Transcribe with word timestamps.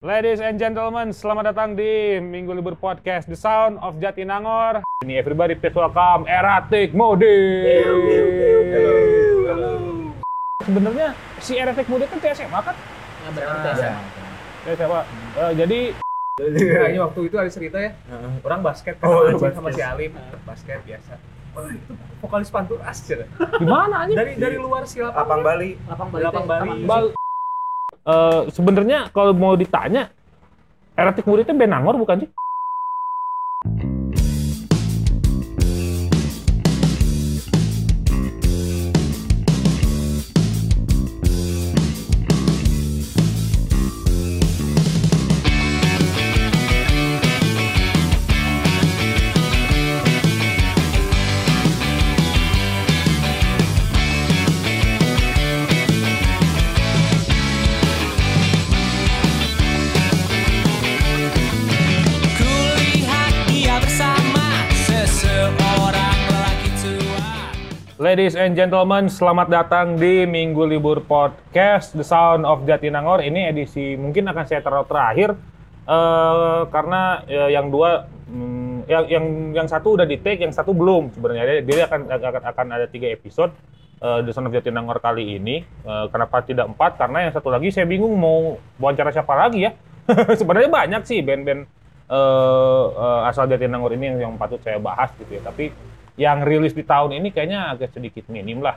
Ladies 0.00 0.40
and 0.40 0.56
gentlemen, 0.56 1.12
selamat 1.12 1.52
datang 1.52 1.76
di 1.76 2.16
Minggu 2.16 2.56
Libur 2.56 2.72
Podcast 2.72 3.28
The 3.28 3.36
Sound 3.36 3.76
of 3.84 4.00
Jatinangor. 4.00 4.80
Ini 5.04 5.20
everybody 5.20 5.52
please 5.52 5.76
welcome 5.76 6.24
Eratik 6.24 6.96
Mode. 6.96 7.28
Sebenarnya 10.64 11.12
si 11.36 11.52
Eratik 11.54 11.84
Mode 11.84 12.08
kan 12.08 12.16
TSMA 12.16 12.60
kan? 12.62 12.76
Ya 13.20 13.28
benar 13.28 13.56
tes. 13.60 13.76
TSMA. 14.66 15.00
Eh, 15.36 15.52
jadi 15.58 15.80
Nah, 16.40 16.88
ini 16.88 16.96
waktu 16.96 17.20
itu 17.28 17.36
ada 17.36 17.50
cerita 17.52 17.76
ya, 17.76 17.92
orang 18.40 18.64
basket 18.64 18.96
kan 18.96 19.04
Oh, 19.04 19.20
sama 19.20 19.28
Acing 19.28 19.36
basket. 19.36 19.52
sama 19.52 19.70
si 19.76 19.82
Alim, 19.84 20.12
basket 20.40 20.78
biasa. 20.80 21.12
Wah, 21.52 21.68
itu 21.68 21.92
vokalis 22.16 22.48
Panturas 22.48 22.96
cerita. 23.04 23.28
di 23.60 23.66
mana 23.68 24.08
anjing? 24.08 24.16
Dari 24.16 24.32
dari 24.40 24.56
luar 24.56 24.88
si 24.88 25.04
lapang. 25.04 25.20
Lapang 25.28 25.40
Bali. 25.44 25.70
Lapang 25.84 26.08
Bali. 26.08 26.24
Lapang 26.24 26.46
Bali. 26.88 27.19
Eh, 28.00 28.40
sebenarnya 28.48 29.12
kalau 29.12 29.36
mau 29.36 29.52
ditanya 29.52 30.08
Eratik 30.96 31.24
itu 31.24 31.52
Benangor 31.52 31.96
bukan 32.00 32.24
sih? 32.24 32.30
Ladies 68.20 68.36
and 68.36 68.52
gentlemen, 68.52 69.08
selamat 69.08 69.48
datang 69.48 69.96
di 69.96 70.28
Minggu 70.28 70.68
Libur 70.68 71.00
Podcast 71.08 71.96
The 71.96 72.04
Sound 72.04 72.44
of 72.44 72.68
Jatinangor. 72.68 73.24
Ini 73.24 73.48
edisi 73.48 73.96
mungkin 73.96 74.28
akan 74.28 74.44
saya 74.44 74.60
taruh 74.60 74.84
terakhir 74.84 75.32
eh, 75.88 76.60
karena 76.68 77.24
eh, 77.24 77.48
yang 77.56 77.72
dua, 77.72 78.04
hmm, 78.28 78.84
yang 78.92 79.04
yang 79.08 79.24
yang 79.56 79.66
satu 79.72 79.96
udah 79.96 80.04
di 80.04 80.20
take, 80.20 80.44
yang 80.44 80.52
satu 80.52 80.76
belum 80.76 81.16
sebenarnya. 81.16 81.64
Jadi 81.64 81.80
akan 81.80 82.00
akan, 82.12 82.32
akan 82.44 82.66
ada 82.76 82.86
tiga 82.92 83.08
episode 83.08 83.56
eh, 84.04 84.20
The 84.20 84.36
Sound 84.36 84.52
of 84.52 84.56
Jatinangor 84.60 85.00
kali 85.00 85.40
ini. 85.40 85.64
Eh, 85.64 86.06
kenapa 86.12 86.44
tidak 86.44 86.68
empat? 86.76 87.00
Karena 87.00 87.24
yang 87.24 87.32
satu 87.32 87.48
lagi 87.48 87.72
saya 87.72 87.88
bingung 87.88 88.12
mau 88.20 88.60
wawancara 88.76 89.16
siapa 89.16 89.32
lagi 89.32 89.64
ya. 89.64 89.72
sebenarnya 90.44 90.68
banyak 90.68 91.08
sih 91.08 91.24
band-band 91.24 91.64
eh, 92.04 92.84
eh, 92.84 93.20
asal 93.32 93.48
Jatinangor 93.48 93.96
ini 93.96 94.12
yang, 94.12 94.18
yang 94.28 94.32
patut 94.36 94.60
saya 94.60 94.76
bahas 94.76 95.08
gitu 95.16 95.40
ya. 95.40 95.48
Tapi 95.48 95.72
yang 96.20 96.44
rilis 96.44 96.76
di 96.76 96.84
tahun 96.84 97.16
ini 97.16 97.32
kayaknya 97.32 97.72
agak 97.72 97.96
sedikit 97.96 98.28
minim 98.28 98.60
lah 98.60 98.76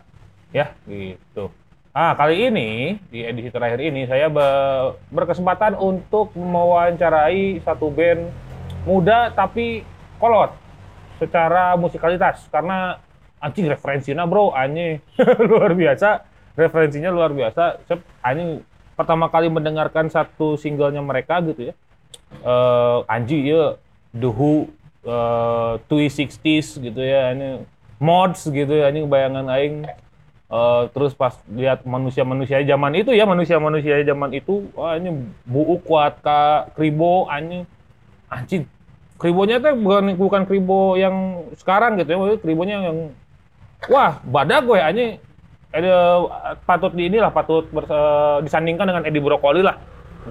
ya 0.56 0.72
gitu. 0.88 1.52
Ah 1.92 2.16
kali 2.16 2.48
ini 2.48 2.96
di 3.12 3.20
edisi 3.20 3.52
terakhir 3.52 3.84
ini 3.84 4.08
saya 4.08 4.32
be- 4.32 4.96
berkesempatan 5.12 5.76
untuk 5.76 6.32
mewawancarai 6.40 7.60
satu 7.62 7.92
band 7.92 8.32
muda 8.88 9.28
tapi 9.36 9.84
kolot 10.24 10.56
secara 11.20 11.76
musikalitas. 11.76 12.48
Karena 12.48 12.96
anjing 13.44 13.68
referensinya 13.68 14.24
bro 14.24 14.56
anjing. 14.56 15.04
Luar 15.52 15.76
biasa. 15.76 16.24
Referensinya 16.54 17.10
luar 17.10 17.34
biasa. 17.34 17.82
Anjing 18.22 18.62
pertama 18.94 19.26
kali 19.26 19.50
mendengarkan 19.50 20.06
satu 20.08 20.54
singlenya 20.54 21.02
mereka 21.02 21.42
gitu 21.42 21.74
ya. 21.74 21.74
Eh 22.46 23.00
anjing 23.10 23.50
ya 23.50 23.74
The 24.14 24.30
Who 24.30 24.70
eh 25.04 25.74
260s 25.88 26.80
gitu 26.80 27.02
ya 27.04 27.36
ini 27.36 27.68
mods 28.00 28.48
gitu 28.48 28.74
ya 28.74 28.92
ini 28.92 29.04
bayangan 29.08 29.48
aing. 29.52 29.88
Eh, 30.54 30.84
terus 30.94 31.18
pas 31.18 31.34
lihat 31.50 31.82
manusia-manusia 31.82 32.62
zaman 32.62 32.94
itu 32.94 33.10
ya 33.10 33.26
manusia-manusia 33.26 34.06
zaman 34.06 34.38
itu 34.38 34.70
wah 34.78 34.94
ini 34.94 35.34
buuk 35.50 35.82
kuat 35.82 36.22
kak 36.22 36.78
kribo 36.78 37.26
anjing. 37.26 37.66
Anjing 38.30 38.70
kribonya 39.18 39.58
tuh 39.58 39.74
bukan 39.74 40.14
bukan 40.14 40.42
kribo 40.46 40.94
yang 40.94 41.48
sekarang 41.58 41.98
gitu 41.98 42.12
ya 42.14 42.18
maksudnya 42.22 42.42
kribonya 42.44 42.76
yang 42.86 42.98
wah 43.90 44.22
badak 44.22 44.62
gue 44.70 44.78
anjing. 44.78 45.12
Ada 45.74 46.22
patut 46.70 46.94
di 46.94 47.10
inilah 47.10 47.34
patut 47.34 47.66
bers- 47.74 47.90
eh, 47.90 48.38
disandingkan 48.46 48.86
dengan 48.86 49.04
Edi 49.10 49.18
Brokoli 49.18 49.66
lah. 49.66 49.82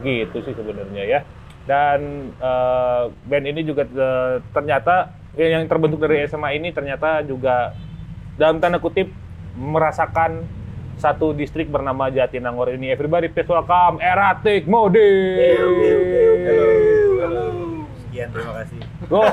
Gitu 0.07 0.39
sih 0.39 0.55
sebenarnya 0.55 1.03
ya 1.03 1.21
dan 1.67 2.31
eh, 2.37 3.03
band 3.27 3.47
ini 3.47 3.61
juga 3.63 3.87
eh, 3.87 4.43
ternyata 4.51 5.15
ya, 5.39 5.59
yang 5.59 5.71
terbentuk 5.71 6.03
dari 6.03 6.27
SMA 6.27 6.59
ini 6.59 6.75
ternyata 6.75 7.23
juga 7.23 7.75
dalam 8.35 8.59
tanda 8.59 8.83
kutip 8.83 9.11
merasakan 9.55 10.43
satu 10.99 11.35
distrik 11.35 11.69
bernama 11.71 12.11
Jatinangor 12.11 12.75
ini 12.75 12.91
everybody 12.91 13.29
please 13.31 13.49
welcome 13.49 13.99
Eratik 14.03 14.67
Mode 14.67 15.07
Sekian 18.03 18.29
terima 18.29 18.53
kasih. 18.61 18.81
Go. 19.09 19.25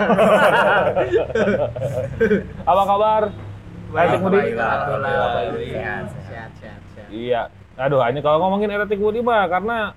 apa 2.72 2.81
kabar 2.88 3.23
Eratik 3.91 4.22
Mode 4.23 4.40
Alhamdulillah. 4.40 4.73
Sehat, 5.50 6.06
Sehat, 6.29 6.51
sehat, 6.61 6.81
sehat. 6.94 7.09
Iya. 7.09 7.41
Aduh, 7.79 8.03
ini 8.11 8.19
kalau 8.19 8.44
ngomongin 8.44 8.75
Eratik 8.75 9.00
Budi 9.00 9.23
mah 9.23 9.47
karena 9.47 9.96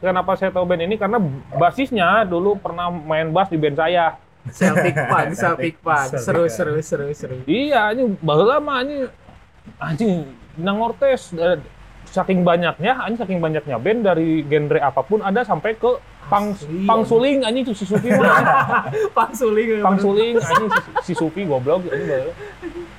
kenapa 0.00 0.34
saya 0.34 0.50
tahu 0.50 0.64
band 0.64 0.82
ini 0.88 0.96
karena 0.96 1.20
basisnya 1.54 2.24
dulu 2.24 2.56
pernah 2.56 2.88
main 2.90 3.28
bass 3.30 3.52
di 3.52 3.60
band 3.60 3.76
saya. 3.78 4.16
Celtic 4.40 4.96
Punk, 5.12 5.30
Celtic 5.36 5.74
Punk. 5.84 6.10
Seru, 6.16 6.48
seru, 6.48 6.80
seru, 6.80 7.12
seru. 7.12 7.36
Iya, 7.44 7.92
ini 7.92 8.16
baheula 8.24 8.56
mah 8.56 8.80
ini 8.82 9.04
anjing 9.76 10.24
Nangortes 10.56 11.36
eh, 11.36 11.60
saking 12.08 12.42
banyaknya, 12.42 13.04
anjing 13.04 13.20
saking 13.20 13.38
banyaknya 13.38 13.76
band 13.76 14.00
dari 14.02 14.42
genre 14.48 14.80
apa 14.80 15.00
pun 15.04 15.20
ada 15.20 15.44
sampai 15.44 15.76
ke 15.76 15.92
pang 16.30 16.46
Asli, 16.54 16.86
pangsuling 16.86 17.38
anjing 17.42 17.64
si 17.74 17.84
Sufi 17.84 18.08
mah. 18.14 18.86
Pang 19.18 19.32
suling. 19.34 19.82
pangsuling 19.82 20.34
anjing 20.38 20.70
si, 20.70 20.80
si 21.10 21.12
Sufi 21.18 21.42
goblok 21.42 21.82
anjing 21.90 22.06
baheula. 22.06 22.34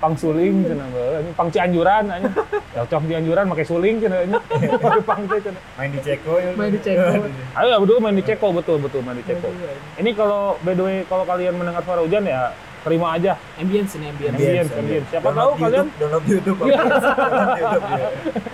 Pangsuling 0.03 0.55
cenah 0.67 0.87
baheula 0.91 1.17
anjing 1.23 1.35
pang 1.39 1.49
Cianjuran 1.49 2.03
anjing. 2.11 2.33
Ya 2.75 2.81
cok 2.83 3.03
Cianjuran 3.07 3.45
pakai 3.55 3.65
suling 3.65 3.95
cenah 4.03 4.19
anjing. 4.27 4.43
Pang 5.09 5.21
teh 5.31 5.39
cenah. 5.39 5.61
Main 5.79 5.89
di 5.95 5.99
Ceko 6.03 6.33
ya. 6.37 6.51
Main 6.59 6.71
di 6.75 6.79
Ceko. 6.83 7.07
Ayo 7.57 7.75
betul 7.79 7.97
main 8.03 8.15
di 8.19 8.23
Ceko 8.27 8.47
betul 8.51 8.77
betul 8.83 9.01
main 9.07 9.15
di 9.15 9.23
Ceko. 9.23 9.47
Ini 9.95 10.11
kalau 10.11 10.59
by 10.59 10.75
the 10.75 10.83
way 10.83 10.97
kalau 11.07 11.23
kalian 11.23 11.55
mendengar 11.55 11.81
suara 11.87 12.03
hujan 12.03 12.27
ya 12.27 12.51
terima 12.81 13.07
aja. 13.13 13.31
Ambience 13.55 13.91
ini, 13.95 14.05
ambience. 14.07 14.35
Ambience, 14.35 14.71
ambience. 14.73 15.07
Siapa 15.09 15.29
tahu 15.31 15.51
kalian 15.55 15.87
download 15.95 16.25
YouTube. 16.25 16.57
Iya. 16.61 16.77
Download 16.81 17.51
YouTube. 17.55 17.85
ya. 17.87 18.09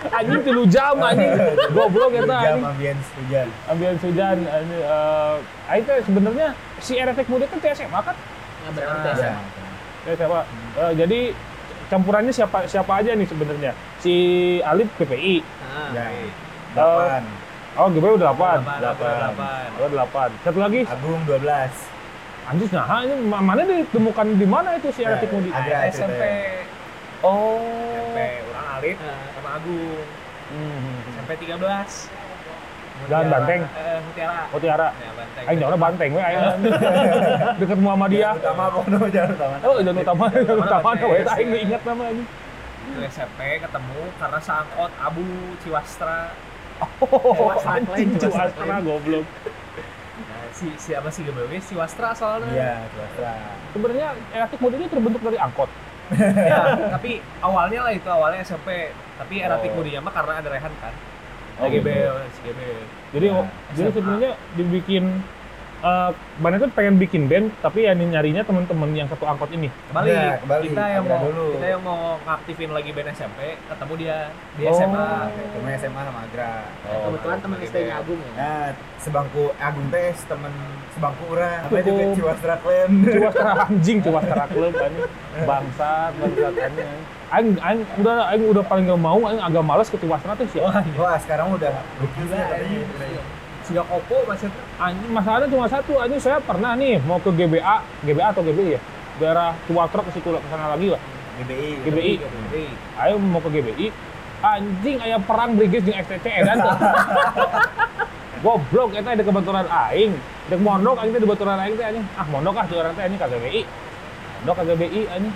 anjing 0.07 0.41
tilu 0.41 0.63
jam 0.65 0.95
anjing 0.97 1.31
goblok 1.71 2.11
eta 2.11 2.25
Jam 2.25 2.35
anjing. 2.35 2.63
ambience 2.65 3.07
hujan. 3.15 3.47
Ambience 3.67 4.01
hujan 4.01 4.37
ini 4.41 4.77
eh 4.79 5.35
aing 5.69 5.83
teh 5.83 5.97
sebenarnya 6.01 6.47
si 6.79 6.93
Eretek 6.95 7.27
Muda 7.27 7.45
kan 7.45 7.59
TSMA 7.59 7.99
kan? 8.01 8.15
Ya 8.57 8.69
benar 8.71 8.97
tes. 9.03 9.17
Ya. 9.17 9.33
TSMA. 10.07 10.41
Eh, 10.77 10.91
jadi 10.95 11.19
campurannya 11.87 12.31
siapa 12.31 12.67
siapa 12.67 12.91
aja 12.95 13.11
nih 13.13 13.27
sebenarnya? 13.27 13.71
Si 13.97 14.13
Alif 14.61 14.89
PPI. 14.95 15.39
Nah, 15.39 15.87
Ya. 15.93 16.05
Delapan. 16.73 17.23
Oh, 17.77 17.87
gue 17.87 18.01
udah 18.01 18.33
8. 18.33 18.65
Delapan. 18.81 19.69
Oh, 19.77 19.87
8. 19.87 20.29
Satu 20.41 20.57
lagi, 20.57 20.81
Agung 20.83 21.21
12. 21.23 21.45
Anjing 22.47 22.69
nah 22.71 23.03
ini 23.03 23.13
ma- 23.21 23.43
mana 23.43 23.61
ditemukan 23.61 24.27
di 24.33 24.47
mana 24.47 24.69
itu 24.73 24.87
si 24.89 25.03
Eretek 25.03 25.29
Muda? 25.29 25.51
Ada 25.51 25.75
SMP. 25.91 26.21
Oh. 27.19 27.59
SMP 28.07 28.17
orang 28.45 28.65
Nah. 28.97 29.25
sama 29.33 29.49
Agung. 29.57 30.05
Hmm. 30.47 30.95
SMP 31.11 31.31
13. 31.43 32.07
Dan 33.07 33.29
Banteng? 33.29 33.61
Eh, 33.61 33.97
Mutiara. 34.01 34.41
Oh 34.49 34.57
Tiara. 34.57 34.87
Ya, 34.95 35.11
Banteng. 35.13 35.45
Aing 35.45 35.57
jauhnya 35.59 35.77
banteng 35.77 36.09
we 36.09 36.21
aing. 36.23 36.41
Deket 37.61 37.77
Muhammadiyah. 37.77 38.33
Jalan 38.33 38.43
utama 38.43 38.63
pokoknya 38.71 38.97
jalan 39.11 39.29
utama. 39.33 39.55
Oh, 39.61 39.75
jalan 39.77 39.97
utama, 39.99 40.23
jalan 40.31 40.57
utama 40.57 40.89
we 40.95 41.19
aing 41.21 41.49
ingat 41.61 41.81
nama 41.83 42.03
ini. 42.09 42.23
Itu 42.87 42.99
SMP 43.05 43.39
ketemu 43.59 44.01
karena 44.17 44.39
seangkot 44.39 44.91
Abu 44.97 45.25
Ciwastra. 45.61 46.19
Oh, 47.01 47.53
anjing 47.59 48.09
Ciwastra 48.15 48.75
goblok. 48.79 49.25
Nah, 50.57 50.73
si 50.73 50.89
siapa 50.89 51.13
sih 51.13 51.21
GBW? 51.21 51.53
Ciwastra 51.61 52.17
soalnya. 52.17 52.49
Iya, 52.49 52.73
Suastra. 52.89 53.31
Sebenarnya 53.77 54.07
Eratik 54.33 54.57
Muda 54.57 54.73
ini 54.73 54.89
terbentuk 54.89 55.21
dari 55.21 55.37
angkot. 55.37 55.69
ya, 56.49 56.89
tapi 56.89 57.21
awalnya 57.45 57.85
lah 57.85 57.93
itu 57.93 58.09
awalnya 58.09 58.41
SMP. 58.41 58.89
Tapi 59.21 59.33
era 59.37 59.57
Oh. 59.57 59.61
Tikmudinya 59.61 60.01
mah 60.01 60.13
karena 60.17 60.33
ada 60.41 60.49
Rehan 60.49 60.73
kan. 60.81 60.93
Oh, 61.57 61.65
Oh, 61.65 61.69
GB, 61.69 61.85
gitu. 61.89 62.13
si 62.33 62.39
GB. 62.41 62.59
Jadi 63.13 63.27
Ya, 63.29 63.41
jadi 63.73 63.89
sebenarnya 63.93 64.31
dibikin 64.57 65.03
eh 65.77 66.09
mana 66.37 66.57
tuh 66.57 66.69
pengen 66.73 66.97
bikin 66.97 67.25
band 67.25 67.53
tapi 67.61 67.85
ya 67.85 67.93
nyarinya 67.93 68.41
teman-teman 68.41 68.89
yang 68.91 69.05
satu 69.05 69.23
angkot 69.23 69.49
ini. 69.51 69.69
Balik, 69.89 70.09
Iya, 70.09 70.41
kembali. 70.41 70.63
kita 70.67 70.83
yang 70.89 71.05
mau 71.05 71.21
dulu. 71.21 71.47
kita 71.53 71.67
yang 71.67 71.81
mau 71.81 71.99
ngaktifin 72.19 72.69
lagi 72.73 72.89
band 72.91 73.09
SMP, 73.13 73.39
ketemu 73.61 73.93
dia 73.95 74.17
di 74.57 74.63
Oh. 74.65 74.73
SMA. 74.73 75.09
Cuma 75.53 75.67
SMA 75.75 76.01
sama 76.01 76.19
Agra. 76.25 76.53
Oh. 76.83 77.01
Kebetulan 77.07 77.37
teman 77.39 77.57
SD-nya 77.61 77.93
Agung 77.95 78.19
ya. 78.19 78.31
Nah, 78.33 78.65
sebangku 78.97 79.43
Agung 79.55 79.87
tes 79.87 80.17
temen 80.25 80.53
sebangku 80.91 81.23
orang. 81.29 81.61
Apa 81.63 81.79
juga. 81.79 82.03
Ciwastra 82.15 82.55
Clan. 82.57 82.89
Ciwastra 83.05 83.51
anjing, 83.69 83.97
Ciwastra 84.01 84.43
klub 84.49 84.73
anjing. 84.73 85.09
Bangsat, 85.45 86.11
bangsat 86.17 86.53
anjing. 86.57 86.89
Aing 87.27 87.49
aing 87.59 87.81
udah 87.99 88.31
aing 88.31 88.43
udah 88.47 88.63
paling 88.63 88.87
gak 88.87 88.97
mau, 88.97 89.19
aing 89.19 89.41
agak 89.43 89.61
males 89.61 89.91
ke 89.91 89.97
Ciwastra 89.99 90.33
tuh 90.33 90.47
sih. 90.49 90.57
Wah, 90.97 91.17
sekarang 91.21 91.53
udah 91.53 91.69
gokil 92.01 92.25
sih 93.67 93.75
katanya. 93.75 93.83
Sudah 93.83 93.85
kopo 93.91 94.17
maksudnya. 94.23 94.63
Anjing 94.79 95.11
masalahnya 95.11 95.47
cuma 95.51 95.65
satu, 95.67 95.93
anjing 95.99 96.21
saya 96.23 96.39
pernah 96.39 96.71
nih 96.79 97.03
mau 97.03 97.19
ke 97.19 97.29
GBA, 97.35 97.77
GBA 98.07 98.27
atau 98.31 98.41
GBI 98.41 98.79
ya? 98.79 98.81
Daerah 99.19 99.51
Ciwastra 99.67 100.01
ke 100.07 100.11
situ 100.15 100.29
ke 100.31 100.47
sana 100.47 100.71
lagi 100.71 100.87
lah. 100.93 101.01
GBI. 101.43 101.69
GBI. 101.85 102.13
Jadi, 102.23 102.63
Ayo 102.97 103.19
mau 103.19 103.43
ke 103.43 103.49
GBI. 103.51 103.87
Anjing 104.37 105.01
aya 105.01 105.17
perang 105.17 105.57
Brigis 105.57 105.81
jeung 105.81 105.97
STC 105.97 106.25
edan 106.29 106.61
tuh. 106.61 106.69
Goblok 108.45 108.93
eta 108.93 109.17
ada 109.17 109.25
kebetulan 109.25 109.65
aing. 109.65 110.13
Dek 110.47 110.61
mondok 110.61 111.01
aing 111.01 111.09
teh 111.09 111.21
di 111.21 111.25
baturan 111.25 111.57
aing 111.57 111.73
teh 111.73 111.85
anjing. 111.89 112.05
Ah 112.13 112.25
mondok 112.29 112.53
ah 112.61 112.65
tuh 112.69 112.77
orang 112.77 112.93
teh 112.93 113.01
anjing 113.01 113.17
ka 113.17 113.25
GBI. 113.25 113.65
Mondok 114.45 114.55
ka 114.61 114.63
GBI 114.69 115.01
anjing. 115.09 115.33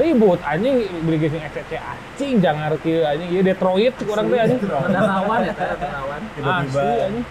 Ribut 0.00 0.40
anjing 0.40 0.88
Brigis 1.04 1.36
jeung 1.36 1.44
STC 1.44 1.76
anjing 1.76 2.40
jangan 2.40 2.72
kieu 2.80 3.04
anjing 3.04 3.28
ieu 3.28 3.44
Detroit 3.44 3.92
orang 4.08 4.26
teh 4.32 4.40
anjing. 4.40 4.60
Terawan 4.64 5.40
ya, 5.44 5.52
terawan. 5.52 6.20
Tiba-tiba. 6.32 6.80
Anjing. 7.12 7.24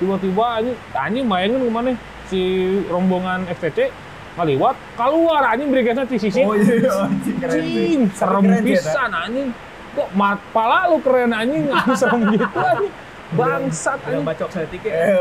Tiba-tiba 0.00 0.44
anjing 0.56 0.76
anjing 0.90 1.24
bayangin 1.24 1.60
ke 1.60 1.70
mana 1.70 1.92
si 2.26 2.40
rombongan 2.88 3.44
STC 3.50 3.92
ngaliwat 4.30 4.76
keluar 4.96 5.42
anjing 5.44 5.68
Brigesnya 5.68 6.04
di 6.04 6.16
sisi. 6.16 6.40
Oh 6.40 6.56
iya, 6.56 7.04
anjing 7.04 7.36
keren 7.36 7.52
sih. 7.52 7.60
Anjing, 7.60 8.00
serem 8.10 8.42
Keren 8.42 8.62
sih, 8.62 8.72
Eta. 8.72 8.80
pisan 8.80 9.10
anjing. 9.12 9.48
Kok 9.90 10.08
mat 10.14 10.38
pala 10.50 10.86
lu 10.86 10.98
keren 10.98 11.30
anjing, 11.30 11.68
serem 11.92 12.20
gitu 12.32 12.46
anjing. 12.48 12.92
Bangsat 13.30 13.98
yang 14.02 14.10
anjing. 14.10 14.24
bacok 14.24 14.48
setik 14.50 14.82
Eh, 14.82 14.90
ya. 14.90 15.20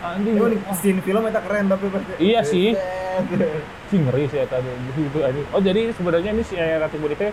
Anjing. 0.00 0.34
Scene 0.74 1.00
film 1.00 1.22
itu 1.22 1.40
keren 1.40 1.64
tapi 1.66 1.86
pasti. 1.88 2.12
Iya 2.18 2.40
sih. 2.42 2.68
Sih 3.88 3.98
ngeri 3.98 4.24
sih 4.26 4.38
eta 4.40 4.58
gitu 4.96 5.18
anjing. 5.20 5.46
Oh 5.52 5.60
jadi 5.60 5.92
sebenarnya 5.92 6.30
ini 6.32 6.42
si 6.42 6.54
Ratu 6.56 6.98
Budi 6.98 7.14
teh 7.14 7.30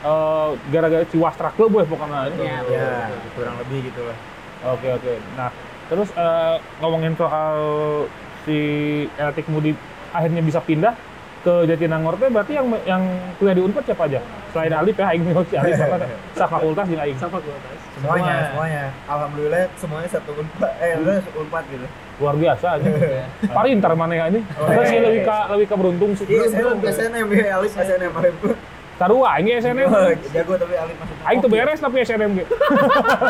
eh, 0.00 0.48
gara-gara 0.70 1.04
Ciwastra 1.04 1.52
Club 1.52 1.74
ya 1.74 1.84
pokoknya 1.84 2.18
anjing. 2.30 2.46
Iya, 2.46 2.58
Ya, 2.70 2.88
kurang 3.34 3.58
lebih 3.58 3.90
gitu 3.90 4.00
lah. 4.00 4.16
Oke 4.64 4.88
oke. 4.96 5.12
Nah 5.36 5.50
terus 5.92 6.08
eh, 6.16 6.56
ngomongin 6.80 7.12
soal 7.14 7.56
si 8.48 8.58
Etik 9.20 9.44
Mudi 9.52 9.76
akhirnya 10.16 10.40
bisa 10.40 10.60
pindah 10.64 10.96
ke 11.44 11.68
Jatinangor 11.68 12.16
teh 12.16 12.32
berarti 12.32 12.56
yang 12.56 12.72
yang 12.88 13.02
kuliah 13.36 13.52
di 13.52 13.62
Unpad 13.62 13.84
siapa 13.84 14.08
aja? 14.08 14.20
Selain 14.56 14.72
Alif 14.72 14.96
ya, 14.96 15.12
Aing 15.12 15.28
si 15.28 15.56
Alif 15.60 15.76
apa 15.76 15.96
sa 16.40 16.48
fakultas 16.48 16.88
jeung 16.88 17.02
Aing. 17.04 17.18
Siapa 17.20 17.36
gua 17.36 17.56
guys? 17.60 17.82
Semuanya, 18.00 18.24
Semua. 18.24 18.48
semuanya. 18.48 18.84
Alhamdulillah 19.04 19.62
semuanya 19.76 20.08
satu 20.08 20.30
unpad. 20.40 20.72
Eh, 20.80 20.92
udah 21.04 21.20
unpad 21.36 21.64
gitu. 21.68 21.86
Luar 22.22 22.34
biasa 22.40 22.66
aja. 22.80 22.88
Parintar 23.60 23.92
mana 23.92 24.12
ya 24.16 24.24
ini? 24.32 24.40
Terus 24.40 24.86
sih 24.88 25.00
lebih 25.04 25.20
ka 25.28 25.36
lebih 25.52 25.66
ka 25.68 25.76
beruntung 25.76 26.10
sih. 26.16 26.24
Iya, 26.24 26.48
saya 26.48 26.64
kan 26.72 26.78
SNM 26.80 27.28
ya, 27.28 27.60
Alif 27.60 27.72
SNM 27.76 28.12
Alif 28.16 28.34
aing 29.00 29.44
ge 29.44 29.54
SNM. 29.60 29.88
Jago 30.30 30.54
tapi 30.54 30.74
Alif 30.76 30.96
masuk. 30.98 31.16
Aing 31.26 31.38
tuh 31.40 31.50
beres 31.50 31.78
tapi 31.80 31.96
SNM 32.00 32.30
ge. 32.34 32.44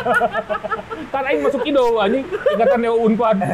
kan 1.13 1.23
aing 1.25 1.41
masuk 1.41 1.63
IDO 1.65 1.87
anjing, 1.99 2.25
ikatan 2.27 2.79
Dewa 2.81 2.97
Unpad. 2.99 3.37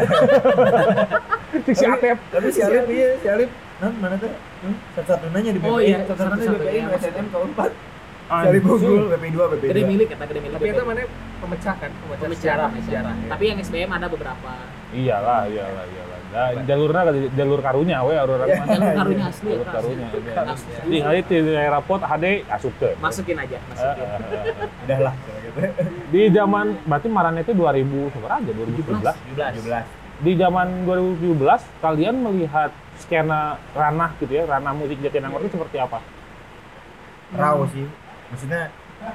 Si 1.51 1.83
Atep. 1.83 2.15
Tapi 2.31 2.47
si 2.51 2.63
Alif 2.63 2.87
iya, 2.87 3.09
si 3.19 3.27
Alif 3.27 3.51
non 3.83 3.93
mana 3.99 4.15
tuh? 4.15 4.31
Hmm? 4.63 4.75
Satu-satunya 4.95 5.51
di 5.51 5.59
BPI, 5.59 5.67
Oh, 5.67 5.79
iya, 5.83 5.99
satu-satunya. 6.07 6.51
BPI, 6.55 6.81
SNM 6.95 7.27
ke 7.27 7.39
unpad. 7.43 7.71
Si 7.75 8.47
Alif 8.47 8.63
unggul, 8.63 9.03
BPI 9.11 9.31
2, 9.35 9.53
BPI 9.59 9.67
2. 9.67 9.73
Gede 9.75 9.83
milik 9.83 10.07
kata 10.15 10.25
gede 10.31 10.41
milik. 10.47 10.55
Tapi 10.55 10.67
itu 10.71 10.83
mana 10.87 11.03
pemecah 11.43 11.75
kan, 11.75 11.91
pemecah 11.91 12.23
Pemecah, 12.23 12.39
sejarah, 12.39 12.71
sejarah. 12.79 13.15
ya. 13.19 13.29
Tapi 13.35 13.45
yang 13.51 13.59
SBM 13.59 13.91
ada 13.91 14.07
beberapa. 14.07 14.51
Iyalah, 14.95 15.51
iyalah, 15.51 15.85
iyalah. 15.91 16.20
Nah, 16.31 16.55
jalurnya 16.63 17.03
jalur 17.35 17.59
karunya 17.59 17.99
we 18.07 18.15
orang 18.15 18.47
Iya. 18.47 18.55
mah. 18.55 18.67
Jalur 18.71 18.93
karunya 18.95 19.25
asli 19.27 19.49
Jalur 19.51 19.67
karunya. 19.67 20.07
Asli. 20.47 20.73
Di 20.87 20.99
hari 21.03 21.21
di 21.27 21.37
daerah 21.43 21.83
pot 21.83 21.99
HD 22.01 22.25
asup 22.47 22.75
ke. 22.79 22.95
Masukin 22.97 23.35
aja, 23.35 23.59
Eh, 23.59 23.67
masukin. 23.67 24.07
Udah 24.87 24.99
lah, 25.03 25.15
gitu. 25.19 25.59
Di 26.09 26.23
zaman 26.31 26.67
berarti 26.87 27.09
Maran 27.11 27.35
itu 27.37 27.51
2000 27.51 28.15
seberapa 28.15 28.39
aja 28.39 28.51
2017. 28.53 29.15
17. 29.35 29.85
Di 30.21 30.33
zaman 30.37 30.67
2017 30.87 31.63
kalian 31.81 32.15
melihat 32.21 32.71
skena 32.95 33.57
ranah 33.73 34.15
gitu 34.21 34.31
ya, 34.31 34.45
ranah 34.47 34.71
musik 34.71 35.03
Jatinangor 35.03 35.43
itu 35.43 35.51
seperti 35.51 35.83
apa? 35.83 35.99
Raw 37.33 37.67
sih. 37.67 37.87
Maksudnya 38.31 38.71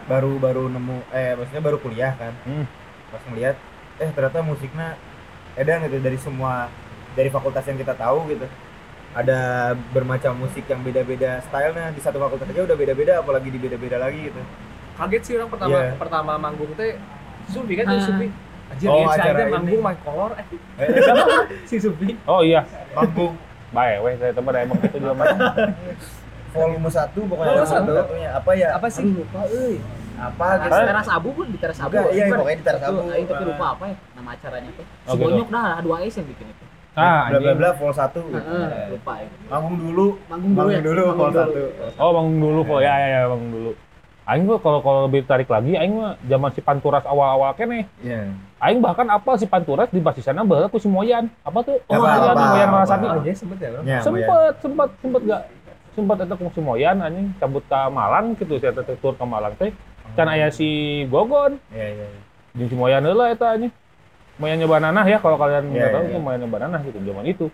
baru 0.06 0.36
baru 0.36 0.68
nemu 0.68 0.98
eh 1.12 1.32
maksudnya 1.34 1.64
baru 1.64 1.78
kuliah 1.80 2.12
kan. 2.16 2.34
Hmm. 2.44 2.66
Pas 3.08 3.24
ngeliat 3.24 3.56
eh 3.96 4.10
ternyata 4.12 4.40
musiknya 4.42 5.00
edan 5.56 5.88
gitu 5.88 6.02
dari 6.02 6.18
semua 6.18 6.68
dari 7.16 7.30
fakultas 7.30 7.64
yang 7.64 7.76
kita 7.76 7.94
tahu 7.94 8.30
gitu. 8.30 8.46
Ada 9.12 9.40
bermacam 9.90 10.36
musik 10.36 10.64
yang 10.66 10.80
beda-beda 10.80 11.40
stylenya 11.42 11.90
di 11.90 12.00
satu 12.00 12.20
fakultas 12.20 12.46
aja 12.46 12.62
udah 12.62 12.76
beda-beda 12.76 13.14
apalagi 13.18 13.48
di 13.48 13.58
beda-beda 13.58 13.96
lagi 13.98 14.28
gitu. 14.28 14.42
Kaget 14.96 15.22
sih 15.24 15.34
orang 15.34 15.50
pertama 15.50 15.72
Iya. 15.74 15.92
pertama 15.96 16.32
manggung 16.36 16.72
teh 16.76 17.00
Sufi 17.48 17.74
kan 17.74 17.86
Ah. 17.86 17.94
si 17.94 18.00
Sufi. 18.04 18.28
Anjir, 18.66 18.88
Oh, 18.88 18.98
oh, 18.98 19.08
si 19.08 19.20
acara 19.22 19.40
manggung 19.48 19.80
main 19.80 20.00
kolor 20.02 20.32
eh. 20.36 20.46
Eh, 20.78 20.88
si 21.70 21.76
Sufi. 21.78 22.18
Oh 22.26 22.42
iya, 22.42 22.64
manggung 22.92 23.36
baik 23.72 23.98
weh 24.02 24.16
saya 24.16 24.32
teman 24.32 24.54
emang 24.58 24.80
itu 24.80 24.98
juga 24.98 25.14
mah. 25.14 25.28
volume 26.50 26.88
1 26.88 27.12
pokoknya 27.22 27.52
Volume 27.52 27.68
satu? 27.68 27.92
satunya 27.94 28.30
apa 28.32 28.52
ya? 28.54 28.68
Apa 28.74 28.88
sih? 28.88 29.04
lupa 29.06 29.44
euy. 29.46 29.76
Apa 30.16 30.46
Teras, 30.58 30.64
gitu. 30.72 30.88
teras 30.88 31.08
abu 31.10 31.30
pun 31.30 31.46
di 31.46 31.58
teras 31.58 31.78
abu. 31.78 31.92
Enggak, 31.94 32.08
iya, 32.10 32.26
pokoknya 32.32 32.56
di 32.56 32.66
teras 32.66 32.82
abu. 32.82 33.00
Aing 33.06 33.28
tapi 33.28 33.44
lupa 33.46 33.66
apa 33.70 33.84
ya 33.86 33.96
nama 34.16 34.30
acaranya 34.32 34.72
tuh. 34.72 34.86
Oh, 34.88 34.92
Si 35.06 35.12
gitu. 35.14 35.24
Bonyok 35.26 35.48
dah, 35.52 35.64
ada 35.70 35.82
dua 35.84 35.98
S 36.02 36.16
yang 36.16 36.28
bikin 36.28 36.48
itu. 36.48 36.65
Ah, 36.96 37.28
bla 37.28 37.38
bla 37.38 37.54
bla 37.54 37.70
vol 37.74 37.92
1 37.92 38.16
Heeh, 38.32 38.68
lupa 38.90 39.14
ya. 39.20 39.28
manggung 39.48 39.76
dulu 39.78 40.08
Manggung 40.26 40.52
dulu 40.54 40.70
ya. 40.70 40.80
dulu 40.80 41.02
Manggung 41.06 41.32
vol. 41.32 41.44
1 41.92 42.00
Oh, 42.00 42.10
bangun 42.12 42.36
dulu 42.40 42.60
kok. 42.66 42.80
Ya 42.80 42.94
ya 42.96 43.08
ya, 43.10 43.22
bangun 43.28 43.50
dulu. 43.52 43.72
Aing 44.26 44.42
mah 44.44 44.58
kalau 44.58 44.80
kalau 44.82 45.00
lebih 45.06 45.22
tarik 45.22 45.46
lagi, 45.46 45.76
aing 45.76 45.94
mah 45.94 46.18
zaman 46.24 46.50
si 46.50 46.58
Panturas 46.60 47.06
awal-awal 47.06 47.54
kene. 47.54 47.86
iya 48.00 48.26
Aing 48.58 48.82
bahkan 48.82 49.06
apa 49.06 49.36
si 49.36 49.46
Panturas 49.46 49.86
di 49.88 50.00
basisana 50.00 50.42
baheula 50.42 50.66
ku 50.66 50.82
si 50.82 50.88
Moyan. 50.88 51.30
Apa 51.44 51.62
tuh? 51.62 51.78
Apa, 51.84 51.94
Oh, 51.94 52.02
Moyan, 52.02 52.18
apa, 52.26 52.34
Moyan 52.34 52.68
apa, 52.68 52.78
Rasati. 52.82 53.06
apa. 53.06 53.16
Aja 53.22 53.32
sempet 53.36 53.58
ya, 53.60 53.70
Bro. 53.70 53.82
Ya, 53.84 54.00
Sempet, 54.02 54.54
sempet, 54.58 54.90
sempet 54.98 55.22
gak? 55.26 55.42
Sempet 55.94 56.18
itu 56.18 56.34
ku 56.34 56.46
si 56.50 56.62
Moyan 56.62 56.98
anjing 57.00 57.28
cabut 57.38 57.64
ke 57.64 57.80
Malang 57.88 58.26
gitu, 58.34 58.58
saya 58.58 58.74
teh 58.74 58.98
tur 58.98 59.14
ke 59.14 59.26
Malang 59.26 59.54
teh. 59.56 59.70
Can 60.16 60.26
aya 60.26 60.50
si 60.50 60.68
Gogon, 61.06 61.62
iya 61.70 61.86
iya 61.92 62.06
iya. 62.08 62.20
jeung 62.56 62.70
si 62.72 62.76
Moyan 62.76 63.04
heula 63.04 63.30
eta 63.30 63.54
anjing. 63.54 63.70
Moyan 64.36 64.60
nyoba 64.60 64.84
nanah 64.84 65.06
ya 65.08 65.18
kalau 65.24 65.40
kalian 65.40 65.72
Iya, 65.72 65.80
nggak 65.80 65.92
tahu 65.96 66.04
iya, 66.04 66.10
itu 66.12 66.18
iya. 66.20 66.24
Moyan 66.24 66.40
nyoba 66.44 66.58
nanah 66.68 66.80
gitu 66.84 66.98
zaman 67.00 67.26
itu. 67.26 67.46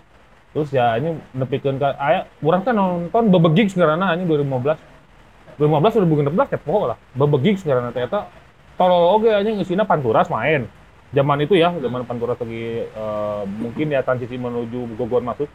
Terus 0.51 0.69
ya 0.75 0.85
ini 0.99 1.15
nepikeun 1.31 1.77
ka 1.79 1.95
aya 1.95 2.27
urang 2.43 2.65
teh 2.65 2.73
nonton 2.75 3.23
bebegig 3.31 3.71
sebenarnya 3.71 4.17
anjing 4.17 4.27
2015. 4.27 5.61
2015 5.61 5.99
udah 6.01 6.09
bukan 6.09 6.23
16 6.33 6.53
ya 6.57 6.59
pokok 6.59 6.85
lah. 6.91 6.97
Bebegig 7.13 7.55
sebenarnya 7.61 7.91
teh 7.93 8.03
eta 8.03 8.27
tolol 8.75 9.21
oge 9.21 9.29
anjing 9.31 9.61
isina 9.61 9.85
Panturas 9.85 10.27
main. 10.27 10.65
Zaman 11.11 11.43
itu 11.43 11.59
ya, 11.59 11.75
zaman 11.75 12.07
Panturas 12.07 12.39
lagi 12.39 12.87
eh, 12.87 13.41
mungkin 13.59 13.91
ya 13.91 13.99
transisi 14.01 14.35
menuju 14.39 14.95
Gogon 14.97 15.27
masuk. 15.27 15.47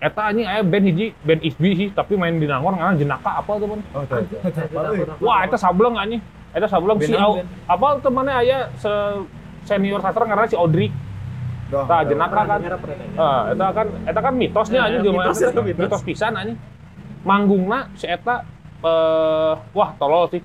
Eta 0.00 0.28
anjing 0.28 0.44
aya 0.44 0.60
band 0.60 0.84
hiji, 0.84 1.16
band 1.24 1.40
Isbi 1.40 1.70
sih, 1.72 1.88
tapi 1.88 2.16
main 2.20 2.36
di 2.36 2.44
Nangor 2.44 2.76
ngaran 2.76 3.00
Jenaka 3.00 3.40
apa 3.40 3.56
teman. 3.56 3.80
oh. 3.96 4.04
Wah, 5.24 5.48
eta 5.48 5.56
sableng 5.56 5.96
anjing. 5.96 6.20
Eta 6.52 6.68
sableng 6.68 7.00
si. 7.00 7.16
Apa 7.64 8.00
temannya 8.04 8.34
aya 8.36 8.58
se 8.76 8.92
senior 9.64 10.00
sastra 10.00 10.24
ngaran 10.24 10.46
si 10.46 10.54
Audrey. 10.54 10.88
Doh, 11.66 11.84
Tah 11.84 12.00
doh. 12.00 12.12
jenaka 12.12 12.40
kan. 12.44 12.60
Ah, 13.16 13.40
eta 13.50 13.66
kan 13.72 13.86
eta 14.04 14.20
kan 14.20 14.34
mitosnya 14.34 14.80
Eh, 14.80 14.86
anjing 14.92 15.02
mitos 15.10 15.36
eta 15.36 15.48
itu, 15.48 15.54
teh. 15.54 15.64
mitos. 15.64 15.80
mitos 15.80 16.02
pisan 16.02 16.32
anjing. 16.34 16.58
Manggungna 17.22 17.88
si 17.94 18.06
eta 18.06 18.44
eh 18.80 19.52
wah 19.70 19.90
tolol 19.94 20.28
sih. 20.28 20.42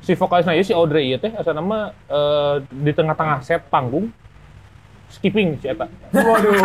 Si 0.00 0.12
vokalisnya 0.12 0.52
ieu 0.52 0.64
si 0.64 0.72
Audrey 0.72 1.04
ieu 1.06 1.18
teh 1.18 1.30
asa 1.30 1.52
nama 1.52 1.92
eh, 2.06 2.54
di 2.66 2.90
tengah-tengah 2.90 3.40
set 3.40 3.60
panggung 3.68 4.08
skipping 5.06 5.56
si 5.58 5.68
eta. 5.68 5.84
waduh 6.10 6.56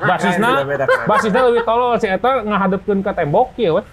Basisna 0.00 0.62
keren. 0.62 0.88
basisna 1.04 1.40
lebih 1.44 1.62
tolol 1.62 1.98
si 1.98 2.06
eta 2.06 2.40
ngahadepkeun 2.40 3.00
ka 3.00 3.12
tembok 3.12 3.52
kieu 3.54 3.76
weh. 3.76 3.86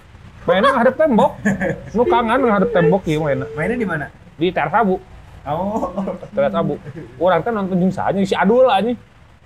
Mainnya 0.45 0.69
ngadep 0.71 0.95
tembok. 0.95 1.31
Nu 1.97 2.05
kangen 2.05 2.45
ngadep 2.45 2.69
tembok 2.71 3.01
kieu 3.01 3.19
mainnya 3.19 3.49
mainnya 3.53 3.75
di 3.75 3.87
mana 3.87 4.07
di 4.37 4.53
teras 4.53 4.71
abu. 4.71 5.01
Oh 5.47 5.93
Teras 6.33 6.53
abu. 6.57 6.75
Orang 7.21 7.41
kan 7.45 7.53
nonton 7.53 7.77
jeung 7.77 7.93
anjing 7.93 8.25
si 8.25 8.35
Adul 8.35 8.65
anjing. 8.67 8.97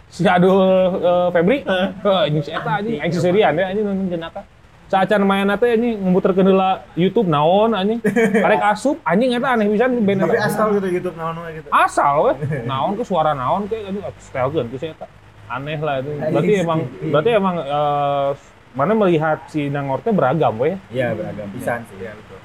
Si 0.09 0.23
Adul 0.25 0.57
eh, 0.99 1.27
Febri. 1.35 1.57
Heuh 1.67 2.19
anjing 2.25 2.43
si 2.43 2.51
eta 2.55 2.71
anjing 2.79 2.97
aing 3.03 3.13
seserian 3.13 3.53
ya 3.53 3.65
anjing 3.71 3.85
nonton 3.85 4.07
jenaka. 4.07 4.41
Saacan 4.89 5.21
main 5.21 5.45
teh 5.61 5.69
anjing 5.77 6.01
ngumuterkeun 6.01 6.47
heula 6.49 6.81
YouTube 6.97 7.29
naon 7.29 7.77
anjing. 7.77 7.99
Karek 8.43 8.63
asup 8.73 8.97
anjing 9.05 9.37
eta 9.37 9.47
aneh 9.53 9.69
pisan 9.69 10.01
band 10.01 10.19
tapi 10.25 10.37
eta. 10.39 10.47
asal 10.49 10.67
gitu 10.79 10.87
YouTube 10.89 11.17
naon 11.19 11.35
we 11.45 11.49
gitu 11.61 11.67
Asal 11.69 12.15
weh. 12.25 12.35
Naon 12.69 12.91
ke 12.97 13.03
suara 13.05 13.31
naon 13.37 13.69
ke 13.69 13.77
anjing 13.77 14.03
style 14.17 14.49
geun 14.49 14.67
ku 14.71 14.77
si 14.81 14.89
eta. 14.89 15.05
aneh 15.49 15.77
lah 15.81 16.01
itu. 16.01 16.13
Berarti 16.13 16.53
emang 16.61 16.79
berarti 17.09 17.29
emang 17.33 17.55
eh, 17.61 18.29
mana 18.77 18.93
melihat 18.93 19.37
si 19.49 19.69
Nangor 19.69 20.01
teh 20.01 20.13
beragam 20.13 20.57
we. 20.57 20.77
Iya 20.89 21.13
beragam 21.13 21.49
pisan 21.53 21.85
sih. 21.89 21.97
Iya 22.01 22.13
betul. 22.17 22.39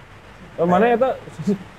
Eh, 0.55 0.67
Mana 0.69 0.87
itu 0.95 1.11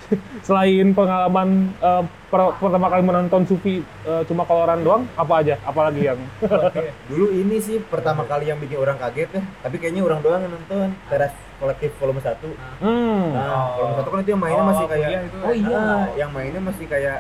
selain 0.48 0.92
pengalaman 0.92 1.50
eh, 1.76 2.04
per- 2.28 2.56
pertama 2.56 2.88
kali 2.88 3.02
menonton 3.02 3.44
Sufi 3.44 3.80
eh, 3.82 4.24
cuma 4.26 4.44
koloran 4.44 4.80
doang, 4.80 5.04
apa 5.14 5.34
aja? 5.40 5.56
Apalagi 5.62 6.02
yang 6.04 6.20
Dulu 7.10 7.32
ini 7.32 7.58
sih 7.58 7.78
pertama 7.80 8.24
kali 8.24 8.46
yang 8.46 8.58
bikin 8.58 8.78
orang 8.78 8.98
kaget 8.98 9.30
ya, 9.32 9.42
tapi 9.60 9.76
kayaknya 9.78 10.02
orang 10.02 10.20
doang 10.20 10.42
yang 10.42 10.54
nonton 10.54 10.90
teras 11.08 11.32
kolektif 11.56 11.92
volume 11.96 12.20
1. 12.20 12.36
hmm. 12.80 13.26
Nah, 13.32 13.66
volume 13.74 13.96
1 13.96 14.06
kan 14.06 14.20
itu 14.20 14.30
yang 14.30 14.42
mainnya 14.42 14.60
Oh, 14.60 14.68
masih 14.68 14.86
kayak 14.88 15.10
itu. 15.24 15.38
Oh 15.40 15.54
iya. 15.54 15.78
Ah, 15.78 16.06
yang 16.16 16.30
mainnya 16.30 16.62
masih 16.62 16.86
kayak 16.86 17.20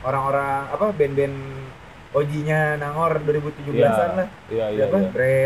orang-orang 0.00 0.60
apa 0.68 0.86
band-band 0.90 1.36
OG-nya 2.12 2.60
Nangor 2.76 3.18
2017-an 3.20 3.74
Iya. 3.74 3.90
lah. 4.14 4.28
Iya 4.48 4.66
iya. 4.70 4.84
Siapa? 4.86 4.96
iya. 4.96 5.08
Bre, 5.10 5.38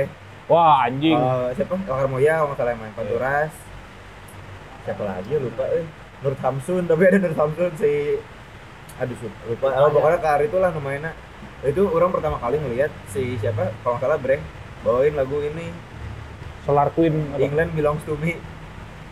Wah, 0.47 0.81
anjing. 0.83 1.17
eh, 1.17 1.49
siapa? 1.55 1.75
Wakar 1.83 2.07
Moya, 2.07 2.35
kalau 2.39 2.55
salah 2.55 2.73
yang 2.73 2.81
main 2.81 2.95
Panturas. 2.95 3.53
Siapa 4.83 5.03
lagi 5.03 5.29
ya, 5.29 5.39
lupa 5.39 5.65
eh. 5.69 5.85
Nur 6.25 6.35
Samsun, 6.43 6.83
tapi 6.91 7.03
ada 7.07 7.19
Nur 7.23 7.35
Samsun 7.39 7.73
si 7.79 8.19
aduh 8.99 9.15
lupa. 9.47 9.67
Oh, 9.79 9.91
pokoknya 9.95 10.19
kar 10.19 10.41
itulah 10.43 10.75
namanya. 10.75 11.15
Itu 11.63 11.91
orang 11.91 12.11
pertama 12.11 12.39
kali 12.39 12.59
ngelihat 12.59 12.91
si 13.11 13.39
siapa? 13.39 13.71
Kalau 13.83 13.99
nggak 13.99 14.03
salah 14.07 14.19
Bre 14.19 14.39
bawain 14.87 15.15
lagu 15.19 15.43
ini 15.43 15.75
Solar 16.63 16.91
Queen 16.95 17.35
apa? 17.35 17.43
England 17.43 17.71
Belongs 17.75 18.03
to 18.07 18.15
Me. 18.19 18.39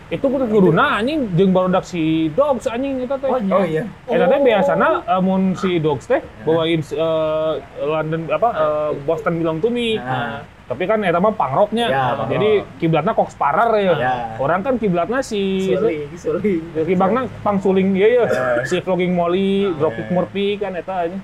Itu 0.07 0.31
kudu 0.31 0.47
kuduna 0.47 1.03
anjing 1.03 1.35
jeung 1.35 1.51
barudak 1.51 1.83
si 1.83 2.31
Dogs 2.31 2.71
anjing 2.71 3.03
eta 3.03 3.19
teh. 3.19 3.27
Oh 3.27 3.67
iya. 3.67 3.91
Eta 4.07 4.31
teh 4.31 4.39
biasana 4.39 5.03
mun 5.19 5.59
si 5.59 5.83
Dogs 5.83 6.07
teh 6.07 6.23
bawain 6.47 6.79
eh, 6.79 7.53
London 7.83 8.31
apa 8.31 8.49
eh, 8.55 8.91
Boston 9.03 9.43
Belong 9.43 9.59
to 9.59 9.67
Me. 9.67 9.99
Nah, 9.99 10.47
Tapi 10.67 10.83
kan 10.83 10.99
eta 11.07 11.23
mah 11.23 11.31
pangroknya. 11.31 11.87
Ya, 11.87 12.05
Jadi 12.27 12.67
kiblatna 12.83 13.15
Cox 13.15 13.39
Sparer 13.39 13.71
ya. 13.79 13.95
Ya. 13.95 14.15
Orang 14.43 14.67
kan 14.67 14.75
kiblatna 14.83 15.23
si 15.23 15.71
Suling, 15.71 16.11
suling. 16.19 16.63
kiblatna 16.75 17.31
pangsuling 17.47 17.95
ieu 17.95 18.27
ya. 18.27 18.67
Si 18.67 18.83
Flogging 18.83 19.15
Molly, 19.15 19.71
Dropkick 19.79 20.11
Murphy 20.11 20.59
kan 20.59 20.75
eta 20.75 21.07
ini. 21.07 21.23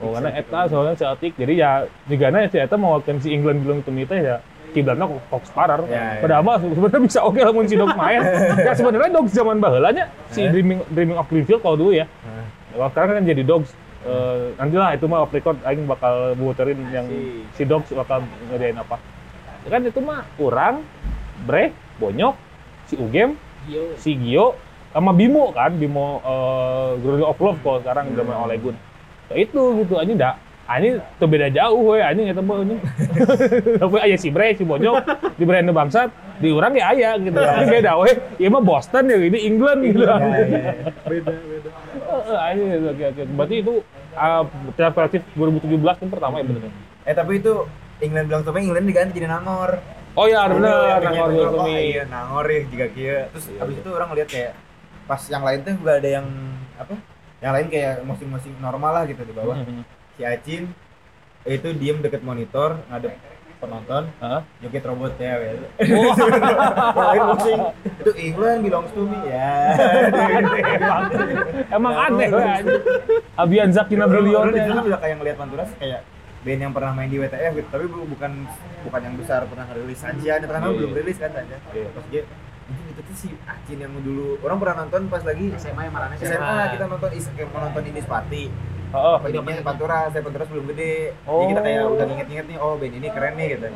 Oh, 0.00 0.14
karena 0.14 0.30
eta 0.38 0.70
soalnya 0.70 0.94
Celtic. 0.94 1.34
Jadi 1.34 1.58
ya 1.58 1.82
jigana 2.06 2.46
si 2.46 2.62
eta 2.62 2.78
mau 2.78 3.02
si 3.02 3.28
England 3.34 3.66
Me 3.90 4.06
teh 4.06 4.22
ya 4.22 4.38
kiblatna 4.70 5.10
Cox 5.34 5.50
Sparer. 5.50 5.82
Ya, 5.90 5.98
ya. 5.98 6.22
Padahal 6.22 6.42
mah 6.46 6.56
sebenarnya 6.62 7.00
bisa 7.02 7.20
oke 7.26 7.40
lamun 7.42 7.66
si 7.66 7.74
Dogs 7.74 7.96
main. 7.98 8.22
ya 8.66 8.72
sebenarnya 8.76 9.10
Dogs 9.10 9.32
zaman 9.34 9.58
baheula 9.58 9.90
nya 9.90 10.06
si 10.30 10.46
Eh. 10.46 10.52
Dreaming 10.54 10.86
Dreaming 10.94 11.18
of 11.18 11.26
Greenfield 11.26 11.58
kalau 11.58 11.74
dulu 11.74 11.90
ya. 11.90 12.06
Nah. 12.22 12.46
Kalau 12.70 12.88
sekarang 12.94 13.08
kan 13.18 13.24
jadi 13.26 13.42
Dogs. 13.42 13.70
Eh, 14.06 14.54
nantilah 14.54 14.94
itu 14.94 15.10
mah 15.10 15.26
off 15.26 15.34
record 15.34 15.58
aing 15.66 15.82
bakal 15.84 16.38
muterin 16.38 16.78
yang 16.94 17.10
si 17.52 17.66
Dogs 17.66 17.90
bakal 17.90 18.22
ngerjain 18.46 18.78
apa. 18.78 19.02
Ya 19.66 19.74
kan 19.74 19.82
itu 19.82 19.98
mah 19.98 20.22
kurang 20.38 20.86
Bre, 21.42 21.74
Bonyok, 21.98 22.38
si 22.86 22.94
Ugem, 22.94 23.34
Gio. 23.66 23.82
si 23.98 24.14
Gio, 24.14 24.54
sama 24.94 25.10
Bimo 25.10 25.50
kan, 25.50 25.74
Bimo 25.74 26.22
uh, 26.22 26.94
Glory 26.96 27.20
of 27.20 27.36
Love 27.36 27.58
kalau 27.60 27.78
sekarang 27.82 28.08
Hmm. 28.08 28.16
zaman 28.16 28.34
Ole 28.40 28.56
Gun. 28.56 28.76
Ya 29.26 29.42
itu 29.42 29.60
gitu, 29.82 29.94
ini 29.98 30.14
dah 30.14 30.38
ini 30.66 30.98
tuh 31.18 31.30
beda 31.30 31.46
jauh 31.46 31.94
we 31.94 31.98
anjing 31.98 32.26
eta 32.26 32.42
mah 32.42 32.62
anjing. 32.62 32.78
Tapi 33.82 33.96
aya 34.00 34.16
si 34.16 34.30
Bre, 34.30 34.54
si 34.54 34.62
Bonyok 34.62 35.02
di 35.34 35.42
brand 35.42 35.66
bangsat, 35.70 36.10
di 36.38 36.50
urang 36.50 36.74
ya 36.74 36.94
aya 36.94 37.18
gitu. 37.18 37.34
Ini 37.34 37.66
beda 37.66 37.98
we. 37.98 38.10
Ieu 38.38 38.50
mah 38.50 38.62
Boston 38.62 39.10
ya 39.10 39.18
ini 39.18 39.38
England 39.46 39.82
gitu. 39.82 40.02
Ya, 40.02 40.14
ya, 40.14 40.42
ya. 40.46 40.72
Heeh, 42.06 42.38
anjing 42.38 42.68
gitu, 42.70 42.86
oke 42.90 43.04
oke. 43.12 43.22
Berarti 43.34 43.56
itu 43.62 43.74
uh, 44.16 44.44
kreatif 44.90 45.22
2017 45.36 46.00
kan 46.00 46.08
pertama 46.08 46.34
ya 46.40 46.44
bener. 46.44 46.72
Eh 47.04 47.14
tapi 47.14 47.38
itu 47.38 47.52
England 48.00 48.26
bilang 48.28 48.42
sama 48.42 48.58
England 48.58 48.86
diganti 48.88 49.12
jadi 49.16 49.28
Nangor. 49.30 49.78
Oh 50.16 50.24
iya 50.24 50.48
bener, 50.48 50.96
Iya, 50.96 50.96
Nangor 51.04 51.28
Gultumi. 51.30 51.60
oh, 51.60 51.78
Iya, 51.78 52.02
Nangor 52.08 52.46
ya 52.48 52.60
jika 52.66 52.86
kia. 52.90 53.18
Terus 53.36 53.44
Iya, 53.52 53.60
abis 53.62 53.74
iya. 53.76 53.82
itu 53.84 53.90
orang 53.92 54.08
lihat 54.16 54.28
kayak 54.32 54.52
pas 55.06 55.22
yang 55.28 55.42
lain 55.44 55.58
tuh 55.62 55.72
juga 55.76 55.92
ada 56.00 56.08
yang 56.08 56.26
apa? 56.76 56.94
Yang 57.44 57.52
lain 57.52 57.66
kayak 57.68 57.94
musik-musik 58.02 58.52
normal 58.58 58.90
lah 58.96 59.04
gitu 59.04 59.22
di 59.22 59.34
bawah. 59.36 59.56
Mhm. 59.60 59.84
Si 60.16 60.22
Acin 60.24 60.62
itu 61.46 61.68
diem 61.76 62.00
deket 62.02 62.24
monitor 62.24 62.80
ngadep 62.90 63.14
penonton 63.56 64.04
Heeh. 64.20 64.40
joget 64.60 64.84
robot 64.84 65.16
ya 65.16 65.32
lain 66.92 67.22
musik 67.32 67.60
itu 68.04 68.10
England 68.20 68.60
belongs 68.68 68.92
to 68.92 69.02
me 69.08 69.16
ya 69.32 69.72
emang, 71.76 71.94
aneh. 71.96 72.28
Abian 73.36 73.68
Zakina 73.68 74.04
Brillion. 74.04 74.40
Orang 74.42 74.52
di 74.52 74.62
sana 74.62 74.80
juga 74.80 74.98
kayak 74.98 75.16
ngeliat 75.16 75.36
Panturas 75.36 75.70
kayak 75.76 76.00
band 76.40 76.60
yang 76.60 76.70
pernah 76.70 76.92
main 76.92 77.06
di 77.06 77.18
WTF 77.18 77.52
gitu 77.54 77.68
tapi 77.68 77.84
bu- 77.86 78.06
bukan 78.06 78.32
bukan 78.82 79.00
yang 79.02 79.14
besar 79.14 79.40
pernah 79.44 79.66
rilis 79.68 79.98
Sajian 79.98 80.38
itu 80.38 80.46
kan 80.46 80.60
Iya, 80.60 80.70
belum 80.72 80.88
iya. 80.88 80.96
rilis 80.96 81.16
kan 81.18 81.30
Iya. 81.34 81.88
pas 81.90 82.04
dia 82.06 82.22
mungkin 82.66 82.84
itu 82.88 83.00
tuh 83.00 83.16
si 83.16 83.28
Acin 83.44 83.78
yang 83.78 83.94
dulu 83.96 84.36
orang 84.40 84.58
pernah 84.58 84.76
nonton 84.82 85.06
pas 85.06 85.22
lagi 85.22 85.54
SMA 85.56 85.82
yang 85.82 85.94
marahnya 85.94 86.16
SMA 86.18 86.58
kita 86.74 86.84
nonton 86.86 87.10
is 87.12 87.26
kayak 87.30 87.48
mau 87.48 87.62
nonton 87.62 87.82
ini 87.84 88.00
Party 88.02 88.44
Heeh. 88.86 89.16
openingnya 89.18 89.62
Panturas 89.62 90.10
saya 90.10 90.22
Panturas 90.22 90.46
belum 90.46 90.66
gede 90.70 91.10
jadi 91.12 91.26
Oh. 91.26 91.46
kita 91.46 91.60
kayak 91.60 91.80
udah 91.88 92.04
nginget-nginget 92.06 92.46
nih 92.46 92.56
oh 92.56 92.74
band 92.74 92.94
ini 92.94 93.08
keren 93.08 93.34
nih 93.34 93.46
gitu 93.52 93.66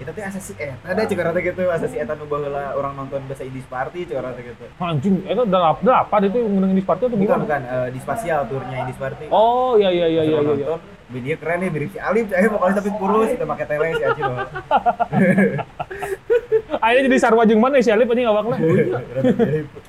kita 0.00 0.10
tuh 0.10 0.22
asasi 0.22 0.52
eh 0.56 0.72
ada 0.80 1.00
cek 1.02 1.20
rata 1.20 1.38
gitu 1.38 1.62
asasi 1.68 1.96
eta 1.96 2.16
nu 2.16 2.24
baheula 2.24 2.72
orang 2.72 2.92
nonton 2.94 3.20
bahasa 3.24 3.44
Indis 3.44 3.68
Party 3.68 4.08
cek 4.08 4.16
rata 4.16 4.40
gitu 4.40 4.64
Anjing, 4.78 5.20
itu 5.22 5.42
udah? 5.44 5.76
Udah 5.76 5.96
apa 6.00 6.16
itu 6.22 6.40
menang 6.40 6.72
di 6.72 6.80
Sparta 6.80 7.04
atau 7.04 7.12
bukan 7.12 7.20
gimana? 7.20 7.44
bukan 7.44 7.60
eh, 7.62 7.88
di 7.92 8.00
spasial 8.00 8.40
turnya 8.48 8.76
Indis 8.80 8.96
Party 8.96 9.28
Oh 9.28 9.76
iya 9.76 9.92
iya 9.92 10.06
iya 10.08 10.22
iya 10.24 10.38
iya. 10.38 10.48
nonton 10.66 10.80
media 11.10 11.34
keren 11.36 11.58
nih 11.60 11.68
mirip 11.68 11.90
si 11.90 11.98
Alif 11.98 12.30
saya 12.30 12.48
pokoknya 12.48 12.74
tapi 12.78 12.90
kurus 12.96 13.28
kita 13.28 13.44
pakai 13.44 13.66
tele 13.66 13.86
si 13.92 14.04
Acin 14.06 14.24
loh 14.24 14.40
Akhirnya 16.80 17.02
jadi 17.12 17.16
sarwa 17.20 17.44
jeung 17.44 17.60
mana 17.60 17.84
si 17.84 17.92
Alif 17.92 18.08
anjing 18.08 18.28
awakna. 18.28 18.56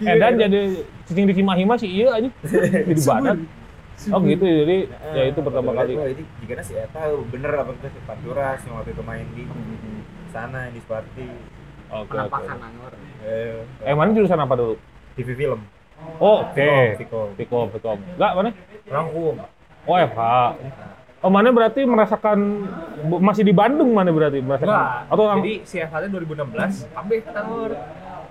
Edan 0.03 0.33
jadi 0.35 0.59
cicing 1.07 1.25
di 1.25 1.33
Hima 1.33 1.75
sih 1.79 1.87
iya 1.87 2.19
anjing. 2.19 2.33
Jadi 2.43 3.01
badan. 3.07 3.37
Oh 4.09 4.19
gitu 4.25 4.43
jadi 4.43 4.89
ya 5.13 5.23
itu 5.29 5.39
pertama 5.45 5.71
kali. 5.77 5.93
Oh, 5.93 6.09
ini 6.09 6.23
jika 6.41 6.63
si 6.65 6.73
Eta 6.73 7.05
bener 7.29 7.51
apa 7.53 7.71
kita 7.77 7.89
si 7.93 7.99
Panturas 8.03 8.59
yang 8.65 8.81
waktu 8.81 8.91
itu 8.97 9.03
main 9.05 9.25
di 9.37 9.45
sana 10.33 10.73
di 10.73 10.79
Sparty. 10.81 11.29
Oke 11.91 11.95
oke. 11.95 12.11
penampakan 12.11 12.57
Nangor. 12.59 12.93
Eh, 13.21 13.61
Eh 13.85 13.93
mana 13.93 14.09
jurusan 14.15 14.41
apa 14.41 14.53
dulu? 14.57 14.75
TV 15.13 15.37
film. 15.37 15.61
Oh 16.17 16.41
oke. 16.49 16.71
Viko. 16.97 17.29
Pikom, 17.37 17.67
Pikom. 17.77 17.99
Enggak 18.17 18.31
mana? 18.33 18.49
Rangkum. 18.89 19.35
Oh 19.85 19.95
FH. 20.01 20.21
Oh 21.21 21.29
mana 21.29 21.53
berarti 21.53 21.85
merasakan 21.85 22.65
masih 23.21 23.45
di 23.45 23.53
Bandung 23.53 23.93
mana 23.93 24.09
berarti 24.09 24.41
merasakan? 24.41 24.65
Enggak. 24.67 24.89
Atau 25.05 25.23
lang- 25.23 25.39
Jadi 25.39 25.53
si 25.63 25.75
Eva 25.77 25.97
2016 26.01 26.89
ambil 26.91 27.17
Nangor. 27.29 27.71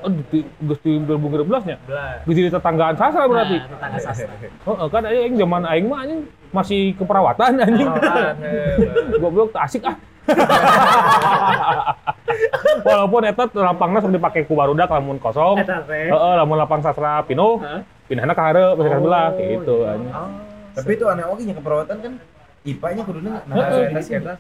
oh, 0.01 0.09
di 0.09 0.41
geus 0.59 0.81
di 0.81 0.93
2013 0.99 1.69
nya? 1.69 1.77
Di 2.25 2.51
tetanggaan 2.51 2.97
sastra 2.97 3.25
berarti. 3.25 3.57
Nah, 3.57 3.69
tetangga 3.71 3.99
sastra. 4.01 4.33
Oh, 4.67 4.91
kan 4.91 5.07
aing 5.07 5.37
zaman 5.37 5.63
aing 5.65 5.87
mah 5.87 6.03
anjing 6.03 6.21
masih 6.51 6.99
keperawatan 6.99 7.63
anjing. 7.63 7.89
Eh, 8.43 8.75
Goblok 9.19 9.55
tak 9.55 9.71
asik 9.71 9.87
ah. 9.87 9.95
Walaupun 12.81 13.23
eta 13.23 13.45
lapangna 13.53 13.99
sok 14.01 14.11
dipake 14.11 14.47
ku 14.47 14.55
barudak 14.55 14.89
lamun 14.89 15.19
kosong. 15.19 15.59
Eta 15.59 15.85
teh. 15.85 16.09
Heeh, 16.09 16.33
lamun 16.35 16.57
lapang 16.57 16.81
sastra 16.81 17.23
pinuh, 17.23 17.61
Hah? 17.61 17.83
pindahna 18.07 18.33
ka 18.33 18.43
hareup 18.45 18.75
ka 18.75 18.89
sebelah 18.89 19.27
gitu 19.37 19.77
anjing. 19.85 20.11
Tapi 20.71 20.91
itu 20.95 21.05
aneh 21.05 21.27
oke 21.27 21.43
nya 21.43 21.55
keperawatan 21.55 21.97
kan 21.99 22.13
IPA-nya 22.61 23.03
kuduna 23.09 23.41
nah. 23.49 23.57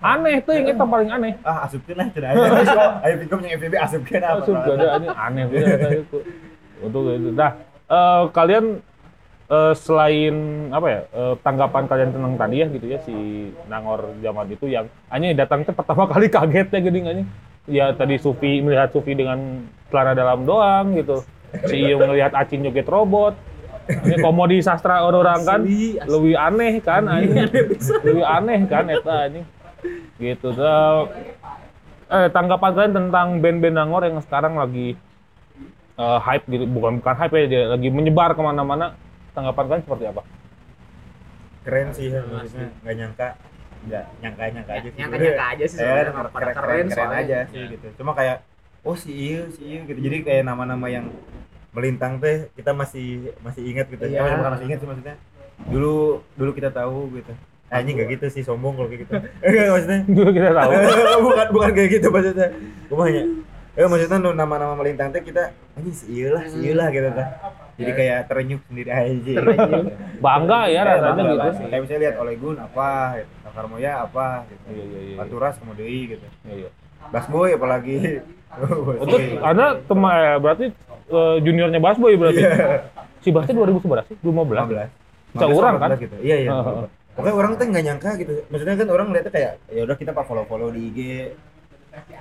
Aneh 0.04 0.44
tuh 0.44 0.52
yang 0.52 0.68
eta 0.68 0.84
paling 0.84 1.08
aneh. 1.08 1.32
ah 1.40 1.64
asupkeun 1.64 1.96
lah 1.96 2.06
cenah 2.12 2.36
aja. 2.36 3.00
Ayo 3.00 3.14
Viko 3.24 3.34
yang 3.40 3.56
FVB 3.56 3.74
asupkeun 3.80 4.20
apa. 4.20 4.44
Anjing 5.00 5.16
aneh 5.16 5.44
itu. 6.04 6.18
Untuk 6.84 7.00
itu. 7.16 7.28
Dah, 7.32 7.56
eh, 7.88 8.22
kalian 8.36 8.84
eh, 9.48 9.72
selain 9.72 10.36
apa 10.68 10.86
ya 10.92 11.00
eh, 11.08 11.34
tanggapan 11.40 11.84
kalian 11.88 12.10
tentang 12.12 12.34
tadi 12.36 12.56
ya 12.60 12.66
gitu 12.68 12.86
ya 12.92 12.98
si 13.08 13.16
Nangor 13.72 14.12
zaman 14.20 14.46
itu 14.52 14.68
yang 14.68 14.84
hanya 15.08 15.32
datang 15.32 15.64
tuh 15.64 15.72
pertama 15.72 16.04
kali 16.04 16.28
kaget 16.28 16.68
ya 16.68 16.78
gini 16.84 16.98
anjing. 17.00 17.28
Ya 17.72 17.84
tadi 17.96 18.20
Sufi 18.20 18.60
melihat 18.60 18.92
Sufi 18.92 19.16
dengan 19.16 19.64
celana 19.88 20.12
dalam 20.12 20.44
doang 20.44 20.92
gitu. 20.92 21.24
Si 21.64 21.88
Iyo 21.88 21.96
ngelihat 22.04 22.36
Acin 22.36 22.60
joget 22.60 22.84
robot. 22.84 23.32
Ini 23.90 24.16
komodi 24.23 24.59
sastra 24.62 25.02
orang 25.02 25.40
kan 25.42 25.61
lebih 26.06 26.35
aneh 26.38 26.78
kan 26.80 27.04
anjing. 27.06 27.47
lebih 28.06 28.25
aneh 28.25 28.61
kan 28.70 28.85
eta 28.87 29.14
anjing. 29.26 29.47
Gitu. 30.20 30.49
Dah, 30.52 31.09
eh, 32.11 32.28
tanggapan 32.30 32.70
kalian 32.76 32.94
tentang 32.94 33.26
band-band 33.40 33.76
Nangor 33.76 34.02
yang 34.04 34.20
sekarang 34.23 34.54
lagi 34.59 34.94
eh, 36.00 36.18
hype 36.25 36.44
gitu 36.49 36.64
bukan 36.68 37.00
bukan 37.00 37.14
hype 37.16 37.35
ya 37.37 37.47
dia 37.49 37.62
lagi 37.76 37.88
menyebar 37.92 38.32
ke 38.32 38.40
mana-mana 38.40 38.97
tanggapan 39.32 39.64
kalian 39.68 39.82
seperti 39.85 40.04
apa? 40.11 40.23
Keren 41.61 41.88
sih 41.92 42.09
ya, 42.09 42.25
maksudnya 42.25 42.68
nggak 42.80 42.94
nyangka 42.97 43.28
nggak 43.80 44.04
nyangka 44.20 44.42
nyangka 44.52 44.73
aja 44.73 44.88
sih. 44.88 44.99
Nyangka-nyangka 45.00 45.44
aja 45.44 45.64
sih 45.64 45.76
Eh, 45.76 45.80
sebenarnya, 45.80 46.12
keren, 46.12 46.28
pada 46.32 46.52
keren, 46.52 46.56
keren 46.61 46.87
keren, 46.88 47.11
aja 47.16 47.38
sih 47.49 47.62
gitu. 47.68 47.87
Cuma 48.00 48.12
kayak 48.16 48.37
oh 48.80 48.97
si 48.97 49.11
iya 49.12 49.40
si 49.52 49.61
iya 49.64 49.80
gitu. 49.85 49.99
Jadi 50.00 50.16
kayak 50.25 50.42
nama-nama 50.49 50.87
yang 50.88 51.09
melintang 51.70 52.18
teh 52.18 52.50
kita 52.52 52.70
masih 52.72 53.30
masih 53.40 53.62
ingat 53.64 53.86
gitu. 53.88 54.04
Iya. 54.04 54.20
Ya, 54.20 54.36
bukan 54.36 54.50
masih 54.52 54.66
ingat 54.66 54.78
sih 54.78 54.88
maksudnya. 54.88 55.14
Dulu 55.66 55.94
dulu 56.34 56.50
kita 56.52 56.70
tahu 56.70 57.10
gitu. 57.14 57.32
anjing 57.70 57.94
gak 57.94 58.10
gitu 58.10 58.26
sih 58.28 58.42
sombong 58.42 58.74
kalau 58.74 58.90
kayak 58.90 59.06
gitu 59.06 59.14
enggak 59.46 59.70
maksudnya 59.70 60.00
Dulu 60.10 60.30
kita 60.34 60.50
tahu. 60.50 60.70
bukan 61.30 61.46
bukan 61.54 61.70
kayak 61.70 61.88
gitu 61.94 62.06
maksudnya 62.10 62.48
kumanya 62.90 63.22
eh 63.78 63.86
maksudnya 63.86 64.18
nu 64.18 64.30
nama-nama 64.34 64.74
melintang 64.74 65.14
teh 65.14 65.22
kita 65.22 65.54
anjing 65.78 65.94
sih 65.94 66.06
iyalah 66.10 66.50
sih 66.50 66.58
iyalah 66.66 66.90
gitu 66.90 67.14
kan 67.14 67.28
jadi 67.78 67.90
kayak 67.94 68.18
terenyuh 68.26 68.58
sendiri 68.66 68.90
aja 68.90 69.32
Bangga 70.18 70.60
ya 70.66 70.80
rasanya 70.82 71.14
bangga 71.22 71.46
gitu. 71.46 71.62
kayak 71.64 71.80
misalnya 71.80 72.02
lihat 72.02 72.14
Olegun 72.18 72.56
apa 72.58 72.88
gitu. 73.16 73.30
Takar 73.46 73.64
Moya 73.70 73.92
apa 74.02 74.26
gitu 74.50 74.62
Iya 74.66 74.82
iya 74.82 75.00
iya. 75.06 75.16
Paturas 75.22 75.54
kemudian 75.62 75.86
gitu 76.10 76.26
Iya 76.44 76.54
iya. 76.66 76.70
Bas 77.08 77.26
Boy 77.30 77.54
apalagi 77.54 77.96
Itu. 78.98 79.16
Anda 79.40 79.78
teman 79.86 80.10
eh, 80.12 80.36
berarti 80.42 80.64
eh, 81.10 81.36
juniornya 81.40 81.78
Bas 81.78 81.96
Boy 81.96 82.14
berarti. 82.14 82.40
Iya. 82.40 82.86
Si 83.20 83.28
Basnya 83.28 83.52
2000 83.52 83.82
berapa 83.82 84.06
sih? 84.06 84.16
2015. 84.16 84.88
15 85.30 85.30
Bisa 85.30 85.44
orang 85.46 85.74
kan? 85.76 85.90
14 85.92 86.04
gitu. 86.04 86.16
Iya 86.20 86.36
iya. 86.38 86.50
Heeh. 86.50 86.84
Pokoknya 87.10 87.34
orang 87.36 87.52
tuh 87.52 87.66
nggak 87.66 87.84
nyangka 87.84 88.10
gitu. 88.16 88.32
Maksudnya 88.46 88.74
kan 88.76 88.88
orang 88.88 89.06
ngeliatnya 89.08 89.32
kayak 89.32 89.52
ya 89.68 89.80
udah 89.82 89.96
kita 89.96 90.10
pak 90.10 90.24
follow 90.24 90.44
follow 90.44 90.68
di 90.68 90.80
IG 90.88 90.98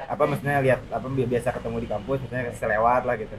apa 0.03 0.23
maksudnya 0.25 0.59
lihat 0.59 0.81
apa 0.89 1.05
bi- 1.07 1.29
biasa 1.29 1.53
ketemu 1.53 1.77
di 1.77 1.87
kampus 1.87 2.17
maksudnya 2.19 2.51
selewat 2.51 3.01
lah 3.03 3.15
gitu. 3.15 3.37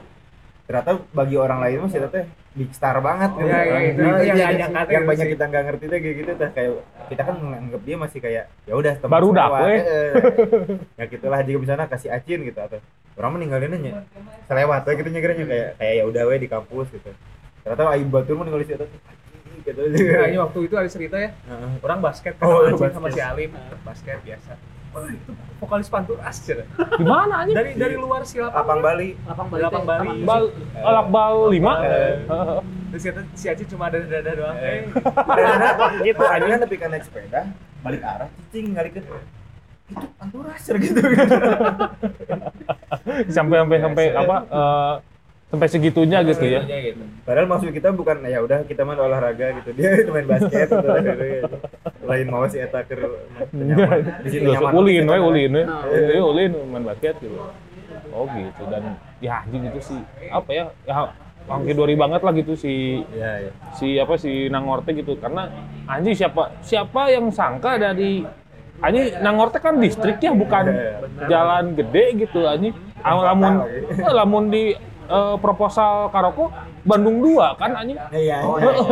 Ternyata 0.63 0.91
bagi 1.11 1.35
orang 1.35 1.59
lain 1.59 1.77
mah 1.81 1.91
kita 1.91 2.07
teh 2.07 2.23
big 2.53 2.71
star 2.71 2.97
banget 2.99 3.29
gitu. 3.33 3.45
Iya, 3.45 3.59
iya, 3.61 3.77
itu- 3.85 3.99
Nah, 4.01 4.09
itu 4.09 4.23
yang 4.23 4.23
iya, 4.31 4.45
yang, 4.47 4.71
nyangka 4.71 4.81
yang 4.89 5.03
banyak 5.05 5.27
kita 5.29 5.43
nggak 5.45 5.63
ngerti 5.67 5.83
tuh 5.83 5.97
kayak 5.99 6.15
gitu 6.15 6.31
tuh 6.31 6.49
kayak 6.49 6.71
kita 7.09 7.21
kan 7.21 7.35
menganggap 7.37 7.81
dia 7.83 7.95
masih 7.99 8.19
kayak 8.19 8.43
ya 8.63 8.73
udah 8.73 8.93
teman 8.95 9.11
selewat. 9.19 9.61
we. 9.61 9.75
Eh, 9.75 10.11
ya 10.95 11.05
gitulah 11.05 11.39
jika 11.43 11.57
misalnya 11.59 11.85
kasih 11.85 12.09
acin 12.09 12.39
gitu 12.41 12.59
atau 12.59 12.79
orang 13.13 13.31
meninggalin 13.33 13.71
aja 13.73 14.01
selewat 14.45 14.81
we 14.83 14.93
gitu 14.95 15.09
nyegirnya 15.09 15.35
kayak 15.41 15.69
kayak 15.75 15.93
ya 15.93 16.03
udah 16.05 16.23
we 16.25 16.35
di 16.37 16.47
kampus 16.47 16.87
gitu. 16.89 17.11
Ternyata 17.61 17.81
Ayu 17.91 18.05
Batur 18.05 18.33
mau 18.33 18.43
ninggalin 18.43 18.65
situ 18.65 18.85
gitu. 19.61 19.81
Nah, 19.85 20.25
ini 20.25 20.37
waktu 20.37 20.59
itu 20.63 20.73
ada 20.73 20.89
cerita 20.89 21.15
ya, 21.15 21.29
orang 21.79 21.99
basket 21.99 22.33
kan 22.33 22.43
Oh, 22.43 22.65
sama 22.65 22.81
Acing 22.81 22.91
sama 22.91 23.07
basket. 23.07 23.13
si 23.13 23.21
Alim, 23.21 23.51
basket 23.83 24.17
biasa. 24.21 24.51
Wah, 24.91 25.07
itu 25.07 25.31
vokalis 25.55 25.87
Panturas 25.87 26.35
cer. 26.37 26.67
Di 26.73 27.05
mana 27.05 27.33
anjing? 27.39 27.53
Dari 27.53 27.71
dari 27.75 27.95
luar 27.95 28.25
si 28.25 28.35
lapang. 28.35 28.57
Apang 28.57 28.79
Bali. 28.81 29.15
Lapang 29.23 29.47
Bali. 29.47 29.61
Lapang 29.61 29.83
Bali. 29.85 29.99
lapang- 30.01 30.25
Bal 30.25 30.43
alak 30.81 31.07
bal 31.07 31.35
5. 31.47 31.63
Eh. 31.79 32.15
Terus 32.91 33.03
kata 33.05 33.21
si 33.31 33.45
Aci 33.47 33.63
cuma 33.65 33.87
ada 33.87 34.01
dada 34.01 34.31
doang. 34.33 34.57
Eh, 34.57 34.83
gitu 36.03 36.23
aja 36.25 36.55
tapi 36.57 36.75
kan 36.75 36.89
naik 36.89 37.05
sepeda 37.05 37.47
balik 37.81 38.01
arah 38.03 38.27
cicing 38.45 38.73
ngalikin 38.73 39.03
itu 39.91 40.07
anturas 40.17 40.61
gitu 40.87 41.01
sampai 43.27 43.57
sampai 43.61 43.77
sampai 43.83 44.05
apa 44.15 44.37
eh, 44.47 44.95
sampai 45.51 45.67
segitunya 45.67 46.23
gitu 46.23 46.47
ya. 46.47 46.63
Gitu. 46.63 47.03
padahal 47.27 47.47
maksud 47.51 47.75
kita 47.75 47.91
bukan 47.91 48.23
ya 48.23 48.39
udah 48.39 48.63
kita 48.63 48.87
main 48.87 48.95
olahraga 49.03 49.51
gitu 49.59 49.75
dia 49.75 50.07
main 50.07 50.23
basket 50.23 50.71
gitu, 50.71 50.87
gitu. 50.95 51.57
lain 52.07 52.27
mau 52.31 52.47
si 52.47 52.63
eta 52.63 52.87
keur 52.87 53.27
nyaman 53.51 53.99
di 54.23 54.29
situ 54.31 54.47
nyaman 54.47 54.71
Ulin 54.79 55.03
we, 55.11 55.17
ulin 55.19 55.51
we. 55.59 55.63
Iya, 55.91 56.23
ulin 56.23 56.51
main 56.71 56.83
basket 56.87 57.19
gitu. 57.19 57.35
Oh 58.15 58.27
gitu 58.31 58.63
dan 58.71 58.95
ya 59.19 59.43
anjing 59.43 59.67
itu 59.67 59.79
sih 59.83 59.99
apa 60.31 60.49
ya 60.55 60.65
ya 60.87 61.11
Angki 61.51 61.73
Dori 61.75 61.99
banget 61.99 62.21
lah 62.23 62.31
gitu 62.31 62.55
si 62.55 63.03
iya 63.11 63.43
iya 63.43 63.51
si 63.75 63.99
apa 63.99 64.15
si 64.15 64.47
Nangorte 64.47 64.95
gitu 64.95 65.19
karena 65.19 65.51
anjing 65.83 66.15
siapa 66.15 66.55
siapa 66.63 67.11
yang 67.11 67.27
sangka 67.27 67.75
dari 67.75 68.23
anjing 68.81 69.05
Nangorte 69.19 69.57
kan 69.57 69.77
distrik 69.77 70.17
ya 70.17 70.31
bukan 70.31 70.65
jalan 71.25 71.73
gede 71.73 72.03
gitu 72.19 72.43
anjing. 72.43 72.73
Ah, 72.99 73.33
lamun 73.33 73.65
eh, 73.89 74.13
lamun 74.13 74.43
di 74.47 74.63
eh, 75.07 75.35
proposal 75.37 76.09
Karoko 76.09 76.49
Bandung 76.81 77.21
2 77.21 77.55
kan 77.55 77.71
anjing? 77.75 77.97
Iya 78.09 78.41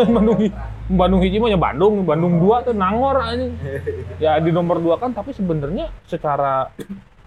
Bandung 0.08 0.38
hi- 0.38 0.56
Bandung 0.90 1.22
hiji 1.22 1.38
mah 1.38 1.50
ya 1.50 1.58
Bandung 1.58 2.02
Bandung 2.02 2.38
2 2.38 2.66
tuh 2.66 2.74
Nangor 2.74 3.18
anjing. 3.18 3.54
Ya 4.24 4.38
di 4.38 4.50
nomor 4.50 4.78
2 4.78 4.98
kan 4.98 5.10
tapi 5.12 5.32
sebenarnya 5.32 5.90
secara 6.04 6.70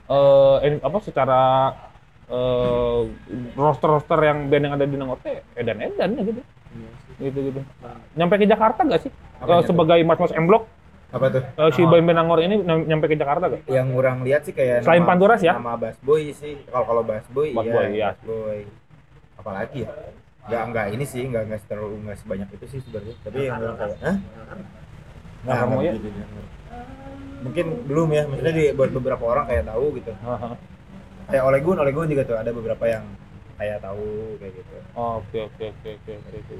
eh 0.04 0.56
ini 0.64 0.76
apa 0.78 0.98
secara 1.00 1.40
eh 2.26 3.00
roster-roster 3.52 4.18
yang 4.18 4.46
band 4.46 4.62
yang 4.62 4.74
ada 4.74 4.84
di 4.84 4.94
Nangor 4.94 5.18
teh 5.18 5.42
edan-edan 5.52 6.10
ya 6.12 6.22
gitu. 6.24 6.40
Gitu 7.18 7.38
gitu. 7.48 7.60
Nyampe 8.14 8.34
ke 8.36 8.46
Jakarta 8.46 8.82
gak 8.82 9.02
sih? 9.02 9.12
Eh, 9.12 9.38
Apanya 9.38 9.62
tuh? 9.62 9.68
sebagai 9.68 9.98
Mas-mas 10.02 10.32
M-Block 10.32 10.64
apa 11.12 11.26
tuh 11.28 11.42
eh, 11.44 11.70
si 11.70 11.82
band-band 11.82 12.16
Nangor 12.16 12.40
ini 12.40 12.56
nyam- 12.58 12.84
nyampe 12.84 13.04
ke 13.04 13.14
Jakarta 13.14 13.44
gak? 13.46 13.68
yang 13.68 13.92
orang 13.92 14.20
lihat 14.22 14.42
sih 14.42 14.50
kayak 14.50 14.80
Selain 14.80 14.98
nama- 14.98 15.10
Panturas 15.10 15.40
ya? 15.40 15.52
nama 15.54 15.76
Bass 15.76 15.96
Boy 16.00 16.32
sih 16.32 16.56
kalau 16.66 16.84
kalau 16.86 17.02
Bass 17.02 17.24
Boy 17.28 17.52
Bass 17.52 17.62
iya 17.62 17.72
Boy, 17.74 17.86
iya. 17.92 18.08
Boy 18.18 18.58
apalagi 19.34 19.78
ya 19.82 19.90
nggak 20.42 20.62
nggak 20.68 20.86
ini 20.90 21.04
sih 21.04 21.22
nggak 21.24 21.42
nggak 21.44 21.60
terlalu 21.66 21.96
nggak 22.02 22.16
sebanyak 22.16 22.48
itu 22.50 22.66
sih 22.66 22.80
sebenarnya 22.80 23.14
tapi 23.20 23.36
yang 23.42 23.56
orang 23.56 23.76
kayak 23.76 23.96
Hah? 24.00 24.16
Nggak, 24.16 24.58
Nakar 25.44 25.58
nggak 25.60 25.68
Moya? 25.72 25.90
begitu, 25.92 26.08
nggak. 26.08 26.46
mungkin 27.42 27.66
belum 27.84 28.08
ya 28.08 28.22
maksudnya 28.24 28.52
di, 28.52 28.64
buat 28.72 28.90
beberapa 28.92 29.24
orang 29.26 29.44
kayak 29.46 29.64
tahu 29.66 29.84
gitu 29.94 30.12
kayak 31.24 31.44
Olegun 31.44 31.76
Olegun 31.76 32.06
juga 32.06 32.22
tuh 32.24 32.36
ada 32.36 32.50
beberapa 32.50 32.84
yang 32.86 33.04
kayak 33.54 33.78
tahu 33.78 34.06
kayak 34.38 34.52
gitu 34.56 34.74
Oh, 34.92 35.18
Oke 35.18 35.38
oke 35.42 35.64
oke 35.68 35.90
oke 35.94 36.12
oke. 36.12 36.54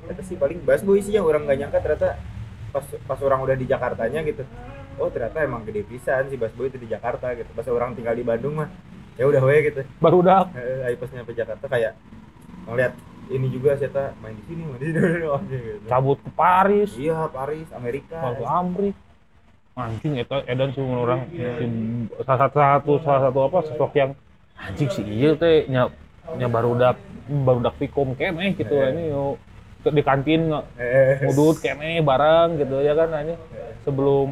ternyata 0.00 0.22
sih 0.22 0.34
paling 0.34 0.58
Bass 0.62 0.80
Boy 0.80 0.98
sih 0.98 1.12
yang 1.12 1.22
orang 1.22 1.44
nggak 1.44 1.58
nyangka 1.58 1.78
ternyata 1.80 2.08
pas 2.70 2.84
pas 3.04 3.18
orang 3.20 3.42
udah 3.42 3.54
di 3.54 3.66
Jakartanya 3.66 4.22
gitu 4.22 4.42
oh 4.96 5.08
ternyata 5.08 5.40
emang 5.40 5.64
gede 5.64 5.82
pisan 5.82 6.28
si 6.28 6.36
Bass 6.36 6.52
Boy 6.52 6.68
itu 6.68 6.76
di 6.76 6.84
Jakarta 6.84 7.32
gitu. 7.32 7.48
Pas 7.50 7.64
orang 7.66 7.96
tinggal 7.96 8.12
di 8.12 8.20
Bandung 8.20 8.60
mah 8.60 8.68
ya 9.16 9.24
udah 9.24 9.40
we 9.40 9.56
gitu. 9.64 9.80
Baru 9.96 10.20
udah. 10.20 10.52
Eh, 10.52 10.86
ayo 10.86 10.96
pas 10.96 11.08
nyampe 11.08 11.32
Jakarta 11.32 11.64
kayak 11.66 11.96
ngeliat 12.68 12.92
ini 13.30 13.46
juga 13.48 13.74
saya 13.74 14.12
main 14.18 14.34
di 14.34 14.44
sini 14.44 14.62
main 14.62 14.76
di 14.76 14.86
sini 14.90 14.98
gitu. 15.00 15.86
cabut 15.86 16.18
ke 16.18 16.30
Paris, 16.30 16.90
iya 16.96 17.24
Paris 17.26 17.64
Amerika. 17.72 18.34
Ke 18.34 18.44
Amrik. 18.44 18.96
Anjing 19.72 20.18
itu 20.18 20.36
edan 20.44 20.68
sih 20.74 20.82
orang 20.82 21.20
Si- 21.30 21.40
salah 22.20 22.40
satu 22.44 22.58
salah 22.58 22.70
satu 22.76 22.92
salah 23.00 23.20
satu 23.24 23.38
apa 23.40 23.58
sosok 23.64 23.92
yang 23.96 24.10
anjing 24.58 24.90
sih 24.92 25.04
iya 25.06 25.32
teh 25.32 25.64
nya 25.70 25.88
nya 26.36 26.50
barudak 26.50 27.00
barudak 27.24 27.72
pikom 27.80 28.12
kene 28.12 28.52
gitu 28.52 28.74
Eh. 28.76 28.92
ini 28.92 29.02
yo 29.08 29.38
ke- 29.40 29.49
di 29.80 30.02
kantin 30.04 30.52
nge- 30.52 30.66
eh, 30.76 31.24
ngudut 31.24 31.56
kene 31.58 32.04
bareng 32.04 32.60
gitu 32.60 32.84
ya 32.84 32.92
kan 32.92 33.08
ini 33.24 33.34
sebelum 33.80 34.28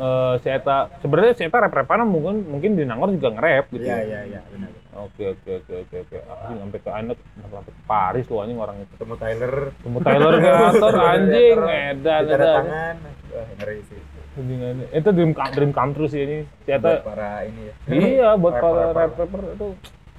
eh, 0.00 0.34
si 0.40 0.48
Eta 0.48 0.88
sebenarnya 0.98 1.36
si 1.36 1.44
Eta 1.44 1.60
rap-rapan 1.60 2.08
mungkin 2.08 2.48
mungkin 2.48 2.72
di 2.72 2.88
Nangor 2.88 3.12
juga 3.12 3.36
nge-rap 3.36 3.68
gitu. 3.68 3.84
iya 3.84 4.00
iya 4.00 4.20
iya 4.24 4.40
benar 4.48 4.72
Oke 4.98 5.30
oke 5.30 5.62
oke 5.62 5.74
oke 5.86 5.96
oke. 6.10 6.16
Anjing 6.26 6.58
sampai 6.58 6.80
ke 6.82 6.90
anak 6.90 7.16
sampai 7.38 7.70
ke 7.70 7.82
Paris 7.86 8.24
tuh 8.26 8.42
anjing 8.42 8.58
orang 8.58 8.82
itu. 8.82 8.90
ketemu 8.98 9.14
Tyler 9.14 9.54
Temu 9.78 9.98
Tyler 10.02 10.32
Creator 10.34 10.94
anjing 10.98 11.58
edan 11.62 12.22
edan. 12.26 12.38
tangan 12.66 12.96
wah 13.30 13.48
ngeri 13.62 13.78
sih 13.86 14.00
Anjing. 14.34 14.58
Itu 14.90 15.08
dream 15.14 15.32
dream 15.54 15.70
come 15.70 15.92
true 15.94 16.10
sih 16.10 16.26
ini. 16.26 16.38
Si 16.66 16.74
buat 16.74 16.82
Eta 16.82 17.06
para 17.06 17.46
ini 17.46 17.60
ya 17.62 17.74
iya 17.94 18.28
buat 18.34 18.58
para 18.58 18.90
rapper 18.90 19.42
itu 19.54 19.66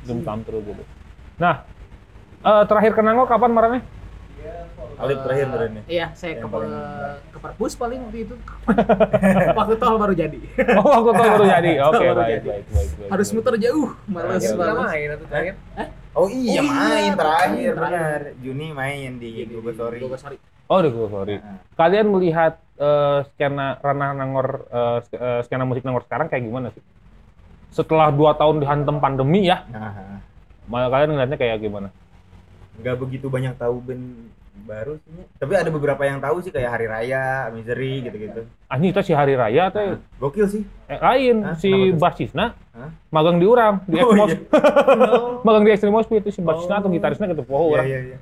dream 0.08 0.20
come 0.24 0.42
true 0.48 0.64
gitu. 0.64 0.84
Nah, 1.44 1.56
eh, 2.40 2.64
terakhir 2.64 2.92
ke 2.96 3.02
Nangor 3.04 3.28
kapan 3.28 3.52
marahnya? 3.52 3.82
Alif 5.00 5.18
terakhir 5.24 5.48
berani 5.48 5.80
Iya, 5.88 6.08
saya 6.12 6.34
ke, 6.36 6.46
paling- 6.46 6.76
ke 7.26 7.38
perpus 7.40 7.74
paling 7.74 8.00
waktu 8.04 8.20
itu. 8.22 8.36
waktu 9.60 9.76
tol 9.76 9.96
baru 9.96 10.14
jadi. 10.14 10.40
Oh, 10.80 10.92
aku 10.94 11.10
tahu 11.10 11.28
baru 11.34 11.46
jadi. 11.48 11.72
Oke, 11.82 12.04
Baru 12.04 12.20
baik, 12.20 12.42
baik, 12.42 12.66
baik, 12.68 12.90
baik. 12.94 13.10
Harus 13.10 13.28
muter 13.32 13.56
jauh, 13.58 13.90
males 14.06 14.44
Kita 14.44 14.56
banget. 14.56 14.84
main 14.84 15.08
atau 15.10 15.26
terakhir. 15.26 15.56
oh 16.12 16.28
iya 16.28 16.60
Oh, 16.60 16.62
iya, 16.62 16.62
main 16.62 17.12
terakhir 17.14 17.72
terakhir. 17.72 17.74
benar 17.76 18.20
Juni 18.40 18.68
main 18.72 19.12
di 19.16 19.30
Google 19.46 19.74
Story. 19.74 20.38
Oh, 20.68 20.78
deh, 20.80 20.92
sorry. 20.92 21.36
Kalian 21.74 22.08
melihat 22.10 22.60
eh, 22.76 23.20
skena 23.30 23.76
ranah 23.78 24.12
Nangor, 24.14 24.68
eh, 24.68 25.00
eh, 25.12 25.40
skena 25.44 25.64
musik 25.64 25.82
Nangor 25.82 26.04
sekarang 26.04 26.28
kayak 26.28 26.44
gimana 26.44 26.68
sih? 26.70 26.84
Setelah 27.70 28.10
dua 28.10 28.34
tahun 28.34 28.60
dihantam 28.60 28.98
pandemi 28.98 29.46
ya, 29.46 29.62
nah 29.70 30.22
malah 30.66 30.90
kalian 30.90 31.14
ngeliatnya 31.14 31.38
kayak 31.38 31.58
gimana? 31.60 31.90
nggak 32.76 32.96
begitu 32.96 33.28
banyak 33.28 33.54
tahu 33.54 33.84
band 33.84 34.32
baru 34.62 34.94
sih 34.98 35.12
tapi 35.36 35.54
ada 35.54 35.68
beberapa 35.68 36.02
yang 36.02 36.18
tahu 36.18 36.40
sih 36.40 36.50
kayak 36.50 36.70
Hari 36.70 36.86
Raya 36.86 37.24
Misery 37.50 38.02
gitu-gitu 38.02 38.42
Anjing 38.66 38.90
itu 38.90 39.02
si 39.02 39.12
Hari 39.12 39.34
Raya 39.34 39.70
teh 39.70 39.96
gokil 40.16 40.46
sih 40.46 40.64
eh, 40.86 40.98
lain 40.98 41.36
Hah? 41.44 41.56
si 41.56 41.70
basisna 41.92 42.56
Hah? 42.72 42.90
magang 43.10 43.38
di 43.38 43.46
urang 43.46 43.82
di 43.86 43.96
Oh, 43.96 44.10
Exmos. 44.10 44.30
iya. 44.30 44.40
magang 45.46 45.64
di 45.64 45.72
Extremos 45.72 46.06
itu 46.06 46.30
si 46.30 46.40
basisna 46.40 46.78
atau 46.78 46.88
gitarisnya 46.88 47.28
gitu 47.28 47.44
poho 47.44 47.66
iya 47.66 47.74
urang. 47.74 47.88
iya 47.88 48.02
iya 48.06 48.20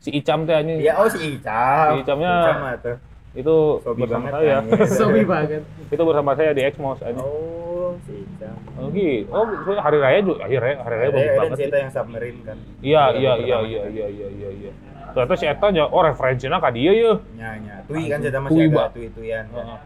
Si 0.00 0.08
Icam 0.10 0.48
teh 0.48 0.56
anjing. 0.56 0.80
Iya, 0.80 0.96
oh 0.96 1.04
si 1.06 1.20
Icam. 1.30 1.92
Si 1.92 2.00
Icamnya- 2.00 2.40
Icam 2.40 2.80
tuh. 2.80 2.96
Itu 3.36 3.54
Sobi 3.78 4.00
bersama 4.00 4.24
banget 4.24 4.32
saya. 4.40 4.56
ya. 4.64 4.86
Sobi 4.98 5.22
banget. 5.22 5.62
itu 5.86 6.02
bersama 6.02 6.30
saya 6.32 6.50
di 6.50 6.62
Exmos 6.64 6.96
anjing. 6.98 7.20
Oh, 7.20 7.92
si 8.00 8.16
Icam. 8.16 8.56
Oh, 8.74 8.88
gitu. 8.88 9.28
Oh, 9.28 9.44
hari 9.76 10.00
raya 10.00 10.18
juga. 10.24 10.40
Hari 10.40 10.56
raya, 10.56 10.76
hari 10.80 10.94
raya 10.96 11.10
bagus 11.12 11.36
banget. 11.36 11.58
Eta 11.62 11.76
yang 11.78 11.92
submarine 11.92 12.40
kan. 12.42 12.56
Iya, 12.80 13.02
iya, 13.12 13.30
pertama 13.36 13.44
iya, 13.44 13.56
kan. 13.60 13.68
iya, 13.68 13.82
iya, 13.84 14.06
iya, 14.08 14.48
iya, 14.56 14.70
Ternyata 15.10 15.34
si 15.34 15.44
Eta 15.44 15.66
nya, 15.68 15.84
oh 15.84 16.00
referensinya 16.00 16.58
ka 16.58 16.68
dia 16.68 16.90
ya. 16.90 17.12
Nya 17.32 17.50
nya. 17.58 17.74
Tui 17.84 18.06
kan 18.06 18.18
Tui, 18.18 18.30
masih 18.30 18.60
ada 18.60 18.70
Mbak. 18.70 18.88
tui-tuian. 18.92 19.44
kan. 19.46 19.56
Heeh. 19.58 19.78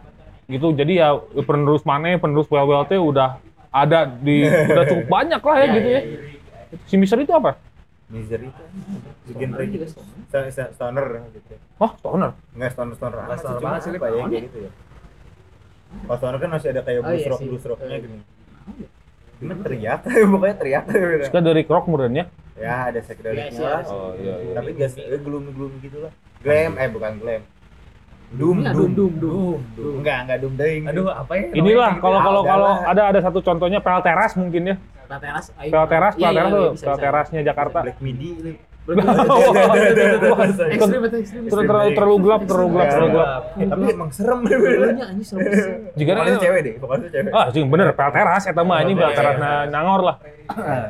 Gitu, 0.49 0.67
jadi 0.75 0.93
ya 0.93 1.09
penerus 1.41 1.83
mana, 1.83 2.15
penerus 2.15 2.47
well 2.47 2.83
teh 2.83 2.97
udah 2.97 3.39
ada 3.69 4.05
di, 4.05 4.45
udah 4.45 4.85
cukup 4.85 5.07
banyak 5.17 5.41
lah 5.41 5.57
ya 5.57 5.63
Iya, 5.63 5.73
gitu 5.73 5.89
iya, 5.89 6.01
ya. 6.01 6.11
Si 6.85 6.95
Mister 6.95 7.17
itu 7.17 7.33
apa? 7.33 7.57
Misery 8.07 8.45
itu. 8.47 8.63
Si 9.23 9.33
genre 9.33 9.57
juga 9.57 9.73
gitu 9.73 9.87
stoner. 9.89 10.13
Sto- 10.27 10.51
sto- 10.51 10.73
stoner 10.75 11.07
gitu 11.31 11.55
Oh, 11.79 11.91
stoner. 11.97 12.31
nggak 12.53 12.71
stoner 12.71 12.93
stoner 12.93 13.19
Nggak 13.19 13.25
amat 13.25 13.33
sih 13.33 13.47
stoner 13.47 13.63
banget 13.63 13.81
sih, 13.81 13.91
apa 13.93 14.07
ya 14.07 14.25
gitu 14.39 14.59
ya 14.61 14.71
kalau 16.03 16.17
stoner 16.17 16.39
kan 16.39 16.49
masih 16.51 16.69
ada 16.71 16.81
kayak 16.83 16.99
Oh, 16.99 17.05
blues 17.07 17.17
iya 17.19 17.29
rock 17.29 17.41
blues 17.43 17.65
rocknya 17.65 17.89
Iya. 17.89 18.01
gini 18.01 18.19
Cuma 19.39 19.55
teriak, 19.59 20.01
pokoknya 20.33 20.55
teriak 20.55 20.85
gitu. 20.87 21.25
Suka 21.27 21.41
dari 21.41 21.63
rock 21.65 21.85
murni 21.87 22.23
ya? 22.55 22.75
Ada 22.85 22.93
Iya, 22.93 23.01
psychedelicnya 23.01 23.51
sih, 23.51 23.63
lah. 23.63 23.73
ada 23.73 23.83
sih. 23.83 23.95
Oh, 23.95 24.11
iya, 24.15 24.35
iya. 24.39 24.55
Tapi 24.55 24.71
gas 24.75 24.93
eh, 24.95 25.19
gloom 25.19 25.45
gloom 25.51 25.73
gitu 25.79 25.99
lah. 26.01 26.13
Glam, 26.41 26.73
eh 26.75 26.89
bukan 26.89 27.13
glam. 27.19 27.43
Doom, 28.33 28.57
Iya, 28.59 28.71
doom, 28.73 28.91
doom, 28.93 29.13
doom, 29.21 29.61
doom. 29.77 29.95
Enggak, 30.01 30.19
enggak 30.25 30.39
doom 30.41 30.55
deing. 30.57 30.83
Aduh, 30.89 31.07
apa 31.07 31.33
ya? 31.37 31.45
Inilah 31.53 31.91
namanya 31.91 32.01
kalau 32.01 32.19
gitu? 32.19 32.27
kalau 32.27 32.41
ada 32.41 32.49
kalau 32.49 32.71
ada 32.89 33.03
ada 33.07 33.21
satu 33.21 33.39
contohnya 33.41 33.79
pel 33.79 34.01
teras 34.01 34.33
mungkin 34.35 34.63
ya. 34.65 34.77
Pel 35.03 35.19
teras. 35.19 35.45
Pel 35.53 35.85
teras, 35.87 36.15
Iya, 36.17 36.21
pel 36.23 36.33
iya, 36.33 36.41
teras 36.41 36.49
iya, 36.49 36.57
tuh, 36.57 36.69
pel 36.81 36.97
terasnya 36.97 37.41
Jakarta. 37.45 37.79
Black 37.85 38.01
midi 38.01 38.29
terlalu 40.43 41.91
terlalu 41.95 42.17
gelap, 42.19 42.41
terlalu 42.43 42.69
gelap, 42.73 42.89
terlalu 42.89 43.09
gelap. 43.13 43.43
Tapi 43.55 43.85
emang 43.89 44.11
serem 44.11 44.39
Dulunya 44.43 45.05
anjing 45.07 45.23
serem 45.23 45.41
banget. 45.45 45.95
Jika 45.95 46.11
Pokoknya 46.13 46.39
cewek 46.39 46.61
deh, 46.63 46.75
pokoknya 46.79 47.09
cewek. 47.11 47.31
Ah, 47.33 47.47
sih 47.51 47.63
bener 47.63 47.89
pel 47.93 48.11
teras 48.11 48.43
eta 48.45 48.63
mah 48.63 48.79
ini 48.81 48.93
pel 48.95 49.07
Iya, 49.07 49.15
teras 49.15 49.35
iya. 49.35 49.43
na- 49.43 49.67
nangor 49.69 50.01
lah. 50.03 50.17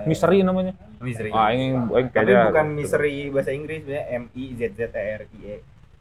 Misteri 0.05 0.41
namanya. 0.41 0.73
Misery. 1.03 1.31
Ah, 1.31 1.51
ini 1.51 1.67
Tapi 1.75 2.09
kayaknya- 2.09 2.47
bukan 2.49 2.67
misery 2.73 3.15
bahasa 3.29 3.51
Inggris, 3.51 3.83
sebenarnya 3.83 4.07
M 4.09 4.25
I 4.33 4.45
Z 4.55 4.61
Z 4.73 4.81
E 4.89 5.03
R 5.13 5.23
I 5.27 5.41
E. 5.45 5.57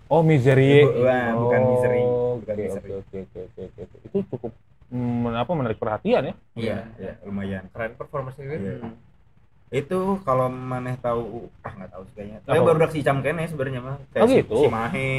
Oh, 0.06 0.22
misery. 0.22 0.84
Wah, 1.02 1.32
bukan 1.34 1.62
misery, 1.68 2.02
Oh, 2.02 2.34
bukan 2.38 2.54
Oke, 2.54 2.64
misery. 2.64 2.90
oke, 2.92 3.18
oke, 3.18 3.40
oke, 3.42 3.62
oke, 3.64 3.82
oke. 3.82 3.98
Itu 4.04 4.18
cukup 4.30 4.52
mm, 4.88 5.26
apa 5.34 5.52
menarik 5.52 5.78
perhatian 5.78 6.22
ya. 6.22 6.34
Iya, 6.54 6.78
iya, 6.96 7.14
lumayan. 7.24 7.64
Keren 7.72 7.96
performance 7.96 8.36
ini. 8.38 8.56
Iya. 8.56 8.76
Itu 9.74 10.20
kalau 10.22 10.52
maneh 10.52 11.00
tahu 11.00 11.48
ah 11.62 11.72
nggak 11.72 11.90
tahu 11.90 12.04
sih 12.06 12.14
kayaknya. 12.14 12.38
Tapi 12.44 12.60
baru 12.60 12.78
dak 12.78 12.92
si 12.92 13.00
Icam 13.00 13.18
kene 13.20 13.48
sebenarnya 13.48 13.80
mah. 13.80 13.96
Oh, 13.96 14.08
Kayak 14.12 14.28
si- 14.28 14.38
gitu? 14.38 14.58
Si 14.58 14.68
Mahe, 14.68 15.12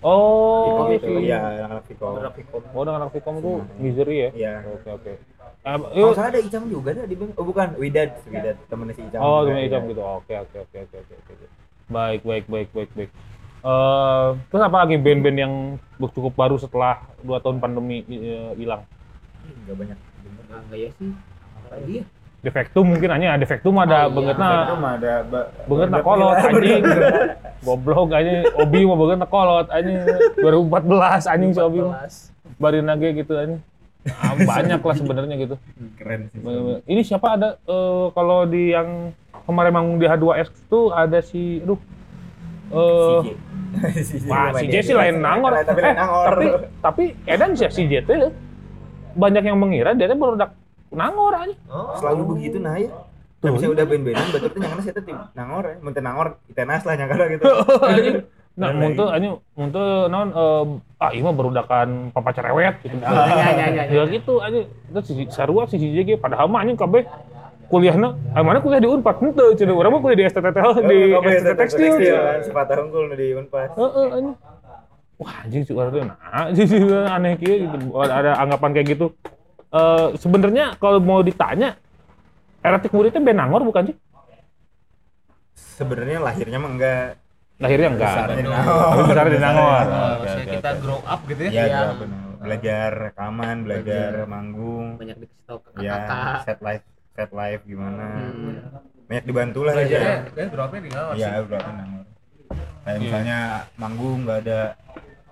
Oh, 0.00 0.64
Vicom 0.64 0.86
itu. 0.90 1.06
si- 1.12 1.24
Iya, 1.28 1.38
anak-anak 1.38 1.84
Vicom. 1.86 2.62
Oh, 2.72 2.82
dengan 2.82 2.98
anak 2.98 3.10
Vicom 3.12 3.34
itu 3.36 3.50
misery 3.78 4.16
ya. 4.18 4.30
Iya. 4.32 4.54
Oke, 4.66 4.88
oke. 4.90 5.12
Kalau 5.62 5.94
yuk. 5.94 6.12
salah 6.18 6.30
ada 6.34 6.40
Icam 6.42 6.66
juga 6.66 6.90
dah 6.90 7.06
di. 7.06 7.14
Oh 7.38 7.44
bukan, 7.46 7.78
Widad, 7.78 8.10
Widad 8.26 8.56
temennya 8.66 8.94
si 8.98 9.02
Icam. 9.06 9.18
Oh, 9.22 9.46
juga, 9.46 9.54
temen 9.54 9.62
iya. 9.62 9.68
Icam 9.70 9.82
gitu. 9.86 10.02
Oke, 10.02 10.34
oke, 10.34 10.56
oke, 10.66 10.76
oke, 10.82 10.96
oke, 10.98 11.14
oke. 11.38 11.46
Baik, 11.86 12.20
baik, 12.26 12.44
baik, 12.50 12.68
baik, 12.74 12.90
baik. 12.98 13.10
Eh, 13.62 14.26
terus 14.50 14.62
apa 14.66 14.76
lagi 14.82 14.98
band-band 14.98 15.38
yang 15.38 15.54
cukup 16.02 16.34
baru 16.34 16.58
setelah 16.58 17.06
dua 17.22 17.38
tahun 17.38 17.62
pandemi 17.62 18.02
eh, 18.10 18.58
hilang? 18.58 18.82
Enggak 19.46 19.76
banyak. 19.78 19.98
Nah, 20.50 20.58
enggak 20.66 20.78
ya 20.82 20.90
sih. 20.98 21.10
Apa 21.62 21.68
lagi 21.78 21.92
ya? 22.02 22.04
Defektum 22.42 22.84
mungkin 22.90 23.06
hanya 23.14 23.38
Defektum 23.38 23.78
ada 23.78 24.10
Oh, 24.10 24.18
iya. 24.18 24.34
Mah 24.34 24.98
ada 24.98 25.12
ba- 25.22 25.46
banget 25.70 25.88
ada 25.94 26.02
kolot 26.02 26.34
anjing. 26.42 26.82
Goblok 27.70 28.10
anjing 28.10 28.42
Obi 28.58 28.80
mah 28.82 28.96
banget 28.98 29.18
kolot 29.30 29.66
anjing 29.70 29.96
2014 30.42 31.30
anjing 31.30 31.50
si 31.54 31.60
Obi 31.62 31.78
mah. 31.86 32.10
Barin 32.58 32.90
lagi 32.90 33.14
gitu 33.14 33.32
anjing. 33.38 33.62
Ah, 34.02 34.34
banyak 34.34 34.82
lah 34.82 34.94
sebenarnya 34.98 35.34
gitu. 35.38 35.54
Keren 35.94 36.26
sih. 36.34 36.38
Ini 36.86 37.00
siapa 37.06 37.38
ada 37.38 37.54
eh, 37.62 38.06
kalau 38.10 38.42
di 38.44 38.74
yang 38.74 39.14
kemarin 39.46 39.70
manggung 39.70 39.98
di 40.02 40.10
H2S 40.10 40.50
tuh 40.66 40.90
ada 40.90 41.22
si 41.22 41.62
aduh 41.62 41.78
eh 42.72 43.22
Si 44.02 44.18
J. 44.18 44.28
Wah, 44.28 44.50
si 44.58 44.66
sih 44.68 44.94
lain 44.94 45.22
nangor. 45.22 45.54
Tapi 45.62 45.80
lain 45.80 45.94
Eh, 45.94 45.98
nangor. 45.98 46.26
Tapi 46.34 46.46
tapi 46.82 47.04
Edan 47.30 47.54
sih 47.54 47.70
si 47.70 47.86
J 47.86 48.02
teh 48.02 48.18
banyak 49.14 49.44
yang 49.44 49.58
mengira 49.60 49.94
dia 49.94 50.10
dak 50.10 50.50
nangor 50.90 51.32
aja. 51.38 51.54
Selalu 52.02 52.22
begitu 52.36 52.58
nah 52.58 52.74
ya. 52.74 52.90
Tapi 53.42 53.58
saya 53.58 53.74
udah 53.74 53.84
band-bandan, 53.90 54.26
betul 54.30 54.48
tuh 54.54 54.60
nyangka 54.62 54.82
saya 54.86 54.94
tuh 54.94 55.04
nangor 55.34 55.64
ya. 55.66 55.76
Mun 55.82 55.90
teu 55.90 55.98
nangor, 55.98 56.38
itenas 56.46 56.86
lah 56.86 56.94
nyangka 56.94 57.26
gitu. 57.26 57.42
Nah, 58.52 58.68
Dan 58.68 58.84
muntah 58.84 59.08
anjing 59.16 59.34
muntah 59.56 60.12
naon 60.12 60.28
eh, 60.28 60.64
ah 61.00 61.10
ieu 61.16 61.24
mah 61.24 61.32
barudakan 61.32 62.12
papa 62.12 62.36
cerewet 62.36 62.84
gitu. 62.84 63.00
Ya, 63.00 63.08
ya, 63.08 63.66
ya, 63.72 63.84
ya. 63.88 64.02
Gitu 64.12 64.32
anjing. 64.44 64.68
Terus 64.92 65.04
si 65.08 65.24
sarua 65.32 65.64
si 65.64 65.80
si 65.80 65.88
J 65.88 66.04
ge 66.04 66.14
padahal 66.20 66.52
mah 66.52 66.60
anjing 66.60 66.76
kabeh 66.76 67.08
kuliahna 67.72 68.12
ah 68.36 68.44
mana 68.44 68.60
kuliah 68.60 68.84
di 68.84 68.92
Unpad 68.92 69.16
henteu 69.24 69.56
cenah 69.56 69.72
urang 69.72 69.96
mah 69.96 70.00
kuliah 70.04 70.18
di 70.20 70.24
STT 70.28 70.56
di 70.84 70.98
STT 71.16 71.56
Tekstil. 71.56 71.92
sepatah 72.44 72.76
unggul 72.84 73.16
di 73.16 73.32
Unpas. 73.32 73.72
Heeh 73.72 74.06
anjing. 74.20 74.36
Wah 75.16 75.34
anjing 75.48 75.62
si 75.64 75.72
urang 75.72 75.90
teh 75.96 76.04
nah 76.04 76.18
anjing 76.52 76.66
sih 76.68 76.80
aneh 76.84 77.32
kieu 77.40 77.56
gitu. 77.64 77.76
Ada 78.04 78.36
anggapan 78.36 78.70
kayak 78.76 78.86
gitu. 78.92 79.06
Eh 79.72 80.06
sebenarnya 80.20 80.76
kalau 80.76 81.00
mau 81.00 81.24
ditanya 81.24 81.80
Erotik 82.60 82.92
muridnya 82.92 83.24
Benangor 83.24 83.64
bukan 83.64 83.88
sih? 83.88 83.96
Sebenarnya 85.56 86.20
lahirnya 86.20 86.60
mah 86.60 86.70
enggak 86.76 87.21
Lahirnya 87.62 87.88
enggak. 87.90 88.12
besarnya 88.12 88.34
di 88.34 88.42
Tapi 88.42 88.52
Nangor. 88.52 89.04
besarnya 89.06 89.32
di 89.32 89.40
Nangor. 89.40 89.84
Oh, 89.84 90.12
maksudnya 90.18 90.46
kita 90.50 90.70
grow 90.78 91.00
up 91.04 91.20
gitu 91.24 91.40
ya. 91.40 91.48
Iya, 91.48 91.62
Iya. 91.62 91.76
grow 91.76 91.88
up, 91.88 91.98
benar. 92.00 92.20
belajar 92.42 92.90
rekaman, 93.00 93.56
belajar 93.62 94.10
manggung, 94.26 94.86
Banyak 94.98 95.16
dikasih 95.16 95.44
tahu 95.46 95.58
ke 95.62 95.68
ya 95.78 95.94
kakak. 95.96 96.36
set 96.42 96.58
live, 96.60 96.84
set 97.12 97.30
live 97.32 97.62
gimana. 97.62 98.06
Hmm. 98.26 98.56
Banyak 99.04 99.24
dibantu 99.24 99.60
lah 99.62 99.74
ya. 99.78 100.26
kan 100.26 100.46
grow 100.48 100.64
up-nya 100.64 100.80
di 100.80 100.90
Nangor 100.90 101.14
Iya, 101.14 101.30
grow 101.40 101.54
up 101.54 101.64
di 101.64 101.72
Nangor. 101.72 102.04
Kayak 102.82 102.98
misalnya 102.98 103.38
manggung 103.76 104.18
nggak 104.26 104.38
ada 104.42 104.60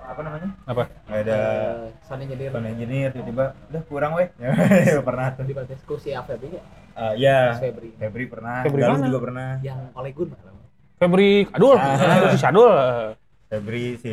apa 0.01 0.21
namanya? 0.23 0.49
Apa? 0.65 0.83
Nggak 1.05 1.21
ada 1.21 1.39
Eh, 1.39 1.87
sound 2.01 2.23
engineer 2.23 2.51
sound 2.51 2.67
engineer 2.69 3.09
tiba-tiba 3.11 3.45
udah 3.69 3.83
kurang 3.85 4.13
weh. 4.15 4.29
Pernah 5.09 5.27
tuh. 5.35 5.45
di 5.45 5.53
Batesku 5.53 5.95
si 5.97 6.11
Afebi 6.11 6.47
ya. 6.53 6.63
Eh, 6.93 7.15
ya, 7.19 7.55
Febri. 7.57 7.91
Febri 7.97 8.25
pernah, 8.27 8.63
Febri 8.63 8.83
Galuh 8.83 9.03
juga 9.03 9.19
pernah. 9.21 9.51
Yang 9.61 9.81
oleh 9.93 10.11
Gun 10.13 10.29
malah. 10.31 10.55
Febri 11.01 11.49
Adul, 11.49 11.75
Ah. 11.75 12.29
si 12.29 12.37
Sadul. 12.37 12.69
Febri 13.49 13.97
si. 13.97 14.13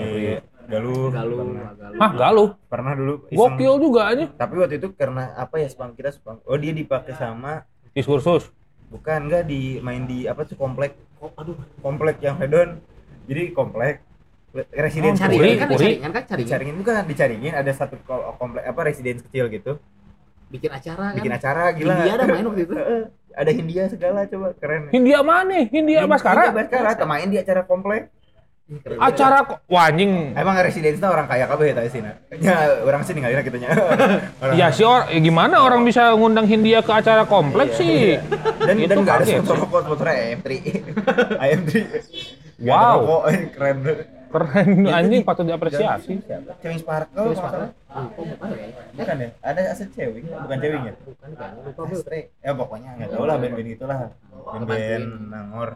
Galuh, 0.68 1.12
Galuh. 1.12 1.48
Hah, 1.96 2.12
galuh. 2.14 2.50
pernah 2.68 2.92
dulu 2.92 3.28
iseng. 3.28 3.40
Gokil 3.56 3.74
juga 3.78 4.02
aja. 4.06 4.24
Tapi 4.30 4.54
waktu 4.58 4.76
itu 4.78 4.88
karena 4.94 5.32
apa 5.34 5.56
ya 5.58 5.68
spam 5.68 5.92
kita 5.92 6.12
spam. 6.12 6.40
Oh 6.44 6.56
dia 6.56 6.72
dipakai 6.72 7.12
sama 7.14 7.68
Diskursus. 7.92 8.48
bukan 8.88 9.28
enggak 9.28 9.44
di 9.44 9.80
main 9.80 10.04
di 10.04 10.24
apa 10.24 10.44
tuh 10.44 10.56
komplek 10.56 10.96
Oh, 11.18 11.28
aduh. 11.34 11.56
komplek 11.78 12.20
yang 12.20 12.36
hedon. 12.38 12.80
Jadi 13.26 13.52
komplek 13.52 14.00
residen 14.70 15.12
Oh, 15.12 15.18
Cari 15.18 15.36
Puri, 15.36 15.52
kan 15.54 15.68
Puri. 15.68 15.80
caringan 15.94 16.12
kan 16.14 16.24
caringan. 16.26 16.40
dicaringin 16.42 16.76
bukan 16.78 16.94
dicaringin 17.06 17.54
ada 17.54 17.72
satu 17.74 17.96
ko- 18.02 18.32
komplek 18.34 18.64
apa 18.64 18.80
residen 18.82 19.20
kecil 19.22 19.48
gitu 19.50 19.76
Bikin 20.48 20.72
acara 20.72 21.04
kan. 21.06 21.16
bikin 21.16 21.34
acara 21.34 21.64
gila 21.72 21.94
India 21.98 22.14
ada 22.14 22.26
main 22.26 22.46
waktu 22.46 22.62
itu. 22.64 22.74
Heeh, 22.80 23.04
ada 23.34 23.52
Hindia 23.52 23.84
segala 23.86 24.20
coba 24.26 24.48
keren 24.56 24.90
Hindia 24.90 25.20
mana? 25.22 25.62
Hindia 25.64 26.04
Baskara. 26.04 26.50
Hindia 26.50 26.56
Baskara 26.58 27.06
main 27.06 27.28
di 27.28 27.38
acara 27.38 27.62
komplek 27.64 28.10
keren. 28.78 28.98
Acara 28.98 29.38
kok 29.44 29.64
wah 29.66 29.88
anjing. 29.88 30.34
emang 30.34 30.56
residen 30.58 30.92
itu 30.92 31.04
orang 31.04 31.24
kaya 31.24 31.46
kabeh 31.46 31.72
eta 31.72 31.84
sih 31.86 32.04
ya 32.38 32.56
orang 32.82 33.00
sih 33.02 33.12
ninggalin 33.12 33.40
kita 33.40 33.58
nya 33.58 33.70
Orang- 34.38 34.58
Ya 34.60 34.68
sih 34.70 34.84
or, 34.84 35.08
ya 35.08 35.20
gimana 35.20 35.56
orang 35.58 35.84
bisa 35.84 36.12
ngundang 36.12 36.44
Hindia 36.44 36.80
ke 36.80 36.92
acara 36.92 37.24
kompleks 37.24 37.76
sih? 37.76 38.20
dan 38.60 38.76
Itu 38.76 38.88
dan 38.90 38.98
nggak 39.04 39.16
ada 39.18 39.26
sponsor 39.26 39.56
sih. 39.56 39.62
rokok 39.62 39.80
sponsor 39.84 40.08
AM3 40.10 40.48
AM3 41.38 41.72
Nggak 42.58 42.74
ada 42.74 42.88
Wow. 42.90 42.96
rokok, 42.98 43.22
eh, 43.30 43.40
keren 44.28 44.68
Keren 44.84 44.94
anjing 44.94 45.22
patut 45.24 45.44
diapresiasi. 45.44 46.20
Cewing 46.60 46.80
Sparkle 46.80 47.32
nggak 47.32 47.40
salah. 47.40 47.70
Ah, 47.88 48.06
bukan 48.14 48.54
ya? 48.54 48.68
bukan 48.94 49.16
ya 49.18 49.30
ada 49.42 49.60
aset 49.74 49.90
cewing 49.92 50.26
bukan 50.28 50.58
cewing 50.62 50.84
ya 50.86 50.94
Bukan 51.02 51.30
kan. 51.34 51.50
Lupa 51.66 51.82
Bu. 51.82 51.96
Astre 51.98 52.20
ya 52.40 52.52
pokoknya 52.54 52.90
nggak 53.00 53.10
tahu 53.10 53.24
lah 53.26 53.36
band-band 53.40 53.70
itulah 53.74 53.98
band-band 54.54 55.06
nangor 55.34 55.70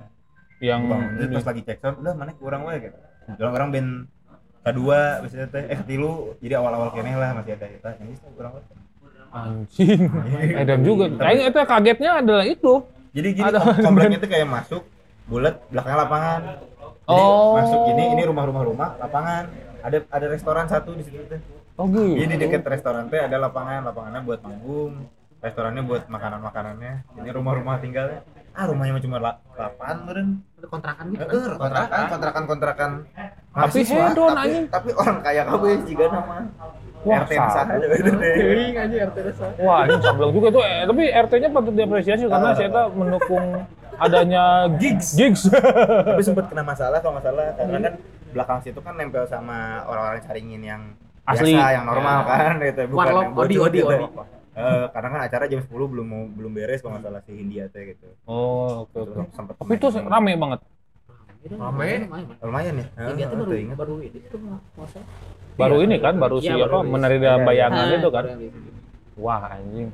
Yang 0.62 0.82
terus 1.18 1.30
pas 1.42 1.46
lagi 1.50 1.62
cek 1.66 1.78
sound 1.82 1.96
udah 2.06 2.14
mana 2.14 2.32
kurang 2.38 2.62
wae 2.70 2.78
gitu 2.78 2.98
kalau 3.32 3.52
orang 3.56 3.70
band 3.74 3.90
kedua 4.62 5.00
biasanya 5.26 5.48
teh 5.50 5.64
eh 5.66 5.78
ketilu 5.82 6.38
jadi 6.38 6.62
awal-awal 6.62 6.94
keneh 6.94 7.18
lah 7.18 7.34
masih 7.34 7.58
ada 7.58 7.66
kita 7.66 7.90
yang 7.98 8.10
bisa 8.14 8.28
kurang 8.38 8.52
wae 8.54 8.64
anjing. 9.32 10.00
Edan 10.60 10.84
juga. 10.84 11.08
Kayaknya 11.08 11.46
itu 11.48 11.60
kagetnya 11.64 12.12
adalah 12.20 12.46
itu. 12.46 12.74
jadi 13.12 13.28
gini 13.32 13.48
Ada 13.48 13.60
kompleknya 13.80 14.20
tuh 14.20 14.30
kayak 14.30 14.48
masuk 14.48 14.84
bulat 15.28 15.56
belakangnya 15.72 15.98
lapangan 16.04 16.42
jadi 17.12 17.24
Oh. 17.24 17.54
masuk 17.54 17.82
ini 17.90 18.04
ini 18.12 18.24
rumah-rumah 18.24 18.64
rumah 18.64 18.90
lapangan 18.98 19.44
ada 19.82 19.98
ada 20.08 20.26
restoran 20.28 20.66
satu 20.66 20.96
di 20.96 21.04
situ 21.04 21.20
teh 21.28 21.42
Oh 21.76 21.88
gitu. 21.88 22.16
jadi 22.16 22.26
di 22.30 22.38
dekat 22.40 22.64
restoran 22.64 23.08
teh 23.08 23.20
ada 23.20 23.38
lapangan 23.38 23.84
lapangannya 23.84 24.22
buat 24.22 24.40
manggung 24.40 25.08
restorannya 25.40 25.84
buat 25.84 26.04
makanan 26.08 26.40
makanannya 26.40 26.94
ini 27.18 27.30
rumah-rumah 27.30 27.76
tinggalnya 27.78 28.22
ah 28.52 28.66
rumahnya 28.68 28.92
mah 28.94 29.02
cuma 29.02 29.18
la- 29.18 29.40
lapan 29.56 29.96
meren 30.04 30.28
Ada 30.54 30.68
kontrakan 30.68 31.06
gitu 31.10 31.24
kan. 31.24 31.58
Kontrakan 31.58 32.02
kontrakan 32.06 32.44
kontrakan 32.46 32.92
Tapi 33.02 33.58
mahasiswa, 33.82 34.04
hedon, 34.06 34.30
tapi, 34.30 34.42
anjing. 34.46 34.66
tapi 34.70 34.90
orang 34.94 35.18
kaya 35.20 35.42
kabeh 35.44 35.74
juga 35.84 36.06
nama 36.08 36.36
Wah, 37.02 37.26
RT 37.26 37.32
besar 37.34 37.66
aja 37.66 37.88
aja 38.78 38.96
RT 39.10 39.18
desa. 39.26 39.46
Wah, 39.58 39.90
ini 39.90 39.98
sableng 39.98 40.32
juga 40.32 40.48
tuh. 40.54 40.62
Eh, 40.62 40.86
tapi 40.86 41.04
RT-nya 41.10 41.50
patut 41.50 41.74
diapresiasi 41.74 42.30
karena 42.30 42.54
saya 42.54 42.70
mendukung 42.94 43.46
adanya 44.02 44.44
gigs. 44.76 45.08
Gigs. 45.14 45.42
tapi 45.48 46.22
sempat 46.22 46.50
kena 46.50 46.64
masalah 46.64 46.98
kalau 47.00 47.14
nggak 47.16 47.26
salah 47.26 47.46
karena 47.54 47.78
kan 47.80 47.94
belakang 48.32 48.60
situ 48.62 48.80
kan 48.80 48.94
nempel 48.96 49.24
sama 49.26 49.86
orang-orang 49.86 50.22
caringin 50.24 50.62
yang 50.62 50.82
Asli. 51.22 51.54
biasa 51.54 51.68
yang 51.72 51.86
normal 51.86 52.18
kan 52.26 52.54
gitu 52.58 52.82
bukan 52.90 52.98
Warlock, 52.98 53.22
yang 53.22 53.34
bocor 53.34 53.46
Odi, 53.46 53.56
Odi, 53.58 53.80
gitu. 53.80 53.88
Odi. 53.88 54.06
Eh, 54.52 54.86
karena 54.92 55.08
kan 55.08 55.22
acara 55.24 55.44
jam 55.48 55.62
10 55.64 55.72
belum 55.72 56.06
mau 56.06 56.24
belum 56.28 56.52
beres 56.52 56.84
kalau 56.84 57.00
nggak 57.00 57.08
salah 57.08 57.22
si 57.24 57.32
Hindia 57.32 57.72
teh 57.72 57.96
gitu 57.96 58.04
Oh, 58.28 58.84
oke 58.84 58.98
oke. 59.00 59.16
Terus 59.16 59.28
sempet 59.32 59.54
Tapi 59.56 59.74
itu 59.80 59.88
rame 60.04 60.32
banget. 60.36 60.60
Rame. 61.42 61.90
lumayan, 62.44 62.74
ya 62.78 62.86
Ya, 63.00 63.12
dia 63.16 63.26
tuh 63.32 63.48
Heeh, 63.48 63.74
baru 63.74 63.74
baru 63.74 63.94
ini 64.04 64.20
tuh 64.28 64.40
masa. 64.78 65.00
Baru 65.56 65.78
ini 65.82 65.96
kan, 65.98 66.14
baru 66.20 66.38
si 66.38 66.52
Iya, 66.52 66.68
apa 66.68 66.84
Iya, 66.84 67.18
dalam 67.18 67.42
iya. 67.42 67.48
bayangan 67.48 67.86
itu 67.96 68.10
kan. 68.12 68.26
Wah 69.18 69.42
anjing. 69.50 69.90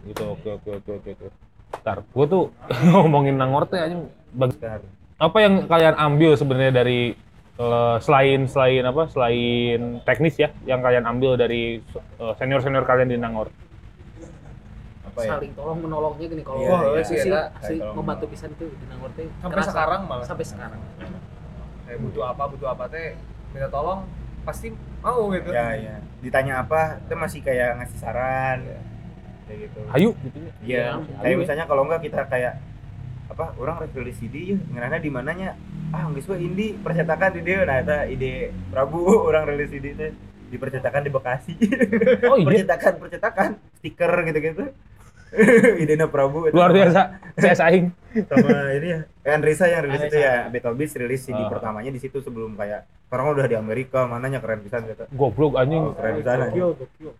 Gitu 0.00 0.22
oke 0.24 0.48
oke 0.58 0.70
oke 0.80 0.90
oke. 0.96 1.28
Ntar 1.72 2.02
gua 2.08 2.24
tuh 2.26 2.44
ngomongin 2.90 3.34
Nangor 3.34 3.64
teh 3.64 3.78
anjing. 3.78 4.04
Bag- 4.30 4.54
Bentar. 4.54 4.80
apa 5.16 5.36
yang 5.38 5.54
kalian 5.64 5.94
ambil 5.96 6.32
sebenarnya 6.32 6.72
dari 6.74 7.12
eh, 7.54 7.96
selain 7.98 8.46
selain 8.46 8.82
apa 8.82 9.04
selain 9.06 9.80
teknis 10.00 10.34
ya 10.34 10.48
yang 10.64 10.80
kalian 10.80 11.04
ambil 11.04 11.34
dari 11.34 11.84
senior 12.34 12.58
senior 12.58 12.82
kalian 12.82 13.06
di 13.06 13.16
Nangor 13.16 13.52
apa 15.02 15.18
ya? 15.20 15.30
Saling 15.34 15.52
tolong 15.52 15.78
menolongnya 15.78 16.26
gini 16.26 16.40
kalau 16.40 16.56
Iya, 16.56 16.70
wah, 16.70 16.80
iya, 16.88 17.02
si, 17.02 17.14
iya, 17.14 17.22
si, 17.22 17.28
iya. 17.28 17.42
si 17.60 17.74
membantu 17.90 18.24
pisan 18.26 18.50
tuh 18.54 18.70
di 18.70 18.86
Nangor 18.86 19.10
teh 19.12 19.26
Sampai 19.36 19.54
kerasa. 19.56 19.70
sekarang 19.70 20.00
malah. 20.06 20.24
sampai 20.24 20.44
sekarang. 20.46 20.80
Kayak 21.82 21.98
butuh 22.00 22.24
apa 22.24 22.42
butuh 22.46 22.68
apa 22.68 22.84
teh 22.86 23.06
minta 23.50 23.68
tolong 23.68 24.00
pasti 24.40 24.70
mau 25.00 25.28
gitu. 25.28 25.50
Ya 25.50 25.68
ya. 25.74 25.96
Ditanya 26.20 26.62
apa 26.62 26.96
itu 26.98 27.14
masih 27.14 27.40
kayak 27.40 27.76
ngasih 27.76 27.98
saran 27.98 28.58
kayak 29.50 29.60
gitu. 29.66 29.80
Ayo 29.90 30.08
gitu 30.22 30.38
ya 30.38 30.52
iya. 30.62 30.84
Iya, 30.94 31.18
kayak 31.18 31.34
ya. 31.34 31.40
misalnya 31.42 31.64
kalau 31.66 31.82
enggak 31.82 32.00
kita 32.06 32.22
kayak 32.30 32.54
apa 33.30 33.44
orang 33.58 33.76
review 33.82 34.10
CD 34.14 34.54
ya 34.54 34.56
ngerana 34.58 34.98
di 34.98 35.10
mananya 35.10 35.54
ah 35.94 36.06
nggak 36.06 36.22
suka 36.22 36.38
indie 36.38 36.78
percetakan 36.78 37.34
di 37.34 37.40
dia. 37.42 37.66
Nah 37.66 37.82
itu 37.82 37.96
ide 38.14 38.32
Prabu 38.70 39.02
orang 39.28 39.50
rilis 39.50 39.74
CD 39.74 39.98
itu 39.98 40.14
di 40.50 40.56
percetakan 40.58 41.02
di 41.02 41.10
Bekasi. 41.10 41.54
Oh 42.30 42.38
iya? 42.38 42.46
Percetakan 42.48 42.92
percetakan 43.02 43.48
stiker 43.82 44.12
gitu 44.30 44.38
gitu 44.38 44.64
idenya 45.82 46.06
Prabu 46.06 46.46
itu 46.46 46.54
luar 46.54 46.70
biasa. 46.70 47.00
Saya 47.36 47.54
saing. 47.54 47.94
Sama 48.26 48.50
ini 48.74 48.88
ya. 48.90 49.00
Andresa 49.30 49.64
yang 49.64 49.86
rilis 49.86 50.02
itu 50.02 50.16
ya. 50.16 50.50
Battle 50.50 50.74
Beast 50.74 50.94
rilis 50.94 51.22
CD 51.22 51.36
Ah. 51.36 51.46
pertamanya 51.46 51.88
di 51.88 51.98
situ 51.98 52.18
sebelum 52.18 52.54
kayak 52.54 52.82
orang 53.08 53.26
udah 53.32 53.46
di 53.46 53.54
Amerika 53.54 54.04
mananya 54.04 54.38
keren 54.38 54.60
pisan 54.60 54.82
gitu. 54.84 55.06
Goblok 55.12 55.54
anjing. 55.54 55.78
Oh, 55.80 55.94
keren 55.94 56.18
pisan 56.18 56.38
anjing. 56.42 56.62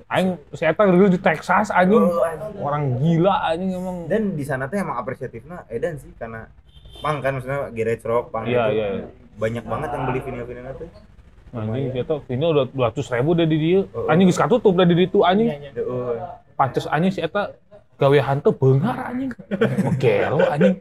aing 0.09 0.29
saya 0.53 0.73
tahu 0.73 0.91
dulu 0.91 1.07
di 1.09 1.19
Texas 1.19 1.71
anjing? 1.71 2.01
Oh, 2.01 2.21
anjing. 2.21 2.59
orang 2.59 2.83
gila 2.99 3.35
anjing 3.47 3.71
emang. 3.73 3.97
Dan 4.07 4.23
di 4.35 4.43
sana 4.43 4.67
tuh 4.67 4.77
emang 4.77 4.99
apresiatifnya 4.99 5.67
edan 5.69 5.95
sih 5.97 6.11
karena 6.15 6.51
pang 6.99 7.23
kan 7.23 7.39
maksudnya 7.39 7.71
garage 7.71 8.05
rock 8.05 8.29
pang 8.29 8.45
Iya, 8.45 8.63
gitu. 8.67 8.75
iya, 8.75 8.87
iya. 8.93 9.05
banyak 9.33 9.65
banget 9.65 9.89
yang 9.89 10.03
beli 10.05 10.21
vinyl-vinyl 10.21 10.67
itu. 10.75 10.87
Anjing 11.51 11.87
kita 11.93 12.15
ini 12.29 12.45
udah 12.45 12.65
200 12.69 13.15
ribu 13.15 13.29
udah 13.33 13.47
di 13.47 13.57
dia. 13.57 13.81
Oh, 13.89 14.07
anjing 14.07 14.27
geus 14.27 14.37
katutup 14.37 14.71
udah 14.71 14.85
di 14.85 14.97
ditu 14.97 15.23
anjing. 15.23 15.49
Iya, 15.49 15.71
iya. 15.73 16.27
pantes 16.53 16.85
anjing 16.85 17.11
si 17.11 17.19
eta 17.19 17.55
gawe 18.01 18.19
hantu 18.19 18.51
beungar 18.51 18.97
anjing 19.07 19.31
gelo 19.97 20.41
anjing 20.47 20.81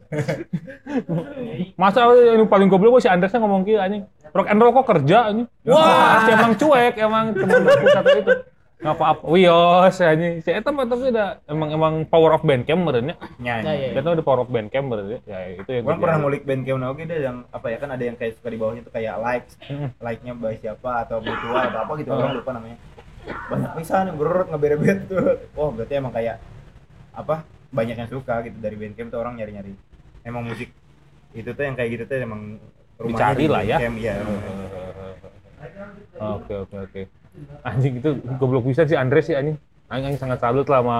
masa 1.75 2.07
yang 2.15 2.45
paling 2.45 2.67
goblok 2.67 2.97
si 2.97 3.07
Andresnya 3.07 3.39
ngomong 3.39 3.61
kieu 3.61 3.77
anjing 3.77 4.07
rock 4.29 4.47
and 4.47 4.57
roll 4.57 4.73
kok 4.73 4.87
kerja 4.87 5.27
anjing 5.27 5.47
wah 5.63 6.23
si 6.23 6.31
emang 6.31 6.53
cuek 6.55 6.95
emang 6.97 7.25
temen 7.31 7.59
aku 7.59 7.85
satu 7.89 8.11
itu 8.15 8.33
nggak 8.79 8.95
apa-apa 8.95 9.23
wios 9.27 9.95
anjing 9.99 10.39
si 10.39 10.49
eta 10.49 10.71
mah 10.71 10.87
tapi 10.87 11.11
udah 11.11 11.43
emang 11.45 11.69
emang 11.69 11.93
power 12.05 12.31
of 12.31 12.41
bandcamp 12.41 12.79
meureun 12.79 13.11
ya 13.11 13.15
Ya, 13.37 13.55
ya, 13.59 13.71
ya. 13.75 13.87
kita 13.93 14.07
udah 14.09 14.23
power 14.23 14.39
of 14.39 14.49
bandcamp 14.49 14.87
meureun 14.87 15.09
ya 15.11 15.19
ya 15.21 15.39
itu 15.53 15.67
yang 15.69 15.83
Gua 15.83 15.91
terjadi. 15.91 15.99
pernah 15.99 16.17
ngulik 16.17 16.43
band 16.43 16.61
kayak 16.63 16.87
oke 16.87 17.03
deh 17.03 17.19
yang 17.19 17.37
apa 17.49 17.67
ya 17.67 17.77
kan 17.77 17.89
ada 17.91 18.03
yang 18.05 18.15
kayak 18.15 18.33
suka 18.33 18.47
di 18.47 18.55
bawahnya 18.55 18.81
tuh 18.81 18.93
kayak 18.93 19.15
likes, 19.19 19.53
like-nya 19.99 20.31
by 20.33 20.55
siapa 20.55 21.03
atau 21.03 21.19
mutual 21.19 21.59
atau 21.61 21.79
apa 21.81 21.91
gitu 21.97 22.09
Oh. 22.09 22.17
orang 22.17 22.33
lupa 22.33 22.51
namanya. 22.55 22.77
Banyak 23.51 23.71
pisan 23.75 24.03
yang 24.05 24.17
berurut 24.17 24.47
ngeberebet 24.47 24.97
tuh. 25.05 25.43
Oh, 25.53 25.69
berarti 25.69 25.93
emang 25.93 26.09
kayak 26.09 26.39
apa? 27.19 27.43
Banyak 27.69 27.95
yang 27.99 28.09
suka 28.09 28.41
gitu 28.47 28.57
dari 28.57 28.75
Bandcamp 28.79 29.11
tuh 29.11 29.19
orang 29.19 29.37
nyari-nyari. 29.37 29.75
Emang 30.23 30.47
musik 30.47 30.71
itu 31.35 31.49
tuh 31.53 31.63
yang 31.63 31.75
kayak 31.77 31.89
gitu 31.99 32.03
tuh 32.09 32.15
emang 32.17 32.57
rumahnya 32.97 33.35
Dicari 33.35 33.45
di 33.45 33.47
lah 33.51 33.61
ya. 33.67 33.77
Iya. 33.77 34.13
Oke 36.39 36.53
oke 36.55 36.75
oke. 36.89 37.01
Anjing 37.63 37.93
itu 38.01 38.09
goblok 38.39 38.65
bisa 38.67 38.83
sih 38.87 38.97
Andres 38.97 39.27
sih 39.29 39.35
anjing. 39.37 39.59
Anjing, 39.89 40.13
anjing 40.13 40.21
sangat 40.21 40.39
salut 40.41 40.67
lah 40.69 40.79
sama 40.81 40.97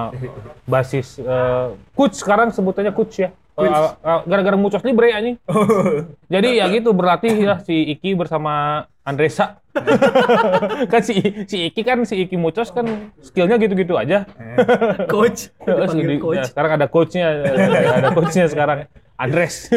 basis 0.66 1.20
coach 1.96 2.16
sekarang 2.20 2.54
sebutannya 2.54 2.92
coach 2.94 3.24
ya. 3.24 3.30
Eh, 3.60 3.68
eh, 3.68 4.20
Gara-gara 4.24 4.56
mucos 4.56 4.80
libre 4.80 5.12
anjing. 5.12 5.36
Jadi 6.32 6.48
ya 6.56 6.64
gitu 6.72 6.96
berlatih 6.96 7.34
ya 7.36 7.60
si 7.60 7.92
Iki 7.96 8.16
bersama 8.16 8.84
Andresa. 9.04 9.59
kan 10.92 11.00
si 11.00 11.14
si 11.46 11.70
Iki 11.70 11.82
kan 11.82 12.02
si 12.02 12.18
Iki 12.20 12.34
mucos 12.34 12.70
kan 12.70 12.86
skillnya 13.20 13.54
gitu-gitu 13.56 13.94
aja. 13.94 14.26
coach 15.06 15.54
Terus 15.66 15.90
dipanggil 15.90 16.06
di- 16.10 16.20
coach 16.20 16.38
nah, 16.38 16.48
sekarang 16.48 16.70
ada 16.74 16.86
coachnya, 16.86 17.26
ada 17.96 18.10
coachnya 18.10 18.46
sekarang. 18.46 18.78
Andres. 19.14 19.68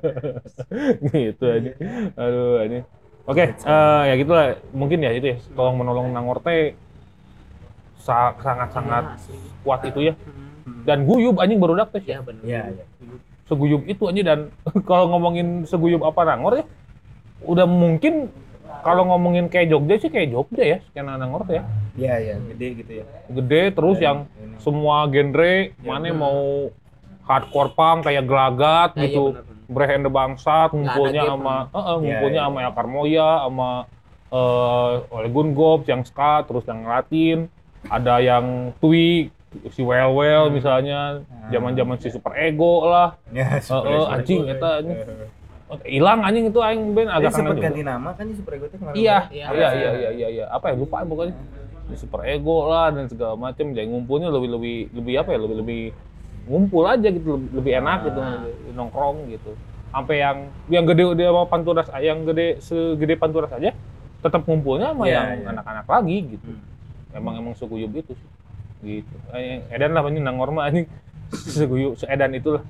gitu 1.14 1.44
aja. 1.46 1.70
Aduh 2.18 2.66
ini. 2.66 2.78
Oke, 3.24 3.54
eh, 3.54 4.02
ya 4.04 4.14
gitulah. 4.16 4.58
Mungkin 4.74 4.98
ya 5.00 5.14
itu 5.14 5.26
ya. 5.32 5.36
Tolong 5.54 5.78
menolong 5.78 6.10
Nangor 6.10 6.42
teh 6.42 6.74
sa- 7.96 8.34
sangat-sangat 8.36 9.22
Iya, 9.22 9.38
kuat 9.62 9.80
itu 9.86 10.00
ya. 10.02 10.14
Dan 10.82 11.06
guyub 11.06 11.38
anjing 11.38 11.62
barudak 11.62 11.94
teh. 11.94 12.02
ya 12.02 12.18
benar 12.20 12.42
Iya, 12.42 12.62
iya. 12.74 12.84
Seguyub 13.46 13.82
itu 13.86 14.02
anjing 14.06 14.26
dan 14.26 14.40
kalau 14.82 15.10
ngomongin 15.10 15.62
seguyub 15.62 16.02
apa 16.02 16.26
Nangor 16.26 16.58
ya. 16.58 16.64
Udah 17.46 17.64
mungkin 17.64 18.28
kalau 18.80 19.02
ngomongin 19.06 19.46
kayak 19.46 19.68
Jogja 19.68 19.96
sih 19.96 20.08
kayak 20.08 20.28
Jogja 20.30 20.62
ya, 20.62 20.78
skena 20.84 21.14
Nangor 21.14 21.44
ya. 21.46 21.62
Iya, 21.92 22.14
iya, 22.18 22.34
gede 22.46 22.66
gitu 22.78 22.92
ya. 22.92 23.04
Gede 23.28 23.62
terus 23.70 23.96
Dan 23.96 24.04
yang 24.04 24.18
ini. 24.36 24.56
semua 24.56 25.04
genre 25.06 25.54
mana 25.80 26.06
mau 26.10 26.68
hardcore 27.22 27.70
punk 27.70 27.98
kayak 28.04 28.24
gelagat 28.24 28.90
Ya, 28.92 28.98
iya, 28.98 29.04
gitu 29.06 29.24
benar. 29.32 29.44
Breh 29.66 29.90
and 29.92 30.02
the 30.02 30.10
Bangsat 30.10 30.70
ngumpulnya 30.70 31.22
sama 31.24 31.56
eh, 31.64 31.78
eh, 31.78 31.82
Iya, 31.82 31.94
ngumpulnya 31.96 32.40
iya. 32.40 32.48
sama 32.48 32.58
Elkar 32.60 32.86
Moya 32.86 33.30
sama 33.40 33.70
eh 34.28 34.92
oleh 35.08 35.28
Gungop 35.28 35.80
yang 35.84 36.02
ska 36.02 36.42
terus 36.42 36.62
yang 36.64 36.82
Latin 36.84 37.38
ada 37.84 38.18
yang 38.18 38.70
Twi 38.78 39.30
si 39.68 39.80
Well 39.80 40.10
Well 40.12 40.46
misalnya 40.48 41.22
zaman-zaman 41.48 41.98
si 41.98 42.08
Super 42.08 42.34
Ego 42.36 42.84
lah 42.84 43.18
Ya, 43.28 43.58
Eh, 43.58 43.60
Super 43.60 43.86
eh, 43.86 43.94
Ego. 43.96 44.06
anjing 44.08 44.42
eta 44.46 44.68
anjing 44.78 44.98
Oh, 45.00 45.39
hilang 45.82 46.20
anjing 46.20 46.46
itu 46.46 46.58
aing 46.58 46.82
ben 46.92 47.06
agak 47.06 47.30
sempat 47.30 47.56
ganti 47.56 47.82
nama 47.82 48.10
kan 48.12 48.26
di 48.26 48.34
Super 48.34 48.58
Ego 48.58 48.66
tuh 48.66 48.78
kemarin. 48.78 48.96
Iya, 48.96 49.18
Iya. 49.30 49.46
iya, 49.50 49.68
iya, 49.72 50.10
iya, 50.10 50.28
iya. 50.28 50.44
Apa 50.48 50.72
ya 50.72 50.74
lupa 50.74 51.02
pokoknya. 51.02 51.34
Si 51.90 52.02
Super 52.02 52.22
Ego 52.24 52.66
lah 52.66 52.90
dan 52.90 53.06
segala 53.06 53.34
macam. 53.34 53.70
Jadi 53.70 53.86
ngumpulnya 53.86 54.30
lebih 54.30 54.50
lebih 54.54 54.76
lebih 54.90 55.14
apa 55.16 55.30
ya? 55.30 55.38
Lebih 55.38 55.56
lebih 55.62 55.82
ngumpul 56.46 56.82
aja 56.84 57.06
gitu, 57.06 57.38
lebih, 57.38 57.48
lebih 57.54 57.72
enak 57.78 57.98
gitu 58.06 58.20
nongkrong 58.72 59.16
gitu. 59.28 59.50
Sampai 59.90 60.16
yang 60.18 60.38
yang 60.66 60.84
gede 60.86 61.02
dia 61.14 61.30
mau 61.30 61.46
panturas 61.46 61.86
yang 61.98 62.22
gede 62.22 62.58
segede 62.58 63.14
panturas 63.14 63.50
aja 63.50 63.74
tetap 64.20 64.42
ngumpulnya 64.44 64.90
sama 64.92 65.06
Iya, 65.06 65.14
yang 65.14 65.26
iya. 65.34 65.46
anak-anak 65.50 65.86
lagi 65.86 66.16
gitu. 66.34 66.46
Emang 67.10 67.34
emang 67.38 67.54
seguyub 67.54 67.90
itu 67.92 68.14
sih. 68.14 68.28
Gitu. 68.80 69.14
Eh, 69.30 69.62
Edan 69.68 69.92
lah 69.92 70.02
ini 70.06 70.18
nangor 70.18 70.50
mah 70.50 70.66
anjing 70.66 70.86
seguyub 71.56 71.94
seedan 71.94 72.34
itulah. 72.34 72.62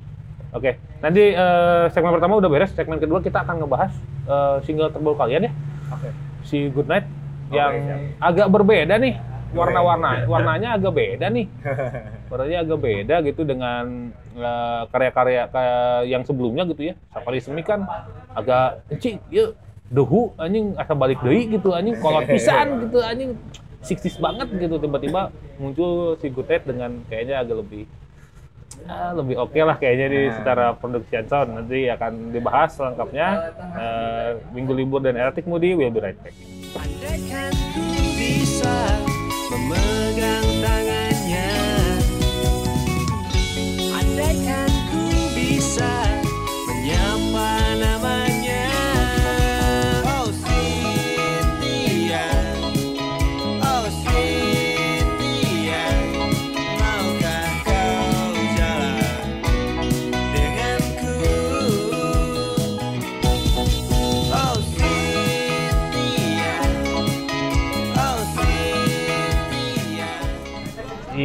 Oke, 0.50 0.82
nanti 0.98 1.30
eh, 1.30 1.84
segmen 1.94 2.10
pertama 2.10 2.42
udah 2.42 2.50
beres. 2.50 2.74
Segmen 2.74 2.98
kedua 2.98 3.22
kita 3.22 3.46
akan 3.46 3.62
ngebahas 3.62 3.92
eh, 4.26 4.56
single 4.66 4.90
terbaru 4.90 5.14
kalian 5.14 5.46
ya. 5.46 5.52
Oke. 5.94 6.10
Si 6.42 6.66
Good 6.70 6.90
Night 6.90 7.06
Oke, 7.06 7.54
yang 7.54 7.74
siap. 7.74 7.98
agak 8.18 8.48
berbeda 8.50 8.94
nih. 8.98 9.14
Oke. 9.14 9.58
Warna-warna, 9.58 10.10
warnanya 10.32 10.68
agak 10.78 10.92
beda 10.94 11.26
nih. 11.30 11.46
Warnanya 12.30 12.58
agak 12.62 12.78
beda 12.78 13.16
gitu 13.26 13.42
dengan 13.42 14.14
eh, 14.38 14.82
karya-karya 14.90 15.42
kayak 15.50 15.94
yang 16.10 16.22
sebelumnya 16.26 16.66
gitu 16.66 16.90
ya. 16.90 16.94
Safari 17.14 17.38
Semi 17.42 17.62
kan 17.62 17.86
agak 18.34 18.86
cik, 18.98 19.22
yuk 19.30 19.54
dehu 19.90 20.30
anjing 20.38 20.78
asa 20.78 20.94
balik 20.94 21.18
deui 21.18 21.50
gitu 21.50 21.74
anjing 21.74 21.98
kolot 21.98 22.22
pisan 22.30 22.66
gitu 22.86 23.02
anjing 23.02 23.34
60s 23.82 24.22
banget 24.22 24.48
gitu 24.54 24.78
tiba-tiba 24.78 25.34
muncul 25.58 26.14
si 26.22 26.30
Good 26.30 26.46
Night 26.46 26.64
dengan 26.68 27.02
kayaknya 27.10 27.42
agak 27.42 27.66
lebih 27.66 27.90
Ah, 28.86 29.10
lebih 29.12 29.36
oke 29.36 29.58
lah 29.58 29.76
kayaknya 29.76 30.06
di 30.08 30.20
Nah. 30.22 30.34
secara 30.34 30.64
production 30.72 31.22
sound 31.24 31.48
nanti 31.52 31.86
akan 31.86 32.30
dibahas 32.30 32.74
lengkapnya 32.74 33.28
Eh, 33.70 34.28
minggu 34.50 34.72
libur 34.72 34.98
dan 34.98 35.14
erotik 35.14 35.44
mudi 35.44 35.72
will 35.72 35.90
be 35.90 36.00
right 36.00 36.18
back. 36.18 36.34
Andaikan 36.72 37.50
ku 37.72 37.86
bisa 38.14 38.76
memegang 39.48 40.48
tangannya 40.58 41.50
Andaikan 43.90 44.70
ku 44.90 45.02
bisa 45.34 45.90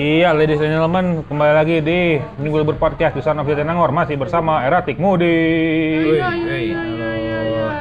Iya, 0.05 0.37
ladies 0.37 0.61
and 0.61 0.69
gentlemen, 0.69 1.25
kembali 1.25 1.53
lagi 1.57 1.81
di 1.81 2.21
Minggu 2.37 2.61
Libur 2.61 2.77
Podcast 2.77 3.17
di 3.17 3.25
Son 3.25 3.41
of 3.41 3.49
Jatinangor 3.49 3.89
masih 3.89 4.21
bersama 4.21 4.61
Eratik 4.61 5.01
Mudi. 5.01 5.25
Hei, 6.21 6.77
halo. 6.77 7.73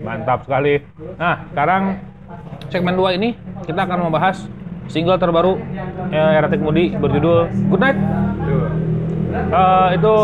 Mantap 0.00 0.48
sekali. 0.48 0.80
Nah, 1.20 1.44
sekarang 1.52 2.00
segmen 2.72 2.96
2 2.96 3.20
ini 3.20 3.36
kita 3.68 3.84
akan 3.84 4.08
membahas 4.08 4.48
single 4.88 5.20
terbaru 5.20 5.60
eh, 6.08 6.32
Eratik 6.40 6.64
Mudi 6.64 6.96
berjudul 6.96 7.52
Good 7.76 7.82
Night. 7.84 7.98
Eh, 9.52 9.88
itu 10.00 10.14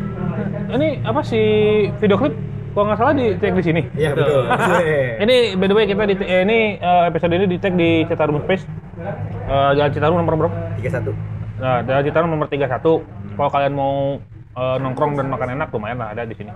ini 0.80 0.88
apa 1.04 1.20
sih 1.28 1.44
video 2.00 2.16
klip? 2.16 2.32
Kalau 2.72 2.88
nggak 2.88 2.98
salah 3.04 3.12
di 3.12 3.36
tag 3.36 3.52
di 3.52 3.64
sini. 3.68 3.84
Iya 4.00 4.16
betul. 4.16 4.48
Ini 5.28 5.60
by 5.60 5.66
the 5.68 5.76
way 5.76 5.84
kita 5.84 6.08
di 6.08 6.16
eh, 6.24 6.40
ini 6.40 6.80
eh, 6.80 7.02
episode 7.12 7.36
ini 7.36 7.44
di 7.44 7.60
tag 7.60 7.76
di 7.76 8.08
Citarum 8.08 8.40
Space. 8.48 8.64
Eh, 9.42 9.70
Jalan 9.76 9.90
Citarum 9.90 10.16
nomor 10.16 10.34
berapa? 10.38 10.56
Tiga 10.78 10.90
satu. 10.98 11.10
Nah, 11.58 11.78
Jalan 11.82 12.02
Citarum 12.06 12.30
nomor 12.30 12.46
31. 12.46 13.02
Kalau 13.32 13.50
kalian 13.50 13.72
mau 13.74 13.94
eh, 14.54 14.76
nongkrong 14.78 15.12
dan 15.16 15.26
makan 15.28 15.48
enak 15.58 15.68
lumayan 15.70 15.98
lah 15.98 16.08
ada 16.14 16.22
di 16.22 16.34
sini. 16.34 16.52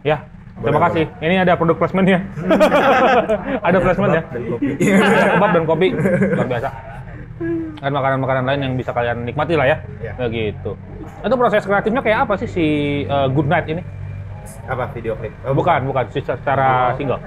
Ya, 0.00 0.22
terima 0.62 0.78
Boleh, 0.78 0.86
kasih. 0.88 1.04
Ini 1.18 1.34
ada 1.42 1.52
produk 1.58 1.76
placement 1.76 2.06
ya. 2.06 2.18
ada 3.68 3.78
placement 3.78 4.12
ya. 4.14 4.22
Dan 4.30 4.42
kopi. 4.48 4.68
Kebab 4.78 5.50
dan 5.52 5.64
kopi. 5.66 5.88
Luar 6.32 6.48
biasa. 6.48 6.68
Dan 7.76 7.92
makanan-makanan 7.92 8.44
lain 8.48 8.60
yang 8.64 8.74
bisa 8.78 8.90
kalian 8.90 9.26
nikmati 9.26 9.52
lah 9.58 9.66
ya. 9.68 9.76
Nah, 10.16 10.28
gitu. 10.30 10.72
Itu 11.20 11.34
proses 11.36 11.66
kreatifnya 11.66 12.00
kayak 12.00 12.18
apa 12.24 12.34
sih 12.38 12.48
si 12.48 12.66
eh, 13.04 13.28
Good 13.30 13.48
Night 13.50 13.66
ini? 13.68 13.82
Apa 14.70 14.86
video 14.94 15.18
klip? 15.18 15.34
Oh, 15.42 15.52
bukan, 15.52 15.90
bukan. 15.90 16.06
Si- 16.14 16.22
Secara 16.22 16.94
single. 16.94 17.18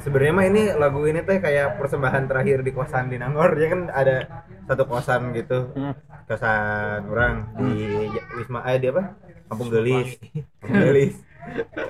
Sebenarnya 0.00 0.32
mah 0.32 0.46
ini 0.48 0.62
lagu 0.74 1.04
ini 1.04 1.20
teh 1.20 1.38
kayak 1.38 1.76
persembahan 1.76 2.24
terakhir 2.24 2.64
di 2.64 2.72
kosan 2.72 3.12
di 3.12 3.20
Nangor. 3.20 3.52
Ya 3.60 3.68
kan 3.68 3.92
ada 3.92 4.16
satu 4.64 4.88
kosan 4.88 5.36
gitu. 5.36 5.76
Hmm. 5.76 5.94
Kosan 6.24 7.04
orang 7.12 7.34
di 7.60 8.08
Wisma 8.40 8.64
eh 8.72 8.80
di 8.80 8.88
apa? 8.88 9.14
Kampung 9.52 9.68
Gelis. 9.68 10.16
Kampung 10.64 10.80
Gelis. 10.88 11.14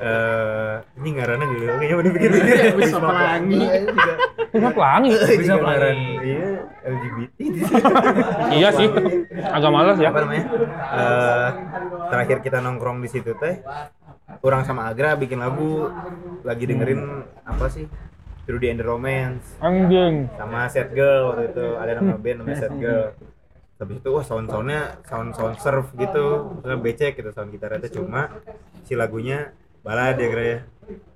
Eh, 0.01 0.75
ini 0.97 1.09
ngarannya 1.13 1.47
dulu 1.47 1.65
kayaknya 1.69 1.97
udah 1.97 2.11
pikir 2.13 2.31
Wisma 2.75 3.01
Pelangi. 3.03 3.61
Bisa 4.51 4.69
pelangi. 4.71 5.11
Bisa 5.37 5.55
Iya, 6.21 6.49
LGBT. 6.83 7.39
iya 8.51 8.69
sih. 8.73 8.89
Agak 9.43 9.71
males 9.71 9.97
ya. 9.97 10.09
apa 10.09 10.19
namanya 10.23 10.45
Eh, 10.91 11.49
terakhir 12.09 12.39
kita 12.41 12.59
nongkrong 12.59 12.99
di 12.99 13.09
situ 13.09 13.35
teh 13.35 13.61
orang 14.41 14.63
sama 14.63 14.87
Agra 14.87 15.15
bikin 15.15 15.39
lagu 15.39 15.91
lagi 16.43 16.65
dengerin 16.65 17.01
apa 17.43 17.67
sih 17.67 17.85
Through 18.43 18.59
the 18.59 18.69
End 18.69 18.81
Romance 18.81 19.59
Anjing. 19.59 20.27
sama 20.33 20.67
Set 20.67 20.91
Girl 20.91 21.31
waktu 21.31 21.51
itu 21.51 21.67
ada 21.77 21.93
nama 21.95 22.15
band 22.15 22.37
namanya 22.41 22.59
Set 22.61 22.75
Girl 22.75 23.13
habis 23.81 23.97
itu 23.97 24.09
wah 24.09 24.21
sound 24.21 24.47
soundnya 24.47 25.01
sound 25.03 25.33
sound 25.33 25.57
surf 25.57 25.89
gitu. 25.95 26.27
Terus 26.61 26.79
becek 26.79 27.13
gitu 27.17 27.31
sound 27.31 27.49
gitarnya 27.49 27.81
teh 27.81 27.91
cuma 27.91 28.29
si 28.83 28.93
lagunya 28.93 29.51
balad 29.81 30.15
ya 30.15 30.27
kira 30.27 30.45
ya. 30.47 30.59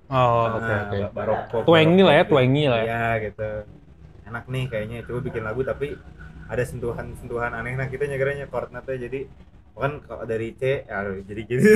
Oh, 0.06 0.48
oke 0.50 0.60
Nah, 0.60 0.80
oke. 0.84 0.96
ba- 1.00 1.12
baroko 1.14 1.56
Twangy 1.64 2.02
lah 2.02 2.14
ya, 2.14 2.24
twangy 2.24 2.64
lah 2.66 2.80
ya. 2.80 2.86
ya 2.86 3.04
gitu. 3.22 3.50
Enak 4.24 4.44
nih 4.46 4.64
kayaknya 4.66 4.96
coba 5.02 5.20
bikin 5.20 5.42
lagu 5.42 5.60
tapi 5.60 5.96
ada 6.44 6.60
sentuhan-sentuhan 6.60 7.52
aneh 7.52 7.72
nah 7.72 7.84
kita 7.84 8.04
nyegeranya 8.04 8.44
chordnya 8.46 8.80
teh 8.80 8.96
jadi 8.96 9.24
kan 9.74 9.98
kalau 10.00 10.22
dari 10.22 10.54
C 10.54 10.86
ya 10.86 11.02
jadi 11.18 11.40
gitu. 11.44 11.66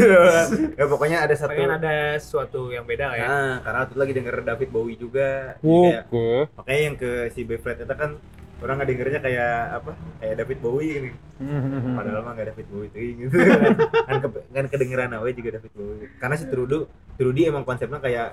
Ya 0.78 0.84
pokoknya 0.86 1.18
ada 1.20 1.34
satu 1.34 1.50
pengen 1.50 1.72
ada 1.74 2.14
sesuatu 2.14 2.70
yang 2.70 2.84
beda 2.84 3.10
lah 3.10 3.16
ya. 3.16 3.26
Nah, 3.26 3.54
karena 3.60 3.78
waktu 3.82 3.90
itu 3.90 3.98
lagi 3.98 4.12
denger 4.14 4.34
David 4.44 4.68
Bowie 4.70 4.94
juga. 4.94 5.58
Kayak- 5.58 6.06
Oke. 6.06 6.28
makanya 6.54 6.80
yang 6.84 6.96
ke 6.96 7.10
si 7.28 7.40
B 7.42 7.56
flat 7.56 7.76
itu 7.76 7.90
kan 7.90 8.10
orang 8.58 8.74
nggak 8.76 8.88
dengernya 8.88 9.20
kayak 9.20 9.52
apa? 9.76 9.92
Kayak 10.18 10.34
David 10.36 10.58
Bowie 10.58 10.90
gini 10.90 11.10
padahal 11.94 12.20
mah 12.20 12.32
nggak 12.34 12.48
David 12.50 12.66
Bowie 12.68 12.88
tuh 12.88 13.00
gitu. 13.00 13.34
Kan 14.04 14.16
ke, 14.18 14.28
kan 14.48 14.64
kedengeran 14.66 15.10
awe 15.12 15.30
juga 15.30 15.48
David 15.56 15.72
Bowie. 15.72 16.08
Karena 16.16 16.34
si 16.34 16.44
Trudy 16.46 16.78
Trudy 17.14 17.42
emang 17.46 17.62
konsepnya 17.62 17.98
kayak 17.98 18.28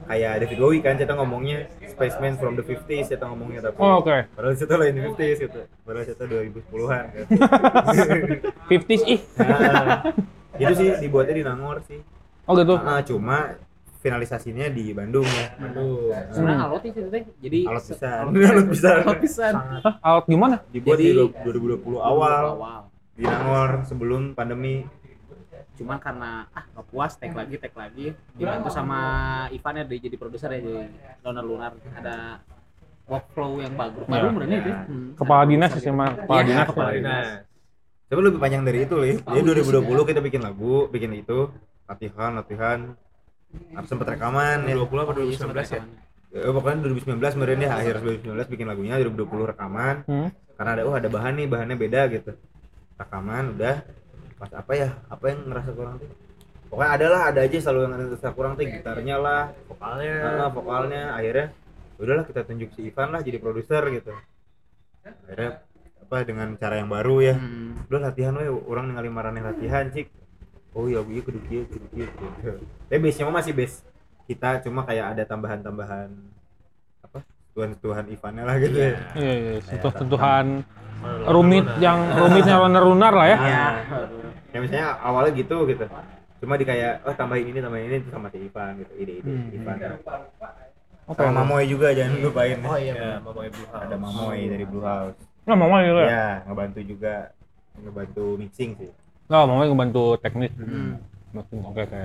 kayak 0.00 0.32
David 0.40 0.58
Bowie 0.58 0.80
kan 0.80 0.96
kita 0.96 1.12
ngomongnya? 1.12 1.68
Spaceman 1.86 2.34
from 2.34 2.54
the 2.54 2.64
50s 2.64 3.06
kita 3.08 3.24
ngomongnya 3.24 3.60
tapi 3.62 3.78
Oh, 3.78 4.00
oke. 4.00 4.16
padahal 4.32 4.52
itu 4.52 4.64
lain 4.66 4.94
50s 5.06 5.38
gitu. 5.38 5.60
Padahal 5.84 6.04
itu 6.04 6.24
2010-an 6.24 7.04
kan. 7.06 7.24
50s 8.70 9.02
ih. 9.06 9.20
nah, 9.36 10.02
itu 10.56 10.72
sih 10.74 10.88
dibuatnya 10.98 11.34
di 11.34 11.44
Nangor 11.44 11.78
sih. 11.84 12.00
Oh 12.44 12.54
gitu. 12.54 12.74
Ah, 12.74 12.98
cuma 13.02 13.54
finalisasinya 14.00 14.66
di 14.66 14.90
Bandung 14.90 15.22
ya 15.24 15.46
Bandung 15.56 16.08
Sebenarnya 16.32 16.64
alot 16.64 16.82
itu 16.82 17.00
teh. 17.06 17.22
Jadi 17.38 17.58
alat 17.64 17.82
se- 17.82 17.92
pisan 17.92 18.24
alat 18.32 18.66
pisan 18.66 18.96
Alot 18.98 19.18
pisan. 19.20 19.54
Hah, 19.84 19.94
alat 20.00 20.24
gimana? 20.26 20.56
dibuat 20.66 20.96
Jadi- 20.96 21.12
di 21.12 21.44
2020 21.44 22.00
awal 22.00 22.44
di 23.12 23.22
Nangor 23.22 23.70
sebelum 23.84 24.32
pandemi 24.32 24.88
Cuman 25.72 25.96
karena 25.96 26.44
ah 26.50 26.64
nggak 26.66 26.86
puas 26.86 27.12
tag 27.14 27.32
lagi 27.32 27.56
tag 27.56 27.72
lagi 27.72 28.12
dibantu 28.34 28.68
sama 28.68 29.00
Ivan 29.48 29.74
ya 29.74 29.84
dia 29.86 29.98
jadi 29.98 30.16
produser 30.16 30.48
ya 30.50 30.60
jadi 30.60 30.92
Lunar 31.22 31.40
Lunar 31.42 31.72
ada 31.94 32.16
workflow 33.06 33.58
yang 33.58 33.74
bagus 33.74 34.04
baru 34.04 34.22
Ya. 34.22 34.30
benernya 34.30 34.58
itu. 34.60 34.70
Hmm. 34.70 35.08
Kepala 35.14 35.42
dinas 35.44 35.70
sih 35.72 35.82
sama 35.82 36.14
kepala 36.14 36.36
Iya, 36.36 36.46
dinas. 36.46 36.66
kepala 36.68 36.90
dinas. 36.92 37.26
tapi 38.06 38.20
lebih 38.20 38.38
panjang 38.38 38.62
dari 38.62 38.78
itu 38.82 38.94
lih 38.94 39.16
jadi 39.20 39.40
iya 39.40 39.54
sih. 39.56 39.72
2020 39.72 40.04
kita 40.04 40.20
bikin 40.20 40.40
lagu 40.40 40.74
bikin 40.86 41.10
itu 41.14 41.38
latihan 41.86 42.30
latihan 42.34 42.78
harus 43.50 43.88
sempet 43.90 44.06
rekaman 44.06 44.58
ya. 44.66 44.74
20 44.78 45.02
apa 45.02 45.12
Iya, 45.18 45.38
2019 45.46 45.68
ya? 45.74 45.82
Eh, 46.30 46.52
pokoknya 46.54 46.78
2019 46.86 47.34
kemarin 47.34 47.58
ya 47.58 47.70
akhir 47.74 47.94
2019 48.02 48.46
bikin 48.54 48.66
lagunya 48.70 48.94
2020 49.02 49.50
rekaman. 49.50 49.96
Hmm. 50.06 50.30
karena 50.60 50.76
ada 50.76 50.82
oh 50.84 50.92
ada 50.92 51.08
bahan 51.08 51.40
nih 51.40 51.46
bahannya 51.48 51.76
beda 51.80 52.00
gitu. 52.12 52.32
Rekaman 53.00 53.56
udah. 53.56 53.80
Pas 54.36 54.52
apa 54.52 54.72
ya? 54.76 54.88
Apa 55.08 55.24
yang 55.32 55.48
ngerasa 55.48 55.70
kurang 55.72 55.96
tuh? 55.98 56.10
Pokoknya 56.68 56.90
ada 56.94 57.06
lah 57.08 57.22
ada 57.32 57.40
aja 57.42 57.56
selalu 57.58 57.80
yang 57.88 57.92
ngerasa 57.96 58.28
kurang 58.36 58.52
tuh. 58.60 58.68
Gitarnya 58.68 59.16
lah. 59.16 59.42
Vokalnya. 59.66 60.14
Nah, 60.36 60.50
vokalnya. 60.52 61.02
Akhirnya 61.16 61.46
udahlah 61.96 62.24
kita 62.28 62.44
tunjuk 62.44 62.76
si 62.76 62.92
Ivan 62.92 63.08
lah 63.16 63.20
jadi 63.24 63.40
produser 63.40 63.82
gitu. 63.88 64.12
Akhirnya 65.02 65.64
apa 66.04 66.16
dengan 66.28 66.48
cara 66.60 66.76
yang 66.76 66.90
baru 66.92 67.16
ya. 67.24 67.34
Hmm. 67.40 67.86
udah 67.88 68.00
latihan 68.06 68.34
we 68.36 68.46
orang 68.46 68.90
ningali 68.92 69.10
marane 69.10 69.40
latihan 69.40 69.88
cik 69.88 70.10
oh 70.74 70.86
iya 70.86 71.00
iya 71.02 71.20
kudu 71.22 71.38
kieu 71.50 71.62
kudu 71.66 71.86
kieu 71.90 72.06
gitu. 72.06 72.52
tapi 72.86 72.98
base 73.02 73.16
nya 73.18 73.24
mah 73.26 73.34
masih 73.42 73.52
base. 73.54 73.82
Kita 74.30 74.62
cuma 74.62 74.86
kayak 74.86 75.18
ada 75.18 75.22
tambahan-tambahan 75.26 76.08
apa 77.02 77.18
tuhan-tuhan 77.50 78.04
Ivannya 78.14 78.44
lah 78.46 78.56
gitu 78.62 78.78
ya. 78.78 78.92
Iya, 79.18 79.34
iya, 79.34 79.54
sentuh-sentuhan 79.66 80.62
rumit 81.26 81.66
yang 81.82 81.98
rumitnya 82.14 82.62
lunar-lunar 82.62 83.10
lah 83.10 83.26
ya. 83.26 83.38
Iya. 83.42 83.66
ya 84.50 84.58
misalnya 84.62 84.88
awalnya 85.02 85.32
gitu 85.34 85.66
gitu. 85.66 85.84
Cuma 86.40 86.54
di 86.54 86.64
kayak 86.64 87.02
oh 87.04 87.14
tambahin 87.18 87.50
ini 87.50 87.58
tambahin 87.58 87.86
ini 87.90 87.96
itu 88.06 88.10
sama 88.14 88.30
si 88.30 88.38
Ivan 88.38 88.78
gitu. 88.78 88.92
Ide-ide 88.94 89.26
Hmm. 89.26 89.56
Ivan. 89.58 89.76
Oke. 91.10 91.26
sama 91.26 91.42
Mamoy 91.42 91.66
juga 91.66 91.90
jangan 91.90 92.22
lupain. 92.22 92.58
Oh 92.62 92.78
iya 92.78 92.94
Ya, 92.94 93.10
benar 93.18 93.26
Mama 93.26 93.42
Ibu 93.50 93.62
ada 93.74 93.96
Mamoy 93.98 94.38
dari 94.46 94.64
Blue 94.64 94.84
House. 94.86 95.18
Nah, 95.42 95.56
mama 95.58 95.82
gitu 95.82 95.98
ya. 95.98 96.06
ya 96.06 96.26
ngebantu 96.46 96.80
juga. 96.86 97.14
Ngebantu 97.80 98.24
mixing 98.38 98.70
sih 98.78 98.90
Oh, 99.30 99.46
mama 99.46 99.62
ngebantu 99.62 100.18
teknis. 100.18 100.50
Hmm. 100.58 100.98
Oke, 101.70 101.86
oke. 101.86 102.00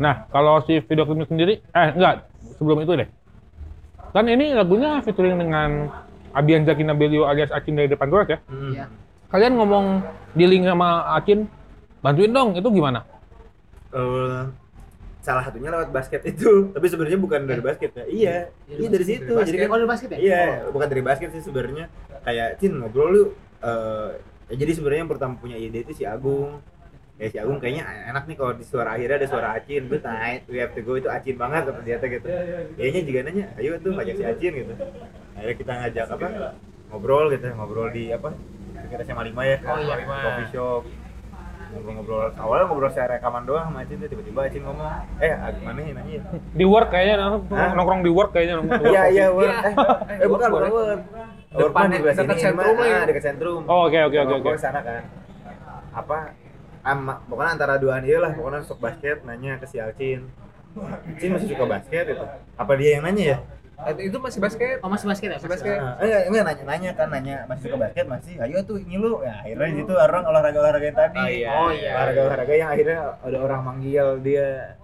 Nah, 0.00 0.24
kalau 0.32 0.64
si 0.64 0.80
video 0.80 1.04
klipnya 1.04 1.28
sendiri, 1.28 1.54
eh 1.60 1.88
enggak, 1.92 2.24
sebelum 2.56 2.80
itu 2.80 2.92
deh. 2.96 3.08
Kan 4.10 4.24
ini 4.26 4.56
lagunya 4.56 5.04
featuring 5.04 5.36
dengan 5.36 5.92
Abian 6.32 6.64
Zaki 6.64 6.82
Nabilio 6.82 7.28
alias 7.28 7.52
Acin 7.52 7.76
dari 7.76 7.92
depan 7.92 8.08
Goret 8.08 8.28
ya. 8.32 8.38
Iya. 8.48 8.84
Kalian 9.28 9.60
ngomong 9.60 10.00
dealing 10.32 10.64
sama 10.64 11.04
Acin, 11.12 11.44
bantuin 12.00 12.32
dong, 12.32 12.56
itu 12.56 12.66
gimana? 12.72 13.04
Eh, 13.92 14.42
salah 15.20 15.44
satunya 15.44 15.68
lewat 15.72 15.88
basket 15.88 16.20
itu 16.28 16.68
tapi 16.76 16.84
sebenarnya 16.84 17.16
bukan 17.16 17.48
dari 17.48 17.64
basket 17.64 17.96
ya 17.96 18.04
iya 18.04 18.36
iya 18.68 18.88
dari 18.92 19.04
situ 19.08 19.32
jadi 19.32 19.56
kan 19.64 19.72
Oh, 19.72 19.78
dari 19.80 19.88
basket 19.88 20.08
ya? 20.12 20.18
iya 20.20 20.42
bukan 20.68 20.84
dari 20.84 21.00
basket 21.00 21.32
sih 21.32 21.40
sebenarnya 21.40 21.88
kayak 22.28 22.60
Cin 22.60 22.76
ngobrol 22.76 23.08
lu 23.08 23.22
eh 23.64 24.20
ya 24.46 24.54
jadi 24.54 24.72
sebenarnya 24.72 25.00
yang 25.00 25.10
pertama 25.10 25.34
punya 25.34 25.56
ide 25.56 25.80
itu 25.80 25.92
si 25.92 26.04
Agung 26.04 26.60
ya 27.14 27.26
si 27.26 27.36
Agung 27.36 27.56
kayaknya 27.56 27.82
enak 28.06 28.24
nih 28.24 28.34
kalau 28.34 28.52
di 28.52 28.62
suara 28.62 28.92
akhirnya 28.92 29.16
ada 29.16 29.26
suara 29.26 29.48
Acin 29.52 29.86
good 29.86 30.02
night 30.02 30.44
we 30.46 30.58
have 30.58 30.72
to 30.72 30.80
go 30.80 30.94
itu 30.94 31.06
Acin 31.06 31.34
banget 31.34 31.64
kata 31.64 31.80
dia 31.80 31.96
gitu 31.98 32.26
kayaknya 32.74 33.00
juga 33.02 33.18
nanya 33.22 33.44
ayo 33.54 33.78
tuh 33.78 33.94
ajak 33.94 34.14
si 34.14 34.24
Acin 34.24 34.52
gitu 34.52 34.74
akhirnya 35.32 35.56
kita 35.56 35.72
ngajak 35.74 36.06
apa 36.10 36.26
ngobrol 36.88 37.26
gitu 37.28 37.46
ngobrol 37.50 37.88
di 37.88 38.10
apa 38.10 38.34
kita 38.84 39.02
sama 39.02 39.22
lima 39.22 39.42
ya 39.42 39.56
Oh 39.64 39.78
iya, 39.78 39.96
coffee 40.04 40.50
shop 40.50 40.82
ngobrol-ngobrol 41.72 42.30
awalnya 42.36 42.64
ngobrol 42.68 42.86
secara 42.88 43.16
rekaman 43.16 43.42
doang 43.44 43.66
sama 43.66 43.78
Acin 43.80 43.96
tuh 43.96 44.06
tiba-tiba 44.06 44.40
Acin 44.44 44.62
ngomong 44.62 44.86
eh 45.18 45.30
gimana 45.54 45.78
ya 45.80 45.92
nanya 45.92 46.12
ya 46.12 46.22
Di 46.52 46.64
work 46.64 46.88
kayaknya, 46.88 47.14
nong- 47.16 47.46
Hah? 47.48 47.70
nongkrong 47.72 48.02
di 48.02 48.12
work 48.12 48.30
kayaknya. 48.30 48.54
nongkrong 48.56 48.78
work 48.80 48.92
Iya 48.92 49.00
coffee. 49.00 49.14
iya 49.14 49.26
word. 49.28 49.50
Eh, 49.50 49.74
eh 50.18 50.28
bukan 50.28 50.48
bukan 50.50 50.70
word. 50.70 51.00
Depan, 51.54 51.86
Depan 51.86 52.14
dekat 52.18 52.38
sentrum 52.42 52.74
lah 52.74 52.86
ya. 52.86 53.00
dekat 53.06 53.22
sentrum. 53.22 53.62
Oh, 53.64 53.86
oke 53.86 53.98
oke 54.02 54.18
oke 54.18 54.34
oke. 54.42 54.50
Sana 54.58 54.80
kan. 54.82 55.02
Apa 55.94 56.34
ama 56.84 57.22
pokoknya 57.24 57.50
antara 57.56 57.74
duaan 57.78 58.02
iya 58.02 58.18
lah 58.18 58.34
pokoknya 58.34 58.60
sok 58.60 58.82
basket 58.82 59.22
nanya 59.22 59.56
ke 59.56 59.66
si 59.70 59.78
Alcin. 59.78 60.26
Alcin 60.74 61.30
masih 61.32 61.48
suka 61.54 61.64
basket 61.64 62.04
itu. 62.10 62.24
Apa 62.58 62.72
dia 62.74 62.98
yang 62.98 63.06
nanya 63.06 63.24
ya? 63.24 63.38
Eh, 63.74 64.06
itu 64.06 64.16
masih 64.18 64.38
basket 64.38 64.78
Oh, 64.82 64.90
masih 64.90 65.06
basket 65.06 65.28
ya? 65.30 65.36
Masih 65.38 65.50
basket. 65.50 65.78
Nah, 65.78 65.98
eh 65.98 66.26
enggak 66.26 66.44
nanya 66.46 66.62
nanya 66.66 66.90
kan 66.94 67.06
nanya 67.10 67.36
masih 67.46 67.62
suka 67.70 67.76
basket 67.78 68.06
masih. 68.06 68.34
Ayo 68.38 68.58
tuh 68.62 68.78
ngilu. 68.78 69.22
Ya 69.22 69.34
akhirnya 69.38 69.66
di 69.70 69.76
situ 69.82 69.92
orang 69.94 70.22
olahraga 70.26 70.58
olahraga 70.58 70.86
yang 70.86 70.98
tadi. 70.98 71.18
Oh 71.18 71.28
iya. 71.30 71.50
Oh, 71.54 71.70
iya. 71.70 71.90
Olahraga 71.94 72.20
olahraga 72.26 72.52
yang 72.54 72.70
akhirnya 72.70 72.98
ada 73.18 73.38
orang 73.38 73.60
manggil 73.62 74.06
dia 74.18 74.74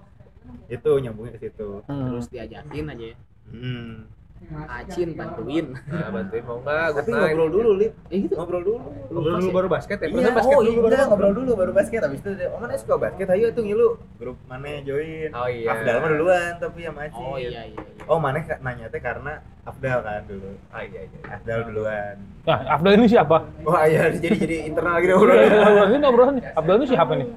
itu 0.66 0.90
nyambungnya 0.98 1.34
ke 1.34 1.46
situ 1.46 1.82
Hmm. 1.86 2.10
terus 2.10 2.26
diajakin 2.26 2.86
aja 2.90 3.06
ya 3.10 3.16
hmm. 3.50 3.94
Acin 4.40 5.12
bantuin 5.12 5.66
Nah, 5.84 6.08
bantuin 6.10 6.42
mau 6.42 6.58
nggak? 6.58 6.86
tapi 6.96 7.06
Good 7.06 7.20
night. 7.20 7.28
ngobrol 7.30 7.50
dulu 7.52 7.70
lip 7.76 7.92
eh 8.08 8.18
gitu 8.20 8.34
ngobrol 8.34 8.62
dulu 8.62 8.78
Ngobrol 9.06 9.36
dulu 9.36 9.50
baru 9.52 9.68
basket 9.68 9.96
ya? 9.96 10.06
Iya, 10.06 10.14
Perasaan 10.16 10.34
basket 10.34 10.50
oh 10.50 10.60
dulu 10.60 10.72
iya, 10.72 10.80
baru 10.82 11.04
ngobrol 11.06 11.32
dulu 11.34 11.50
baru 11.54 11.72
basket 11.72 12.00
habis 12.00 12.18
itu 12.18 12.30
dia, 12.32 12.48
oh 12.48 12.58
mana 12.58 12.74
suka 12.74 12.94
basket 12.96 13.26
ayo 13.28 13.46
tuh 13.50 13.62
ngilu 13.62 13.88
grup 14.16 14.36
mana 14.44 14.80
join 14.80 15.30
Oh 15.30 15.44
iya. 15.46 15.68
Afdal 15.70 15.96
mah 15.98 16.08
duluan 16.10 16.52
tapi 16.56 16.80
sama 16.82 17.00
Acin 17.04 17.20
oh 17.22 17.36
iya 17.36 17.48
iya, 17.52 17.62
iya. 17.68 17.80
oh 18.06 18.18
mana 18.18 18.38
nanya 18.58 18.86
teh 18.88 18.98
karena 18.98 19.32
Afdal 19.62 19.98
kan 20.00 20.22
dulu 20.24 20.50
Ah 20.68 20.82
iya 20.82 21.00
iya. 21.04 21.18
Afdal 21.30 21.58
duluan 21.66 22.16
Nah, 22.40 22.58
Abdul 22.72 22.96
ini 22.96 23.06
siapa? 23.06 23.36
wah 23.60 23.84
iya 23.84 24.08
jadi 24.10 24.32
jadi 24.34 24.56
internal 24.66 24.96
lagi 24.96 25.06
dulu 25.12 25.32
Ini 25.86 25.96
ngobrol 26.00 26.28
nih. 26.32 26.42
Abdul 26.50 26.74
ini 26.74 26.86
siapa 26.88 27.12
nih? 27.14 27.28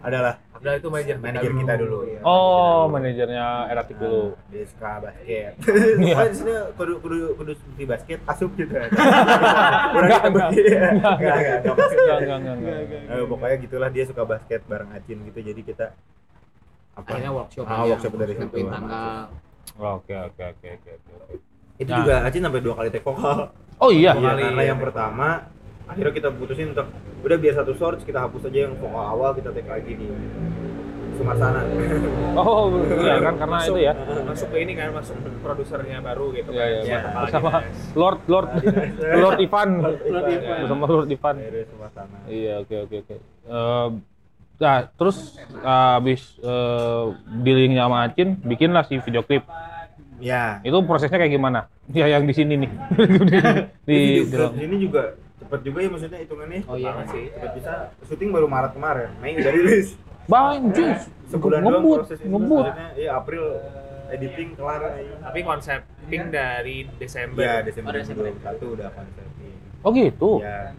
adalah 0.00 0.36
Afdal 0.64 0.80
itu 0.80 0.88
manajer 0.88 1.16
manajer 1.20 1.52
kita 1.52 1.74
dulu 1.76 1.98
ya 2.08 2.20
Oh, 2.24 2.88
manajernya 2.88 3.68
Eratik 3.68 4.00
dulu. 4.00 4.32
Nah, 4.32 4.48
dia 4.48 4.64
suka 4.64 4.90
basket 4.96 5.52
Iya. 6.00 6.16
Di 6.24 6.34
sini 6.34 6.52
kudu 6.72 6.92
kudu 7.04 7.16
kudu 7.36 7.52
di 7.76 7.84
basket 7.84 8.24
asup 8.24 8.48
gitu 8.56 8.72
Enggak, 8.80 8.88
kita 8.88 10.24
enggak. 10.24 10.48
enggak 10.48 10.96
enggak 11.04 11.36
enggak 11.36 11.60
enggak. 11.60 11.76
Enggak, 11.84 12.16
enggak, 12.16 12.56
enggak, 12.56 12.78
enggak. 12.80 13.02
Eh, 13.12 13.24
pokoknya 13.28 13.56
gitulah 13.60 13.88
dia 13.92 14.04
suka 14.08 14.22
basket 14.24 14.60
bareng 14.64 14.88
Acin 14.90 15.18
gitu 15.22 15.38
jadi 15.44 15.60
kita 15.60 15.86
apa 16.94 17.08
akhirnya 17.12 17.30
workshop 17.34 17.64
Ah, 17.68 17.84
workshop 17.84 18.12
dari 18.16 18.32
situ. 18.32 18.56
Tanggal 18.64 19.28
Oke, 19.74 20.14
oke, 20.14 20.42
oke, 20.48 20.68
oke, 20.70 20.90
oke. 20.96 21.34
itu 21.76 21.90
Nah. 21.90 21.98
juga 22.00 22.14
Acin 22.24 22.40
sampai 22.40 22.62
dua 22.62 22.74
kali 22.74 22.88
take 22.88 23.04
vokal 23.04 23.52
Oh 23.76 23.90
iya. 23.92 24.16
Iya, 24.16 24.32
kali, 24.32 24.42
karena 24.42 24.62
iya. 24.62 24.70
yang 24.72 24.80
pertama 24.80 25.28
akhirnya 25.84 26.12
kita 26.16 26.28
putusin 26.32 26.72
untuk 26.72 26.88
udah 27.24 27.36
biar 27.40 27.54
satu 27.60 27.72
source 27.76 28.02
kita 28.04 28.24
hapus 28.24 28.48
aja 28.48 28.68
yang 28.68 28.74
vokal 28.80 29.04
awal 29.04 29.30
kita 29.36 29.52
take 29.52 29.68
lagi 29.68 29.92
di 29.96 30.08
Sumarsana. 31.14 31.62
Oh, 32.34 32.66
iya 32.98 33.22
kan 33.22 33.38
karena 33.38 33.62
masuk, 33.62 33.78
itu 33.78 33.86
ya. 33.86 33.92
Masuk 34.26 34.48
ke 34.50 34.58
ini 34.58 34.74
kan, 34.74 34.90
masuk 34.90 35.14
produsernya 35.38 36.02
baru 36.02 36.34
gitu 36.34 36.50
iya, 36.50 36.66
kan. 36.66 36.82
iya. 36.82 36.98
Kepala 36.98 37.22
Bersama 37.30 37.50
dinas. 37.62 37.78
Lord 37.94 38.20
Lord 38.26 38.48
Lord 39.22 39.38
Ivan. 39.38 39.70
Lord 39.78 40.26
Ivan. 40.34 40.56
Bersama 40.66 40.84
Lord 40.90 41.08
Ivan. 41.14 41.36
Iya, 42.26 42.54
oke 42.66 42.76
oke 42.90 42.96
oke. 43.06 43.16
Eh, 43.22 43.88
nah, 44.58 44.78
terus 44.98 45.38
eh, 45.38 45.90
habis 45.94 46.22
eh, 46.42 47.04
dealingnya 47.46 47.86
sama 47.86 48.10
Acin, 48.10 48.28
bikinlah 48.42 48.82
si 48.82 48.98
video 48.98 49.22
klip. 49.22 49.46
Ya. 50.18 50.58
Itu 50.66 50.82
prosesnya 50.82 51.22
kayak 51.22 51.30
gimana? 51.38 51.70
Ya 51.94 52.08
yang 52.10 52.24
di 52.24 52.34
sini 52.34 52.58
nih. 52.58 52.70
di, 52.98 53.38
Di 53.86 53.94
di, 53.94 54.00
clip 54.26 54.56
ini 54.58 54.76
juga 54.88 55.14
cepet 55.54 55.62
juga 55.62 55.78
ya 55.78 55.88
maksudnya 55.94 56.18
hitungannya. 56.18 56.60
Oh 56.66 56.74
iya. 56.74 56.90
Banget 56.90 57.06
sih. 57.14 57.24
Cepet 57.30 57.52
bisa 57.54 57.72
syuting 58.02 58.30
baru 58.34 58.46
Maret 58.50 58.72
kemarin. 58.74 59.08
Mei 59.22 59.38
udah 59.38 59.52
rilis. 59.54 59.88
Banjir. 60.26 60.90
Sebulan 61.30 61.60
doang 61.62 61.78
ngebut, 61.78 61.98
proses 62.02 62.18
itu. 62.18 62.28
ngebut. 62.28 62.64
Maksudnya 62.66 62.88
ya 62.98 63.10
April 63.14 63.44
editing 64.10 64.48
kelar. 64.58 64.80
Tapi 65.22 65.38
konsepting 65.40 66.22
dari 66.28 66.76
Desember. 66.98 67.40
Iya, 67.40 67.54
Desember 67.62 67.92
Oh, 67.92 67.98
Desember. 68.02 68.24
2021 68.34 68.74
udah 68.74 68.88
konsepting. 68.90 69.52
Oh 69.84 69.90
gitu. 69.94 70.30
Ya. 70.42 70.74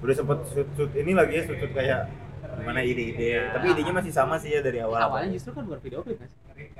Udah 0.00 0.14
sempet 0.16 0.38
shoot, 0.48 0.68
shoot 0.74 0.90
ini 0.96 1.12
lagi 1.12 1.32
ya 1.36 1.42
shoot, 1.44 1.60
shoot 1.60 1.72
kayak 1.76 2.08
gimana 2.50 2.80
ide-ide. 2.80 3.20
Iya. 3.36 3.42
Tapi 3.52 3.66
idenya 3.74 3.92
masih 3.92 4.12
sama 4.14 4.40
sih 4.40 4.54
ya 4.54 4.60
dari 4.64 4.80
awal. 4.80 4.96
awalnya 4.96 5.34
justru 5.34 5.52
kan 5.52 5.62
bukan 5.68 5.80
video 5.84 6.00
klip 6.00 6.18
kan 6.18 6.30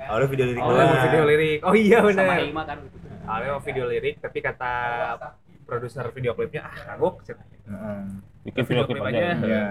Awalnya 0.01 0.29
video 0.29 0.45
lirik 0.49 0.61
Awalnya 0.61 0.85
doang. 0.85 1.05
video 1.05 1.23
lirik. 1.29 1.59
Oh 1.61 1.75
iya 1.75 1.97
sama 2.01 2.11
benar. 2.11 2.37
Hima 2.41 2.63
kan 2.65 2.77
Awalnya 3.21 3.51
mau 3.53 3.63
video 3.63 3.85
lirik, 3.85 4.15
tapi 4.17 4.39
kata 4.41 4.73
produser 5.71 6.03
video 6.11 6.35
klipnya 6.35 6.67
ah 6.67 6.75
kagok. 6.75 7.23
Heeh. 7.23 7.99
Bikin 8.43 8.63
video 8.67 8.83
klip 8.83 8.99
aja. 9.07 9.39
Iya. 9.39 9.65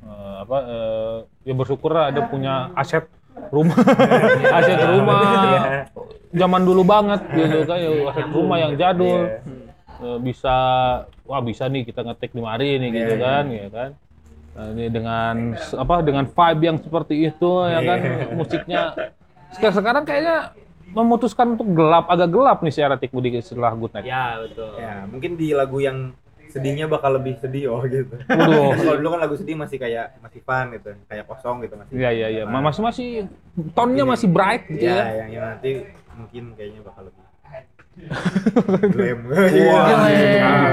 Eh, 0.00 0.34
apa 0.44 0.58
eh, 0.68 1.16
ya 1.48 1.54
bersyukur 1.56 1.96
lah 1.96 2.12
ada 2.12 2.28
punya 2.28 2.68
aset 2.76 3.08
rumah 3.48 3.76
aset 4.60 4.80
rumah 4.80 5.16
Iya. 5.20 5.60
zaman 6.36 6.62
dulu 6.64 6.82
banget 6.88 7.20
gitu 7.36 7.68
kan 7.68 7.76
ya 7.80 7.90
aset 8.08 8.28
rumah 8.32 8.56
yang 8.60 8.72
jadul 8.80 9.28
Iya. 9.28 9.40
Eh, 10.00 10.18
bisa 10.24 10.56
wah 11.28 11.40
bisa 11.44 11.68
nih 11.68 11.84
kita 11.84 12.00
ngetik 12.00 12.32
di 12.32 12.40
mari 12.40 12.80
nih 12.80 12.88
gitu 12.96 13.14
Iya, 13.16 13.24
kan 13.24 13.44
ya 13.48 13.68
kan 13.72 13.90
Nah, 14.50 14.66
ini 14.74 14.90
dengan 14.90 15.54
apa 15.54 15.94
dengan 16.02 16.24
vibe 16.26 16.62
yang 16.64 16.76
seperti 16.82 17.14
itu 17.30 17.50
ya 17.68 17.80
kan 17.84 17.98
Iya. 18.00 18.24
musiknya 18.34 18.82
sekarang 19.52 19.76
sekarang 19.78 20.04
kayaknya 20.08 20.36
memutuskan 20.90 21.54
untuk 21.54 21.68
gelap 21.70 22.06
agak 22.06 22.28
gelap 22.28 22.58
nih 22.60 22.72
si 22.72 22.80
Aratik 22.80 23.10
Budi 23.10 23.38
setelah 23.38 23.72
Good 23.72 23.92
Night. 23.94 24.06
Ya 24.06 24.38
betul. 24.38 24.72
Ya, 24.76 24.94
mungkin 25.06 25.38
di 25.38 25.54
lagu 25.54 25.78
yang 25.78 26.12
sedihnya 26.50 26.90
bakal 26.90 27.14
lebih 27.14 27.38
sedih 27.38 27.70
oh 27.70 27.82
gitu. 27.86 28.18
Waduh. 28.26 28.74
Kalau 28.82 28.96
dulu 28.98 29.08
kan 29.14 29.20
lagu 29.22 29.34
sedih 29.38 29.54
masih 29.54 29.78
kayak 29.78 30.18
masih 30.18 30.42
fun 30.42 30.66
gitu, 30.74 30.90
kayak 31.06 31.24
kosong 31.24 31.62
gitu 31.62 31.78
masih. 31.78 31.92
Iya 31.94 32.10
iya 32.10 32.28
iya, 32.28 32.42
Ma- 32.44 32.58
masih 32.60 32.82
masih 32.82 33.08
tonnya 33.70 34.02
masih 34.02 34.26
bright 34.26 34.66
gitu 34.66 34.82
Ya, 34.82 34.98
ya. 34.98 35.04
yang, 35.24 35.28
yang 35.30 35.44
nanti 35.46 35.70
mungkin 36.10 36.42
kayaknya 36.58 36.82
bakal 36.82 37.06
lebih 37.06 37.22
glam. 38.90 39.18
Wah, 39.26 39.46
Iya. 39.50 39.80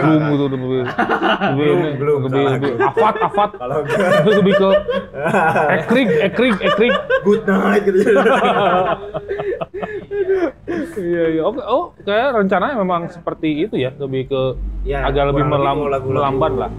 belum 0.03 0.21
lebih 0.31 0.57
lebih 0.57 1.67
ini, 1.67 1.89
belum, 1.99 2.17
lebih 2.25 2.43
belum. 2.57 2.79
afat 2.81 3.15
afat. 3.21 3.49
Kalau 3.55 3.77
enggak 3.83 4.09
lebih 4.25 4.53
ke 4.55 4.69
ekrik 5.77 6.09
ekrik 6.31 6.55
ekrik 6.59 6.93
good 7.21 7.43
night 7.45 7.83
gitu. 7.85 7.99
iya 10.97 11.23
iya. 11.31 11.41
Oke 11.43 11.61
oh 11.61 11.93
kayak 12.01 12.27
rencananya 12.35 12.75
memang 12.77 13.07
seperti 13.09 13.67
itu 13.67 13.75
ya? 13.77 13.91
Lebih 13.95 14.21
ke 14.27 14.41
Ya, 14.87 15.03
agak 15.03 15.35
lebih 15.35 15.43
melam, 15.43 15.83
melambat 15.83 16.53
lah. 16.55 16.71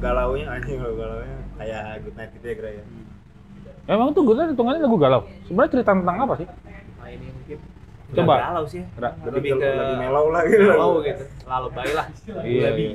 Galaunya 0.00 0.48
anjing 0.48 0.80
loh, 0.80 0.96
galaunya 0.96 1.36
kayak 1.60 1.82
good 2.02 2.16
night 2.16 2.30
gitu 2.32 2.46
ya 2.48 2.54
kira 2.56 2.70
ya. 2.72 2.84
memang 3.84 4.16
tuh 4.16 4.24
gue 4.24 4.32
hitungannya 4.32 4.80
lagu 4.80 4.96
galau? 4.96 5.20
Sebenarnya 5.44 5.70
cerita 5.76 5.92
tentang 5.92 6.16
apa 6.24 6.34
sih 6.40 6.48
Coba. 8.14 8.34
Nggak 8.34 8.46
galau 8.46 8.64
sih. 8.64 8.82
Ra- 8.94 9.14
Lebih, 9.20 9.34
Lebih 9.34 9.50
ke 9.56 9.70
lebih 9.74 9.96
mellow 9.98 10.26
lah 10.28 10.42
gitu. 10.44 10.64
Galau 10.66 10.92
gitu. 11.00 11.24
Lalu 11.44 11.68
baik 11.70 11.92
lah. 11.92 12.06
iya 12.42 12.68
iya 12.72 12.92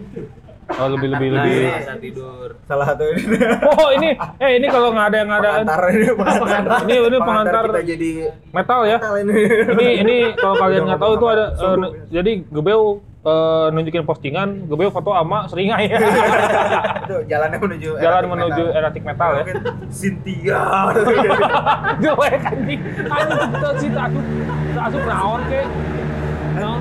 oh 0.70 0.86
lebih 0.88 1.10
lebih 1.10 1.28
Nah, 1.28 1.42
lebih 1.42 1.66
Masa 1.68 1.94
tidur. 1.98 2.50
Salah 2.64 2.86
satu 2.88 3.02
ini 3.10 3.38
oh 3.74 3.90
ini 3.92 4.10
eh 4.38 4.52
ini 4.54 4.68
kalau 4.70 4.94
nggak 4.94 5.08
ada 5.08 5.18
yang 5.18 5.32
ada 5.32 5.50
pengantar 5.56 5.82
ini 5.90 6.08
pengantar. 6.14 6.78
Ini- 6.86 7.02
ini 7.02 7.18
pengantar. 7.20 7.64
kita 7.66 7.82
jadi 7.88 8.10
metal 8.48 8.80
ya 8.86 8.98
metal 8.98 9.16
ini. 9.18 9.34
ini 9.74 9.88
ini 10.00 10.16
kalau 10.36 10.56
kalian 10.56 10.84
nggak 10.86 11.02
tahu 11.02 11.14
itu 11.16 11.26
ada 11.28 11.46
nu- 11.76 11.94
jadi 12.08 12.32
Gebeu 12.46 12.84
eh, 13.20 13.68
nunjukin 13.72 14.06
postingan 14.06 14.50
Gebeu 14.64 14.90
foto 14.90 15.10
sama 15.12 15.50
seringai 15.50 15.90
ya 15.90 15.98
Itu 17.02 17.18
jalannya 17.26 17.58
menuju 17.58 17.90
jalan 17.98 18.24
menuju 18.30 18.64
metal. 18.64 18.78
erotik 18.78 19.04
metal 19.04 19.30
ya 19.34 19.44
Cynthia. 19.90 20.60
jelek 22.04 22.34
anjing 22.46 22.82
anjing 23.04 23.50
itu 23.50 23.70
sih 23.76 23.90
asup 24.80 25.04
raon 25.04 25.42
ke 25.50 25.62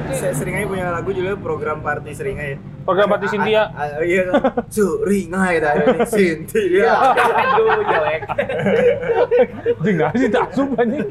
saya 0.09 0.33
sering 0.35 0.57
aja 0.59 0.67
punya 0.67 0.87
lagu 0.91 1.11
juga 1.15 1.37
program 1.39 1.79
party 1.85 2.11
sering 2.17 2.41
aja. 2.41 2.57
Program 2.83 3.13
party 3.13 3.27
Cynthia. 3.29 3.71
Iya. 4.01 4.25
Suringai 4.73 5.61
dah 5.61 5.73
Cynthia. 6.09 6.65
Iya. 6.65 6.93
Aduh 7.15 7.85
jelek. 7.87 8.23
Jengah 9.85 10.11
sih 10.17 10.29
tak 10.33 10.51
asup 10.51 10.73
anjing. 10.81 11.07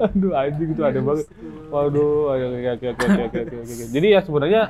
Aduh 0.00 0.32
anjing 0.34 0.70
itu 0.72 0.82
ada 0.82 0.98
banget. 0.98 1.26
Waduh, 1.68 2.32
ayo 2.34 2.46
oke 2.58 2.88
oke 2.90 3.04
oke 3.04 3.22
oke 3.30 3.38
oke. 3.60 3.84
Jadi 3.92 4.06
ya 4.08 4.20
sebenarnya 4.24 4.62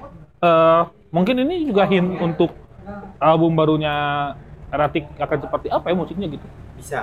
uh, 0.42 0.90
mungkin 1.14 1.40
ini 1.40 1.70
juga 1.70 1.86
hint 1.88 2.18
untuk 2.20 2.52
album 3.22 3.56
barunya 3.56 3.94
Ratik 4.74 5.06
akan 5.22 5.38
seperti 5.38 5.70
apa 5.70 5.86
ya 5.88 5.94
musiknya 5.94 6.26
gitu. 6.28 6.46
Bisa, 6.84 7.00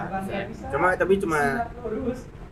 bisa. 0.47 0.65
Cuma 0.69 0.87
tapi 0.93 1.13
cuma 1.17 1.39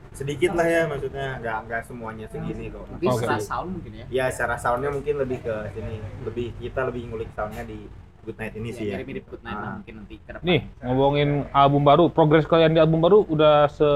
sedikit 0.09 0.51
lah 0.51 0.65
ya 0.65 0.81
maksudnya 0.83 1.37
nggak 1.37 1.57
nggak 1.63 1.81
semuanya 1.85 2.25
segini 2.27 2.67
kok. 2.67 2.81
mungkin 2.89 3.07
Oke. 3.07 3.21
secara 3.21 3.37
sound 3.39 3.69
mungkin 3.71 3.91
ya 3.93 4.05
Ya 4.09 4.25
secara 4.27 4.57
soundnya 4.57 4.89
mungkin 4.89 5.15
lebih 5.15 5.39
ke 5.39 5.53
sini, 5.71 5.95
lebih 6.23 6.47
kita 6.57 6.81
lebih 6.83 7.01
ngulik 7.07 7.29
soundnya 7.31 7.61
di 7.63 7.85
Good 8.19 8.35
Night 8.35 8.53
ini 8.53 8.69
sih 8.69 8.85
ya. 8.85 8.97
jadi 8.97 9.05
mirip 9.05 9.25
good 9.27 9.39
night 9.39 9.55
lah 9.55 9.63
Ah. 9.63 9.73
mungkin 9.79 9.93
nanti 9.95 10.15
ke 10.17 10.29
depan 10.29 10.43
Nih, 10.43 10.59
ngomongin 10.81 11.29
album 11.51 11.81
baru, 11.83 12.03
progres 12.09 12.43
kalian 12.43 12.73
di 12.73 12.81
album 12.81 12.99
baru 12.99 13.23
udah 13.23 13.69
se 13.69 13.87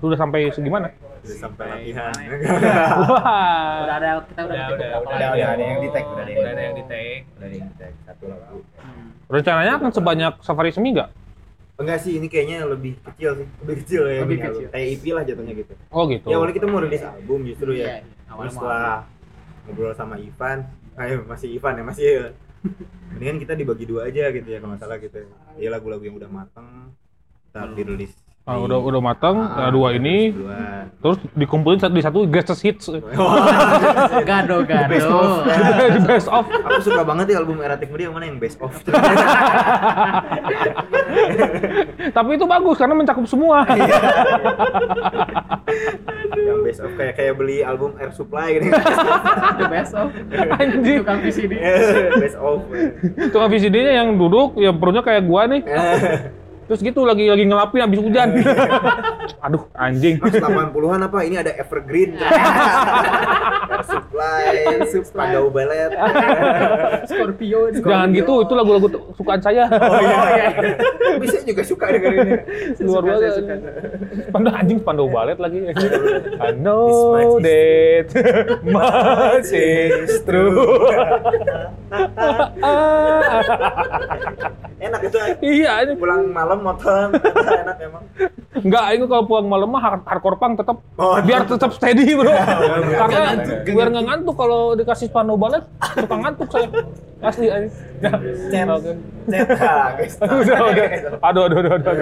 sudah 0.00 0.16
sampai 0.16 0.48
segimana? 0.48 0.88
Udah 1.20 1.36
sampai 1.36 1.66
latihan. 1.68 2.10
Wah. 3.04 3.84
udah 3.84 3.96
ada 4.00 4.08
kita 4.24 4.40
udah 4.40 4.48
Udah, 4.48 4.64
bikin 4.64 4.76
udah, 4.80 4.88
beberapa 4.88 5.04
udah, 5.04 5.18
lagu. 5.20 5.36
udah 5.36 5.48
ada 5.50 5.62
yang 5.62 5.80
di-tag, 5.80 6.04
udah 6.04 6.16
ada 6.16 6.30
yang 6.30 6.40
Udah 6.40 6.50
ada 6.50 6.62
yang 6.62 6.74
di 6.74 6.84
take. 6.84 7.22
Udah 7.28 7.46
ada 7.46 7.54
yang 7.54 7.68
di-tag, 7.68 7.92
satu 8.02 8.24
lagu. 8.26 8.58
Hmm. 8.76 9.08
Rencananya 9.28 9.72
akan 9.76 9.90
sebanyak 9.92 10.32
Safari 10.40 10.70
Semi 10.70 10.88
nggak? 10.90 11.08
Enggak 11.80 11.98
sih, 11.98 12.12
ini 12.14 12.28
kayaknya 12.28 12.68
lebih 12.68 13.00
kecil 13.02 13.30
sih. 13.34 13.46
Lebih 13.64 13.76
kecil 13.80 14.02
ya. 14.04 14.20
Lebih 14.22 14.38
kecil. 14.38 14.66
Kayak 14.68 14.86
EP 14.92 15.04
lah 15.10 15.22
jatuhnya 15.24 15.54
gitu. 15.56 15.72
Oh 15.88 16.04
gitu. 16.04 16.26
Ya 16.28 16.34
awalnya 16.36 16.54
kita 16.54 16.66
mau 16.68 16.78
rilis 16.78 17.00
album 17.00 17.40
justru 17.42 17.70
Iya, 17.72 17.80
ya. 17.80 17.88
iya. 17.88 17.98
Terus 18.04 18.36
mau 18.36 18.52
setelah 18.52 18.96
ngobrol 19.64 19.92
sama 19.92 20.14
Ivan, 20.16 20.58
ayo 20.94 21.16
masih 21.24 21.48
Ivan 21.50 21.74
ya, 21.74 21.82
masih 21.82 22.06
mendingan 23.10 23.38
kita 23.40 23.52
dibagi 23.54 23.84
dua 23.84 24.06
aja 24.06 24.28
gitu 24.28 24.44
ya 24.44 24.60
kalau 24.60 24.76
nggak 24.76 24.82
salah 24.84 24.98
gitu. 25.00 25.24
Ya 25.56 25.68
lagu-lagu 25.68 26.04
yang 26.04 26.14
udah 26.14 26.28
mateng 26.28 26.92
kita 27.48 27.60
Hmm. 27.60 27.74
dirilis 27.74 28.12
Ah, 28.48 28.56
udah 28.56 28.80
udah 28.80 29.04
matang, 29.04 29.36
Ah, 29.36 29.68
nah, 29.68 29.70
dua 29.70 29.92
ini 29.92 30.32
Dua. 30.32 30.88
terus 31.04 31.20
dikumpulin 31.36 31.76
satu 31.76 31.92
di 31.92 32.00
satu 32.00 32.18
greatest 32.24 32.64
hits. 32.64 32.88
Gado 34.28 34.64
gado. 34.64 34.88
Best 34.88 35.06
of. 35.06 35.44
The 35.94 36.00
best 36.08 36.26
of. 36.26 36.48
Aku 36.48 36.80
suka 36.80 37.04
banget 37.04 37.36
ya 37.36 37.44
album 37.44 37.60
Erratic 37.60 37.92
Media 37.92 38.08
yang 38.08 38.16
mana 38.16 38.26
yang 38.26 38.40
best 38.40 38.56
of. 38.58 38.72
Tapi 42.16 42.30
itu 42.32 42.46
bagus 42.48 42.76
karena 42.80 42.94
mencakup 42.96 43.28
semua. 43.28 43.62
yang 46.32 46.64
best 46.64 46.80
of 46.80 46.90
kayak 46.96 47.20
kayak 47.20 47.36
beli 47.36 47.60
album 47.60 47.92
Air 48.00 48.10
Supply 48.10 48.56
gitu. 48.56 48.72
The 49.60 49.68
best 49.68 49.92
of. 49.92 50.10
Anjing. 50.56 51.04
Tukang 51.04 51.20
VCD. 51.20 51.52
best 52.18 52.40
of. 52.40 52.64
Tukang 53.30 53.52
VCD-nya 53.52 54.00
yang 54.00 54.16
duduk, 54.16 54.56
yang 54.56 54.80
perutnya 54.80 55.04
kayak 55.04 55.28
gua 55.28 55.44
nih. 55.44 55.60
Terus 56.70 56.86
gitu 56.86 57.02
lagi 57.02 57.26
lagi 57.26 57.50
ngelapin 57.50 57.82
habis 57.82 57.98
hujan. 57.98 58.30
Aduh, 59.50 59.66
anjing. 59.74 60.22
Mas 60.22 60.38
80-an 60.38 61.02
apa? 61.02 61.18
Ini 61.26 61.42
ada 61.42 61.50
Evergreen. 61.58 62.14
Supply, 63.90 64.78
Spandau 65.02 65.50
Ballet. 65.50 65.90
Scorpio. 67.10 67.74
Jangan 67.74 68.14
gitu, 68.14 68.46
itu 68.46 68.54
lagu-lagu 68.54 68.86
sukaan 69.18 69.42
saya. 69.42 69.66
Oh 69.66 69.98
iya. 69.98 70.46
Bisa 71.26 71.42
juga 71.42 71.66
suka 71.66 71.90
dengan 71.90 72.22
ini. 72.22 72.34
Luar 72.86 73.02
saya 73.02 73.18
biasa. 73.18 73.38
suka. 73.42 73.54
Pandau 74.30 74.52
anjing 74.54 74.78
pandau 74.78 75.10
balet 75.10 75.42
lagi. 75.42 75.58
I 75.74 75.74
This 75.74 76.62
know 76.62 77.42
that 77.42 78.14
much 78.62 79.50
is 79.50 80.22
true. 80.22 80.86
Enak 84.80 85.00
itu. 85.04 85.18
iya, 85.44 85.84
ini 85.84 85.92
Pulang 85.98 86.32
malam 86.32 86.59
motoran 86.60 87.08
enak 87.12 87.76
emang. 87.80 88.04
enggak 88.52 88.84
ini 88.90 89.04
kalau 89.04 89.24
pulang 89.24 89.46
malam 89.46 89.68
mah 89.68 89.80
hard- 89.80 90.04
hardcore 90.04 90.36
punk 90.36 90.54
tetap 90.56 90.76
Oh, 90.94 91.16
biar 91.18 91.44
tetap 91.44 91.70
steady, 91.72 92.12
Bro. 92.12 92.28
Karena 92.28 93.18
ngantuk, 93.26 93.56
nggak 93.56 93.72
biar 93.72 93.88
nggak 93.88 94.06
ngantuk 94.06 94.36
kalau 94.36 94.60
dikasih 94.72 95.08
pandau 95.08 95.34
balet 95.34 95.64
suka 95.94 96.16
ngantuk 96.16 96.48
saya. 96.48 96.68
Asli 97.20 97.46
Cet. 98.00 98.68
oke. 98.68 98.92
Aduh, 101.28 101.42
aduh, 101.46 101.56
aduh, 101.58 101.72
aduh. 101.74 101.94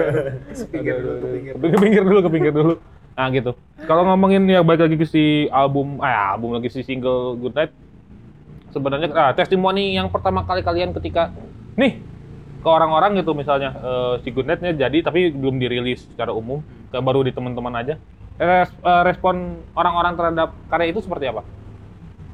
Kepinggir 0.49 0.95
dulu. 0.97 1.15
Ke 1.59 1.77
pinggir 1.77 2.03
dulu, 2.03 2.19
ke 2.19 2.29
pinggir 2.29 2.53
dulu. 2.53 2.73
Nah 3.13 3.27
gitu. 3.29 3.51
Kalau 3.83 4.03
ngomongin 4.05 4.47
ya 4.47 4.63
balik 4.63 4.87
lagi 4.87 4.95
ke 4.95 5.03
si 5.03 5.23
album, 5.49 5.99
eh 5.99 6.07
album 6.07 6.55
lagi 6.55 6.71
si 6.71 6.79
single 6.81 7.35
Good 7.35 7.51
Night. 7.51 7.71
Sebenarnya 8.69 9.11
ah, 9.11 9.31
testimoni 9.33 9.91
yang 9.91 10.07
pertama 10.07 10.45
kali 10.45 10.61
kalian 10.61 10.93
ketika 10.93 11.33
nih 11.73 11.99
ke 12.59 12.67
orang-orang 12.69 13.15
gitu 13.19 13.31
misalnya 13.31 13.71
eh, 13.79 14.13
si 14.23 14.29
Good 14.35 14.47
Night-nya 14.47 14.75
jadi 14.75 14.97
tapi 14.99 15.31
belum 15.31 15.57
dirilis 15.59 16.03
secara 16.11 16.35
umum, 16.35 16.59
kayak 16.91 17.03
baru 17.05 17.23
di 17.23 17.31
teman-teman 17.31 17.73
aja. 17.79 17.95
Res- 18.39 18.75
eh, 18.75 19.03
respon 19.07 19.63
orang-orang 19.75 20.13
terhadap 20.15 20.49
karya 20.71 20.87
itu 20.91 20.99
seperti 21.03 21.27
apa? 21.31 21.43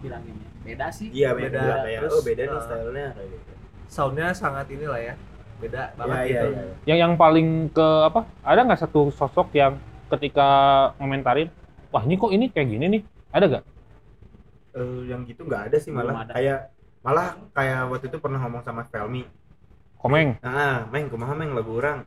Bilanginnya. 0.02 0.50
Beda 0.66 0.88
sih. 0.90 1.08
Iya 1.14 1.34
beda, 1.38 1.62
Beda. 1.62 1.76
kayak 1.86 2.00
Terus, 2.02 2.14
oh 2.14 2.22
beda 2.26 2.42
nih 2.46 2.58
uh, 2.58 2.64
stylenya 2.66 3.06
kayak 3.14 3.30
gitu. 3.38 3.52
Soundnya 3.86 4.28
sangat 4.34 4.66
inilah 4.74 5.00
ya. 5.02 5.14
Beda 5.62 5.82
banget 5.96 6.18
Iya, 6.18 6.26
gitu. 6.26 6.48
iya, 6.52 6.62
iya. 6.62 6.76
Yang 6.90 7.00
yang 7.06 7.14
paling 7.16 7.48
ke 7.72 7.88
apa? 8.10 8.22
Ada 8.44 8.60
nggak 8.66 8.82
satu 8.82 9.02
sosok 9.14 9.48
yang 9.56 9.78
ketika 10.10 10.48
ngomentarin, 10.98 11.50
wah 11.94 12.02
ini 12.06 12.16
kok 12.18 12.32
ini 12.34 12.46
kayak 12.50 12.68
gini 12.70 12.86
nih? 12.98 13.02
Ada 13.34 13.46
gak? 13.50 13.64
Eh, 14.76 15.02
yang 15.08 15.24
gitu 15.24 15.48
nggak 15.48 15.72
ada 15.72 15.78
sih 15.80 15.92
malah 15.94 16.28
ada. 16.28 16.36
kayak 16.36 16.60
malah 17.00 17.28
kayak 17.56 17.88
waktu 17.88 18.06
itu 18.12 18.18
pernah 18.20 18.40
ngomong 18.44 18.60
sama 18.66 18.84
Felmi 18.92 19.24
Komeng. 20.06 20.38
nah 20.40 20.86
meng 20.88 21.10
kumaha 21.10 21.34
meng? 21.34 21.58
Lagu 21.58 21.74
orang 21.76 22.06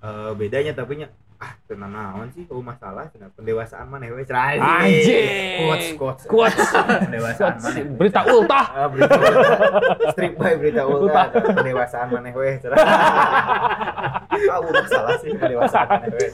Eh, 0.00 0.32
bedanya 0.32 0.72
tapi 0.72 0.96
nya 0.96 1.12
ah 1.36 1.52
tenang 1.68 1.92
naon 1.92 2.28
sih 2.32 2.48
oh 2.48 2.64
masalah 2.64 3.04
cenah 3.12 3.28
pendewasaan 3.32 3.84
mana 3.84 4.08
we 4.08 4.24
cerai 4.24 4.56
Anjing. 4.56 5.60
quotes 5.60 5.88
quotes. 5.96 6.24
Quotes. 6.24 6.68
pendewasaan 7.04 7.60
mana? 7.60 7.80
Berita 7.96 8.20
ultah. 8.24 8.66
Ah, 8.72 8.88
berita 8.88 9.12
strip 10.12 10.36
by 10.36 10.56
berita 10.56 10.84
ulta. 10.84 11.28
Pendewasaan 11.32 12.08
mana 12.08 12.32
we 12.32 12.56
cerai 12.64 12.80
ah 14.48 14.60
masalah 14.64 15.16
sih 15.20 15.32
pendewasaan 15.36 15.88
mana 16.00 16.08
we 16.16 16.26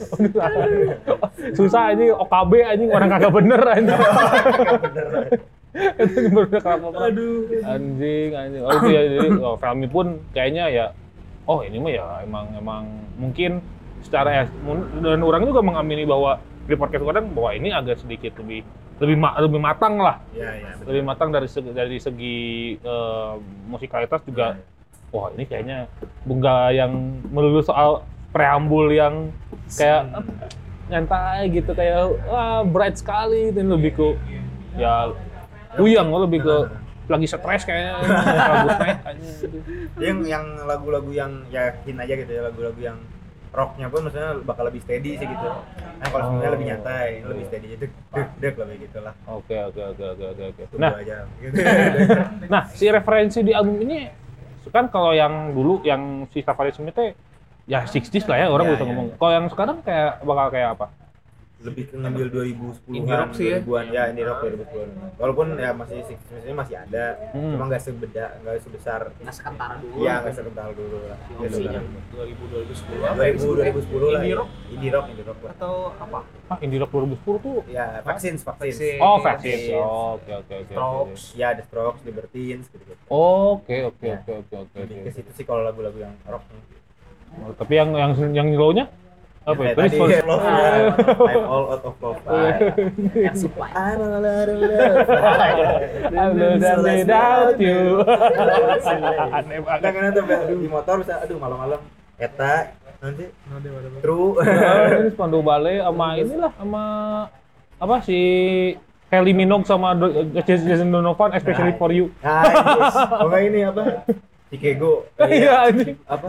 Susah 1.51 1.91
ini 1.91 2.07
OKB 2.09 2.51
anjing. 2.63 2.89
Orang 2.89 3.11
kagak 3.11 3.31
bener 3.35 3.61
anjing. 3.63 3.99
Itu 6.03 6.41
kenapa 6.49 6.87
Aduh. 7.09 7.45
Anjing 7.63 8.29
anjing. 8.33 8.61
Oh 8.65 8.71
itu 8.73 8.87
ya 8.89 9.01
jadi 9.05 9.29
oh, 9.41 9.55
Felmi 9.61 9.87
pun 9.87 10.17
kayaknya 10.33 10.65
ya 10.69 10.85
oh 11.47 11.63
ini 11.63 11.77
mah 11.79 11.91
ya 11.91 12.05
emang 12.27 12.45
emang 12.59 12.83
mungkin 13.15 13.63
secara 14.03 14.29
ya 14.29 14.43
dan 15.01 15.19
orang 15.23 15.47
juga 15.47 15.63
mengamini 15.63 16.03
bahwa 16.03 16.37
di 16.67 16.75
podcast 16.75 17.07
kadang 17.07 17.31
bahwa 17.31 17.55
ini 17.55 17.71
agak 17.71 18.03
sedikit 18.03 18.35
lebih 18.43 18.61
lebih 18.99 19.17
ma- 19.17 19.37
lebih 19.39 19.61
matang 19.61 19.95
lah 19.97 20.19
iya 20.35 20.59
iya 20.59 20.71
betul. 20.75 20.85
lebih 20.91 21.03
matang 21.07 21.29
dari 21.31 21.47
segi, 21.47 21.69
dari 21.71 21.97
segi 21.97 22.39
eh, 22.75 23.33
musikalitas 23.71 24.21
juga 24.27 24.59
wah 25.15 25.31
ini 25.33 25.47
kayaknya 25.47 25.87
bunga 26.27 26.75
yang 26.75 27.23
melulu 27.31 27.63
soal 27.63 28.03
preambul 28.35 28.91
yang 28.91 29.31
kayak 29.71 30.19
nyantai 30.91 31.47
gitu 31.51 31.71
kayak 31.71 32.11
wah 32.27 32.63
bright 32.67 32.99
sekali 32.99 33.55
dan 33.55 33.71
lebih 33.71 33.91
ke 33.95 34.07
ya 34.75 35.15
uyang 35.79 36.07
lebih 36.09 36.39
ke 36.43 36.55
lagi 37.07 37.27
stres 37.27 37.63
kayaknya 37.63 37.93
lagu 38.51 38.69
naik 38.83 38.97
gitu. 39.23 39.57
yang 40.03 40.17
yang 40.27 40.45
lagu-lagu 40.67 41.11
yang 41.15 41.31
yakin 41.47 41.95
aja 42.03 42.13
gitu 42.19 42.31
ya 42.31 42.41
lagu-lagu 42.43 42.79
yang 42.83 42.97
rocknya 43.55 43.87
pun 43.87 44.03
maksudnya 44.05 44.37
bakal 44.43 44.67
lebih 44.67 44.83
steady 44.83 45.15
sih 45.15 45.23
gitu 45.23 45.47
nah 45.97 46.07
kalau 46.11 46.23
sebenarnya 46.29 46.47
Oh. 46.47 46.53
lebih 46.53 46.67
nyantai 46.67 47.09
lebih 47.23 47.43
steady 47.47 47.67
itu 47.73 47.85
dek 47.87 48.27
dek 48.37 48.53
lebih 48.59 48.77
gitu 48.85 48.99
lah 49.01 49.13
oke 49.25 49.55
oke 49.71 49.81
oke 49.95 50.03
oke 50.03 50.25
oke 50.35 50.43
oke 50.51 50.61
tunggu 50.67 50.83
nah 50.83 50.91
aja 50.99 51.17
gitu. 51.41 51.55
nah 52.53 52.61
si 52.69 52.85
referensi 52.91 53.39
di 53.41 53.55
album 53.55 53.79
ini 53.81 53.97
kan 54.67 54.91
kalau 54.91 55.15
yang 55.15 55.55
dulu 55.55 55.79
yang 55.87 56.27
si 56.35 56.43
Safari 56.43 56.75
Smith 56.75 56.99
ya 57.67 57.87
60s 57.87 58.27
lah 58.27 58.35
ya 58.35 58.47
orang 58.51 58.67
Ya, 58.67 58.71
bisa 58.75 58.83
ya, 58.83 58.87
ngomong 58.91 59.07
ya. 59.07 59.15
kalau 59.15 59.31
yang 59.31 59.45
sekarang 59.47 59.77
kayak 59.79 60.11
bakal 60.27 60.47
kayak 60.51 60.69
apa 60.75 60.85
lebih 61.57 61.83
ke 61.85 61.95
ngambil 61.95 62.25
2010-an 62.29 62.93
Indie 62.93 63.11
rock 63.11 63.31
sih 63.33 63.47
ya. 63.47 63.57
2000-an 63.59 63.85
ya 63.89 64.03
indie 64.07 64.23
rock 64.23 64.39
2010-an 64.45 64.89
walaupun 65.15 65.47
ya 65.53 65.69
masih 65.73 65.97
maksudnya 66.05 66.53
masih 66.55 66.75
ada 66.77 67.05
Hmm. 67.27 67.51
cuma 67.51 67.63
nggak 67.65 67.81
sebeda 67.81 68.25
nggak 68.39 68.53
sebesar 68.61 69.01
Nggak 69.17 69.33
sekentara 69.33 69.75
dulu. 69.75 69.95
iya 69.99 70.13
nggak 70.19 70.33
sekental 70.33 70.69
dulu 70.71 70.97
lah 71.03 71.17
lah. 71.17 71.19
2000 71.41 71.81
2010 72.13 72.93
2000 73.17 73.73
2010 73.73 74.05
lah 74.07 74.21
Indie 74.21 74.29
ya. 74.29 74.37
rock 74.37 74.49
indie 74.69 74.91
rock 74.91 75.05
indie 75.07 75.25
rock 75.25 75.37
atau 75.49 75.73
apa? 75.97 76.19
ah 76.47 76.57
indie 76.59 76.77
rock 76.77 76.91
2010 76.93 77.25
tuh 77.41 77.57
ya 77.67 77.85
vaksin 78.01 78.33
vaksin 78.37 78.69
Vaksin. 78.69 78.97
oh. 78.99 79.17
Vaccines 79.19 79.65
oh, 79.73 79.81
oke 80.15 80.31
oke 80.35 80.53
oke 80.53 80.53
oke. 80.61 80.71
Strokes. 80.71 81.23
ya 81.33 81.47
ada 81.51 81.63
strokes 81.63 82.01
libertines 82.03 82.65
gitu 82.67 82.83
gitu 82.85 83.01
oke 83.07 83.75
oke 83.87 84.05
Ya. 84.05 84.21
oke 84.21 84.33
oke 84.39 84.55
oke 84.63 84.79
ke 85.03 85.11
situ 85.11 85.31
sih 85.33 85.43
kalau 85.43 85.61
lagu-lagu 85.61 85.97
yang 85.97 86.13
rock 86.23 86.45
Oh, 87.37 87.53
tapi 87.53 87.75
yang 87.75 87.91
yang 87.91 88.11
yang 88.33 88.47
low-nya 88.51 88.87
apa 89.47 89.61
ya? 89.63 89.73
Tadi 89.79 89.95
love 90.27 90.43
I'm 90.43 91.43
all 91.47 91.65
out 91.71 91.83
of 91.87 91.95
supply. 93.39 93.71
I'm 93.79 93.99
all 94.03 94.25
out 94.27 94.49
of 94.51 94.59
love 94.59 95.07
without 96.83 97.55
you. 97.55 98.03
Aneh 99.31 99.59
banget. 99.63 99.79
Kadang 99.79 99.93
kadang 99.95 100.11
tuh 100.11 100.23
di 100.59 100.67
motor 100.67 100.95
bisa 100.99 101.23
aduh 101.23 101.39
malam-malam 101.39 101.79
eta 102.17 102.73
nanti 102.97 103.29
true 104.01 104.33
Nah, 104.41 105.05
ini 105.05 105.09
Spandau 105.13 105.45
Ballet 105.45 105.77
sama 105.79 106.17
inilah 106.17 106.51
sama 106.57 106.83
apa 107.77 107.95
si 108.01 108.19
Kelly 109.07 109.37
Minogue 109.37 109.69
sama 109.69 109.93
Jason 110.43 110.89
Donovan 110.89 111.31
especially 111.37 111.77
Nah. 111.77 111.79
for 111.79 111.93
you. 111.93 112.09
nah 112.25 113.39
ini 113.39 113.63
apa 113.63 114.01
Ikego 114.47 115.03
Iya 115.27 115.67
anjing. 115.67 115.99
apa 116.07 116.27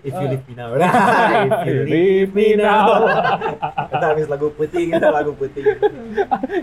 if 0.00 0.14
you 0.16 0.26
leave 0.32 0.44
me 0.48 0.54
now 0.56 0.68
if 0.80 1.60
you 1.68 1.80
leave 1.84 2.30
me 2.32 2.48
now. 2.56 2.88
kita 3.92 4.04
habis 4.16 4.26
lagu 4.32 4.48
puting 4.56 4.96
kita 4.96 5.08
lagu 5.12 5.36
puting 5.36 5.64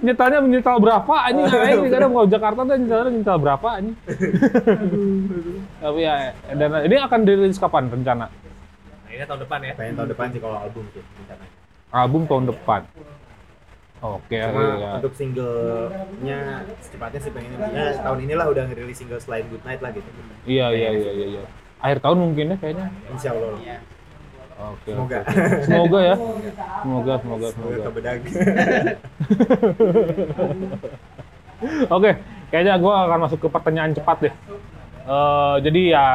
Nyetelnya 0.02 0.40
menyetel 0.42 0.78
berapa 0.82 1.14
anjing 1.30 1.46
anjing 1.54 1.92
kadang 1.94 2.12
mau 2.18 2.26
Jakarta 2.26 2.62
tuh 2.66 2.78
nyetel 2.82 3.38
berapa 3.38 3.68
anjing. 3.78 3.98
Tapi 5.78 6.00
ya 6.02 6.14
dan 6.58 6.70
ini 6.90 6.96
akan 6.98 7.20
dirilis 7.28 7.62
kapan 7.62 7.94
rencana? 7.94 8.26
Nah, 8.26 9.10
ini 9.14 9.24
tahun 9.30 9.40
depan 9.46 9.60
ya. 9.62 9.74
pengen 9.78 9.94
tahun 10.02 10.10
depan 10.18 10.26
sih 10.34 10.42
kalau 10.42 10.58
album 10.58 10.84
sih 10.98 11.02
rencananya 11.02 11.54
Album 11.94 12.26
tahun 12.26 12.50
depan. 12.50 12.82
Oke, 14.04 14.36
Cuma 14.36 14.64
ya. 14.84 14.92
untuk 15.00 15.16
singlenya 15.16 16.68
secepatnya 16.84 17.20
sih 17.24 17.32
pengen 17.32 17.56
ya 17.72 17.96
tahun 18.04 18.20
inilah 18.28 18.52
udah 18.52 18.64
ngerilis 18.68 19.00
single 19.00 19.24
selain 19.24 19.48
Good 19.48 19.64
Night 19.64 19.80
lah 19.80 19.96
gitu. 19.96 20.10
Iya 20.44 20.76
iya 20.76 20.90
iya 20.92 21.12
iya 21.16 21.26
iya. 21.40 21.44
Akhir 21.80 22.04
tahun 22.04 22.18
mungkin 22.20 22.52
ya 22.52 22.58
kayaknya. 22.60 22.92
Insya 23.08 23.32
Allah. 23.32 23.56
Iya. 23.64 23.78
Oke. 24.54 24.92
Semoga. 24.92 25.20
oke. 25.24 25.64
Semoga 25.64 26.00
ya. 26.04 26.16
Semoga 26.84 27.14
semoga 27.24 27.48
Semoga 27.48 27.48
semoga. 27.56 27.84
kebedag. 27.88 28.20
Oke, 31.88 32.12
kayaknya 32.52 32.76
gue 32.76 32.92
akan 32.92 33.20
masuk 33.24 33.40
ke 33.40 33.48
pertanyaan 33.48 33.96
cepat 33.96 34.18
deh. 34.28 34.34
Eh, 35.04 35.56
jadi 35.64 35.82
ya 35.96 36.06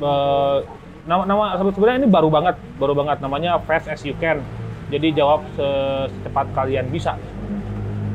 eh, 0.00 0.56
nama 1.04 1.22
nama 1.28 1.44
sebenarnya 1.68 2.00
ini 2.04 2.08
baru 2.08 2.32
banget, 2.32 2.56
baru 2.80 2.96
banget 2.96 3.20
namanya 3.20 3.60
Fast 3.68 3.92
as 3.92 4.00
you 4.08 4.16
can. 4.16 4.40
Jadi 4.86 5.08
jawab 5.14 5.42
se- 5.58 6.06
secepat 6.14 6.46
kalian 6.54 6.86
bisa. 6.94 7.18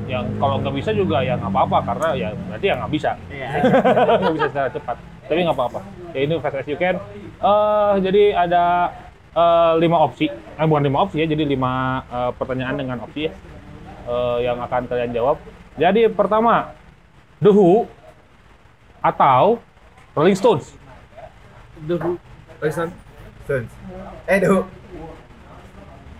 Yang 0.07 0.27
kalau 0.39 0.59
nggak 0.59 0.75
bisa 0.75 0.91
juga 0.91 1.23
ya 1.23 1.35
nggak 1.39 1.51
apa-apa 1.51 1.77
karena 1.87 2.07
ya 2.15 2.29
berarti 2.35 2.65
ya 2.67 2.75
nggak 2.79 2.91
bisa. 2.91 3.11
Iya. 3.27 3.47
nggak 4.21 4.33
bisa 4.39 4.47
secara 4.51 4.69
cepat. 4.71 4.97
Tapi 5.27 5.39
nggak 5.43 5.57
apa-apa. 5.57 5.79
Ya 6.11 6.19
ini 6.27 6.33
Fast 6.39 6.57
as 6.59 6.67
you 6.67 6.79
can. 6.79 6.95
Eh 7.41 7.93
jadi 8.03 8.23
ada 8.35 8.63
eh, 9.31 9.73
lima 9.79 9.97
opsi, 10.03 10.27
eh, 10.31 10.65
bukan 10.67 10.83
lima 10.83 11.07
opsi 11.07 11.23
ya, 11.23 11.27
jadi 11.27 11.43
lima 11.47 12.03
eh, 12.07 12.31
pertanyaan 12.35 12.75
dengan 12.79 12.97
opsi 13.03 13.27
ya 13.27 13.33
eh, 14.07 14.37
yang 14.47 14.59
akan 14.59 14.87
kalian 14.87 15.11
jawab. 15.15 15.39
Jadi 15.79 16.11
pertama, 16.11 16.75
The 17.39 17.51
Who 17.51 17.87
atau 19.01 19.57
Rolling 20.13 20.35
Stones. 20.35 20.75
Dulu. 21.87 22.19
Listen, 22.61 22.93
Stones. 23.47 23.71
Eh, 24.27 24.37
Duh. 24.43 24.80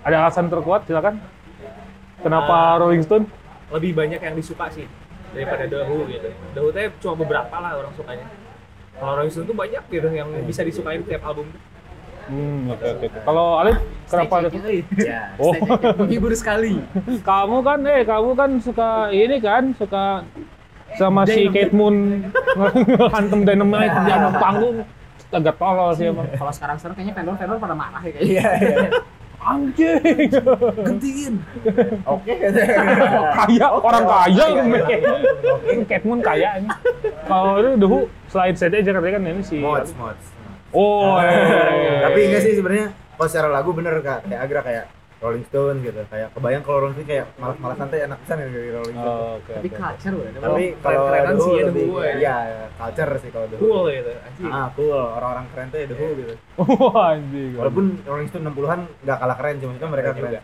Ada 0.01 0.15
alasan 0.25 0.49
terkuat, 0.49 0.85
silakan. 0.89 1.21
Kenapa 2.21 2.77
Rolling 2.77 3.01
Stone? 3.05 3.25
lebih 3.71 3.91
banyak 3.95 4.19
yang 4.19 4.35
disuka 4.35 4.67
sih 4.67 4.85
daripada 5.31 5.63
The 5.63 5.79
Who 5.87 5.97
gitu. 6.11 6.29
The 6.53 6.59
Who 6.59 6.69
teh 6.75 6.91
cuma 6.99 7.15
beberapa 7.15 7.55
lah 7.55 7.79
orang 7.79 7.93
sukanya. 7.95 8.27
Kalau 8.99 9.11
Rolling 9.17 9.31
Stone 9.31 9.47
tuh 9.47 9.57
banyak 9.57 9.83
gitu 9.87 10.07
yang 10.11 10.29
bisa 10.43 10.61
disukain 10.67 11.01
tiap 11.07 11.23
album. 11.23 11.47
Hmm, 12.27 12.69
oke 12.69 12.85
oke. 12.85 13.05
oke. 13.07 13.19
Kalau 13.25 13.47
Alif, 13.63 13.77
kenapa? 14.07 14.35
Euy. 14.53 14.79
Ya. 14.99 15.33
Oh, 15.41 15.55
menghibur 16.05 16.31
sekali. 16.37 16.79
kamu 17.31 17.57
kan, 17.65 17.79
eh, 17.87 18.03
kamu 18.05 18.29
kan 18.37 18.49
suka 18.61 19.09
ini 19.09 19.41
kan, 19.41 19.73
suka 19.73 20.27
sama 20.99 21.23
si 21.23 21.47
Kate 21.49 21.71
Moon 21.71 22.27
ngantem 23.11 23.39
dynamite 23.47 23.95
di 24.05 24.11
atas 24.11 24.35
panggung. 24.37 24.77
Agak 25.31 25.55
tolol 25.55 25.95
sih 25.95 26.11
emang. 26.11 26.27
Kalau 26.35 26.51
sekarang-sekarang 26.51 26.95
kayaknya 26.99 27.13
vendor-vendor 27.15 27.57
pada 27.63 27.75
marah 27.75 28.03
ya 28.03 28.11
kayaknya. 28.11 28.27
Iya, 28.35 28.49
iya. 28.59 28.89
Anjing. 29.51 29.99
Gentiin. 30.87 31.33
Oke. 32.07 32.33
kaya, 33.35 33.67
orang 33.67 34.03
kaya. 34.07 34.45
Moon 36.07 36.19
kaya 36.23 36.49
ini. 36.63 36.69
Kalau 37.27 37.59
itu 37.59 37.87
Who, 37.87 37.99
selain 38.31 38.55
CD 38.55 38.79
aja 38.79 38.91
katanya 38.95 39.13
kan 39.19 39.23
ini 39.27 39.43
si... 39.43 39.59
Mods, 39.59 39.91
mods. 39.99 40.25
Oh, 40.71 41.19
eh. 41.19 41.99
Tapi 41.99 42.19
enggak 42.31 42.41
sih 42.47 42.53
sebenarnya 42.55 42.95
kalau 43.19 43.27
secara 43.27 43.49
lagu 43.51 43.75
bener 43.75 43.99
kak 43.99 44.23
kayak 44.25 44.41
Agra 44.47 44.61
kayak 44.63 44.85
Rolling 45.21 45.45
Stone 45.45 45.85
gitu 45.85 46.01
kayak 46.09 46.33
kebayang 46.33 46.63
kalau 46.65 46.77
Rolling 46.81 46.97
Stone 46.97 47.09
kayak 47.13 47.25
malas-malas 47.37 47.77
santai 47.77 47.99
enak 48.09 48.17
pisan 48.25 48.37
ya 48.41 48.47
dari 48.49 48.69
Rolling 48.73 48.97
Stone. 48.97 49.21
Oh, 49.21 49.37
oke, 49.37 49.51
Tapi 49.53 49.69
oke. 49.69 49.77
culture 49.77 50.13
udah. 50.17 50.31
Tapi 50.41 50.63
kalau 50.81 51.01
Who 51.05 51.45
sih 51.45 51.53
ya 51.53 51.65
Who 51.69 51.97
ya. 52.01 52.13
iya 52.17 52.37
culture 52.73 53.11
sih 53.21 53.29
kalau 53.29 53.45
The 53.45 53.57
Who. 53.61 53.65
Cool 53.69 53.83
gitu. 53.93 54.11
Anjing. 54.17 54.49
Ah, 54.51 54.67
cool. 54.73 54.97
Orang-orang 54.97 55.45
keren 55.53 55.67
tuh 55.69 55.77
ya 55.77 55.85
The 55.85 55.97
Who 56.01 56.07
gitu. 56.17 56.33
Wah, 56.89 57.05
anjing. 57.13 57.51
Walaupun 57.53 57.85
Rolling 58.01 58.29
Stone 58.33 58.45
60-an 58.49 58.79
nggak 59.05 59.17
kalah 59.21 59.37
keren, 59.37 59.55
cuma 59.61 59.71
kan 59.77 59.89
mereka 59.93 60.09
Keren 60.17 60.21
keren. 60.25 60.43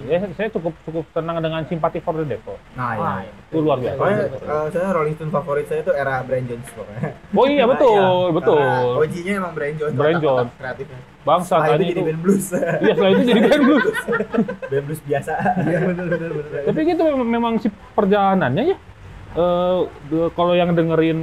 Ya, 0.00 0.22
saya 0.32 0.48
cukup 0.48 0.70
cukup 0.82 1.04
senang 1.10 1.38
dengan 1.38 1.64
Sympathy 1.64 1.98
for 1.98 2.12
the 2.12 2.22
Devil. 2.22 2.54
Nah, 2.72 2.94
iya. 3.18 3.34
Itu 3.46 3.58
luar 3.58 3.76
biasa. 3.76 3.96
Pokoknya 3.96 4.20
eh, 4.30 4.66
saya 4.70 4.88
Rolling 4.92 5.14
Stone 5.14 5.32
favorit 5.32 5.66
saya 5.66 5.80
itu 5.80 5.90
era 5.90 6.22
Brian 6.22 6.44
Jones 6.44 6.68
pokoknya. 6.70 7.10
Oh 7.28 7.44
iya 7.44 7.64
betul, 7.64 7.90
Iya, 7.90 8.30
betul. 8.30 8.58
Karena 8.58 9.00
OG-nya 9.00 9.32
emang 9.36 9.52
Brian 9.52 9.74
Jones. 9.74 9.94
Brian 9.94 10.18
Jones. 10.18 10.50
Kreatifnya. 10.54 10.98
Bangsa 11.20 11.46
Setelah 11.50 11.68
tadi 11.68 11.82
itu 11.82 11.88
itu. 11.88 11.96
jadi 11.96 12.06
band 12.06 12.20
blues. 12.20 12.44
Iya, 12.52 12.92
setelah 12.94 13.10
itu 13.10 13.22
jadi 13.24 13.40
band 13.42 13.64
blues. 13.64 13.86
band 14.70 14.84
blues 14.86 15.00
biasa. 15.02 15.32
Iya 15.58 15.78
benar 15.82 16.06
benar 16.06 16.30
benar. 16.32 16.60
Tapi 16.64 16.80
gitu 16.86 17.02
memang, 17.04 17.28
memang 17.28 17.52
si 17.58 17.68
perjalanannya 17.92 18.64
ya. 18.64 18.76
Eh 19.30 19.78
de- 20.06 20.30
kalau 20.32 20.52
yang 20.52 20.70
dengerin 20.72 21.18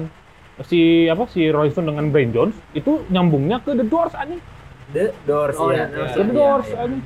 si 0.62 0.80
apa 1.06 1.28
si 1.28 1.48
Rolling 1.48 1.72
Stone 1.72 1.90
dengan 1.90 2.06
Brian 2.10 2.32
Jones 2.32 2.56
itu 2.72 3.04
nyambungnya 3.08 3.60
ke 3.60 3.72
The 3.72 3.84
Doors 3.84 4.14
anjing. 4.14 4.40
The 4.92 5.10
Doors 5.24 5.56
Oh, 5.56 5.70
ya. 5.70 5.88
The 5.88 5.98
Doors, 5.98 6.12
The 6.12 6.22
Iya, 6.22 6.32
Doors 6.32 6.68
iya. 6.68 6.78
anjing. 6.80 7.04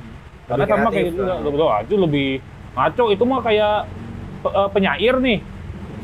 Karena 0.50 0.64
sama 0.66 0.88
kayak 0.90 1.06
gitu, 1.14 1.22
kan. 1.22 1.38
betul 1.46 1.68
itu 1.70 1.94
lebih 1.94 2.28
ngaco 2.74 3.04
itu 3.14 3.22
mah 3.22 3.40
kayak 3.46 3.74
eh, 4.50 4.68
penyair 4.74 5.14
nih. 5.22 5.38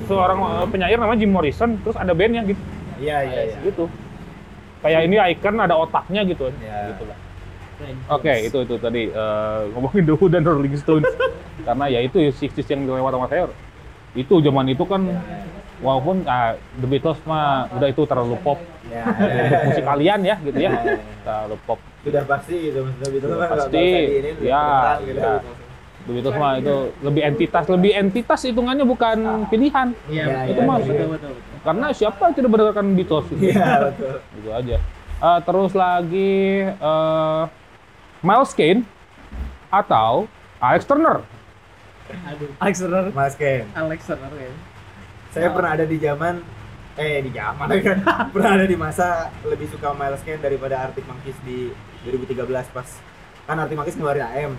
Seorang 0.06 0.38
eh, 0.38 0.66
penyair 0.70 0.96
namanya 1.02 1.18
Jim 1.18 1.32
Morrison, 1.34 1.70
terus 1.82 1.98
ada 1.98 2.14
bandnya 2.14 2.46
gitu. 2.46 2.62
Iya 3.02 3.18
iya 3.26 3.40
iya. 3.50 3.56
Gitu. 3.66 3.90
Kayak 4.86 5.00
ini 5.10 5.16
icon 5.34 5.58
ada 5.58 5.74
otaknya 5.74 6.22
gitu. 6.22 6.46
Iya. 6.62 6.94
Gitu 6.94 7.04
lah. 7.10 7.18
Oke, 8.08 8.32
itu 8.46 8.58
itu 8.62 8.74
tadi 8.78 9.02
eh, 9.10 9.60
ngomongin 9.74 10.06
The 10.06 10.14
Who 10.14 10.26
dan 10.30 10.46
Rolling 10.46 10.78
Stones. 10.78 11.10
Karena 11.66 11.90
ya 11.90 12.00
itu 12.06 12.22
60s 12.22 12.68
yang 12.70 12.86
dilewat 12.86 13.12
sama 13.12 13.26
saya. 13.26 13.50
Itu 14.14 14.38
zaman 14.38 14.70
itu 14.70 14.86
kan 14.86 15.10
walaupun 15.78 16.24
ah, 16.24 16.52
The 16.74 16.86
Beatles 16.86 17.20
mah 17.22 17.46
udah 17.70 17.88
itu 17.88 18.02
terlalu 18.02 18.36
pop 18.40 18.58
Ya, 18.86 19.02
untuk 19.02 19.66
musik 19.66 19.82
kalian 19.84 20.20
ya 20.22 20.36
gitu 20.40 20.56
ya. 20.56 20.70
Iya, 20.70 20.80
iya. 20.80 20.98
Terlalu 21.20 21.56
pop. 21.62 21.78
Sudah 22.00 22.22
pasti 22.24 22.54
gitu 22.62 22.78
maksudnya 22.80 23.08
gitu 23.10 23.26
Sudah 23.26 23.48
pasti. 23.50 23.74
diinin, 23.74 24.34
Ya, 24.38 24.62
diperang 24.62 25.00
gitu. 25.02 25.20
ya. 25.20 25.34
The 25.98 26.12
Beatles 26.12 26.36
mah 26.36 26.52
itu 26.54 26.76
lebih 27.02 27.22
entitas, 27.24 27.64
lebih 27.66 27.92
entitas 27.92 28.40
hitungannya 28.40 28.84
bukan 28.84 29.18
pilihan. 29.46 29.88
Iya, 30.06 30.22
Iya, 30.22 30.38
betul, 30.38 30.46
itu 30.46 30.60
mah- 30.62 30.78
betul, 30.78 30.94
betul, 31.10 31.30
betul. 31.34 31.56
Karena 31.60 31.86
siapa 31.90 32.20
yang 32.22 32.34
tidak 32.36 32.50
mendengarkan 32.52 32.86
Beatles 32.94 33.26
gitu. 33.26 33.42
Iya 33.42 33.66
betul. 33.90 34.14
gitu 34.38 34.50
aja. 34.54 34.76
Eh, 35.16 35.38
terus 35.42 35.72
lagi 35.72 36.34
eh 36.70 37.42
Miles 38.20 38.52
Kane 38.52 38.80
atau 39.68 40.30
Alex 40.56 40.82
Turner. 40.84 41.26
Aduh. 42.06 42.48
Alex 42.56 42.74
Turner. 42.78 43.04
Mas 43.10 43.34
Ken. 43.34 43.66
Alex 43.72 44.00
Turner 44.04 44.30
kayaknya. 44.30 44.60
Saya 45.36 45.52
pernah 45.52 45.70
ada 45.70 45.84
di 45.84 45.96
zaman 45.98 46.34
eh 46.96 47.20
di 47.20 47.28
zaman 47.28 47.68
kan 47.68 47.98
pernah 48.32 48.50
ada 48.54 48.64
di 48.64 48.72
masa 48.74 49.06
lebih 49.44 49.68
suka 49.68 49.92
Miles 49.92 50.24
Kane 50.24 50.40
daripada 50.40 50.80
Arctic 50.80 51.04
Monkeys 51.04 51.36
di 51.42 51.68
2013 52.02 52.40
pas 52.72 52.88
kan 53.44 53.56
Arctic 53.58 53.76
Monkeys 53.76 53.94
ngeluarin 53.94 54.24
AM. 54.24 54.52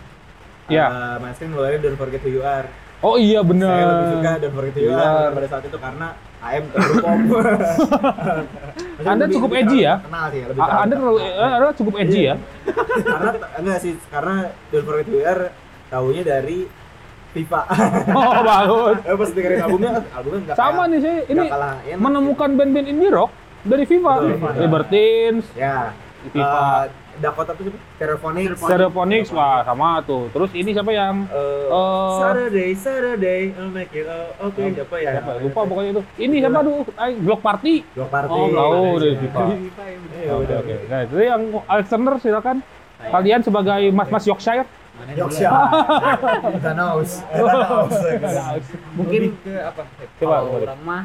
Iya. 0.67 0.85
Eh, 0.85 1.15
Miles 1.17 1.37
Kane 1.37 1.49
ngeluarin 1.49 1.79
Don't 1.81 1.97
Forget 1.97 2.21
Who 2.21 2.31
You 2.31 2.43
Are. 2.43 2.69
Oh 2.99 3.13
iya 3.15 3.41
bener. 3.41 3.65
Saya 3.67 3.85
lebih 3.87 4.07
suka 4.11 4.31
Don't 4.37 4.53
Forget 4.53 4.73
Who 4.75 4.81
You 4.83 4.91
Iya. 4.91 5.01
Are 5.01 5.29
pada 5.33 5.47
saat 5.47 5.63
itu 5.65 5.77
karena 5.77 6.07
AM 6.39 6.63
terlalu 6.69 6.93
pop. 6.95 7.17
Anda 9.03 9.25
lebih- 9.25 9.33
cukup 9.33 9.51
edgy 9.55 9.79
ya? 9.79 9.95
Kenal 9.99 10.25
sih, 10.29 10.41
lebih 10.43 10.61
Anda 10.61 10.93
terlalu, 10.95 11.17
eh, 11.19 11.33
Anda 11.49 11.73
cukup 11.73 11.93
edgy 11.97 12.21
ya. 12.23 12.35
karena 12.99 13.29
enggak 13.57 13.79
sih 13.81 13.93
karena 14.07 14.35
Don't 14.69 14.85
Forget 14.85 15.07
Who 15.07 15.15
You 15.15 15.25
Are 15.25 15.43
tahunya 15.89 16.21
dari 16.21 16.59
FIFA. 17.29 17.61
Oh 18.17 18.41
bagus. 18.41 18.97
Eh, 19.01 19.15
pas 19.15 19.29
dengerin 19.29 19.59
albumnya, 19.61 19.91
albumnya 20.09 20.39
enggak 20.43 20.55
Sama 20.55 20.81
nih 20.85 20.99
saya 20.99 21.17
ini 21.23 21.35
nggak 21.37 21.49
kalah 21.49 21.75
enak. 21.83 21.99
menemukan 21.99 22.49
band-band 22.53 22.87
indie 22.87 23.09
rock 23.09 23.31
dari 23.61 23.83
FIFA. 23.83 24.13
FIFA. 24.23 24.49
Libertines, 24.57 25.45
Ya. 25.53 25.91
FIFA. 26.27 26.61
Eh, 26.85 27.05
Dakota 27.17 27.49
tuh 27.51 27.65
siapa? 27.65 27.79
Stereophonics. 27.97 28.57
Stereophonics, 28.59 29.29
wah 29.31 29.59
sama 29.63 30.05
tuh. 30.05 30.29
Terus 30.29 30.53
ini 30.53 30.69
siapa 30.69 30.91
yang 30.91 31.25
Eh, 31.25 31.65
Eh, 31.67 32.09
Saturday, 32.15 32.69
Saturday, 32.73 33.41
I'll 33.51 33.69
make 33.69 33.89
it 33.91 34.05
all 34.05 34.29
okay. 34.47 34.69
Siapa 34.71 34.95
ya? 34.97 35.09
siapa? 35.17 35.31
Lupa 35.41 35.65
pokoknya 35.65 35.91
itu. 35.91 36.03
Ini 36.15 36.35
siapa 36.39 36.59
tuh? 36.61 36.85
Block 37.19 37.41
Party. 37.41 37.75
Block 37.91 38.09
Party. 38.09 38.29
Oh, 38.31 38.47
tahu 38.47 38.81
dari 38.97 39.15
FIFA. 39.17 39.41
Oke, 39.41 40.21
udah. 40.37 40.57
oke. 40.59 40.75
Nah, 40.87 40.99
itu 41.03 41.15
yang 41.17 41.41
Alexander 41.65 42.13
silakan. 42.17 42.57
Kalian 42.99 43.41
sebagai 43.41 43.81
Mas-mas 43.91 44.23
Yorkshire. 44.23 44.65
Mana 44.97 45.11
Yorkshire. 45.13 45.53
Thanos. 46.59 47.09
Thanos. 47.29 47.93
Mungkin 48.97 49.21
ke 49.45 49.53
apa? 49.61 49.83
Coba. 50.17 50.35
Kalau 50.41 50.57
orang 50.57 50.81
mah 50.81 51.03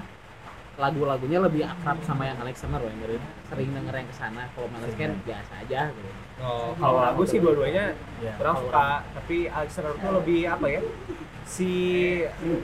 lagu-lagunya 0.73 1.39
lebih 1.39 1.63
akrab 1.69 2.01
sama 2.01 2.25
yang 2.25 2.41
Alex 2.41 2.65
Turner 2.65 2.81
yang 2.81 2.99
dari 3.05 3.17
sering 3.45 3.71
denger 3.77 3.93
yang 3.93 4.09
ke 4.09 4.17
sana 4.17 4.43
kalau 4.57 4.67
Miles 4.73 4.97
Kane 4.97 5.15
biasa 5.21 5.53
aja 5.61 5.81
gitu. 5.93 6.11
Oh, 6.41 6.73
kalau 6.81 6.99
lagu 7.05 7.23
sih 7.29 7.39
dua-duanya 7.39 7.93
Iya. 8.25 8.33
kurang 8.41 8.57
suka, 8.65 9.05
tapi 9.13 9.53
Alex 9.53 9.71
Turner 9.77 9.95
tuh 10.01 10.11
lebih 10.17 10.41
apa 10.49 10.67
ya? 10.73 10.81
Si 11.45 11.71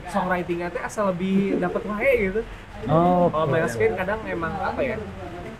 songwritingnya 0.09 0.73
tuh 0.73 0.81
asal 0.81 1.13
lebih 1.13 1.61
dapat 1.61 1.81
wae 1.85 2.11
gitu. 2.33 2.41
Oh, 2.89 3.29
Kalau 3.29 3.45
Miles 3.45 3.75
kadang 3.77 4.19
emang 4.25 4.53
apa 4.57 4.81
ya? 4.81 4.97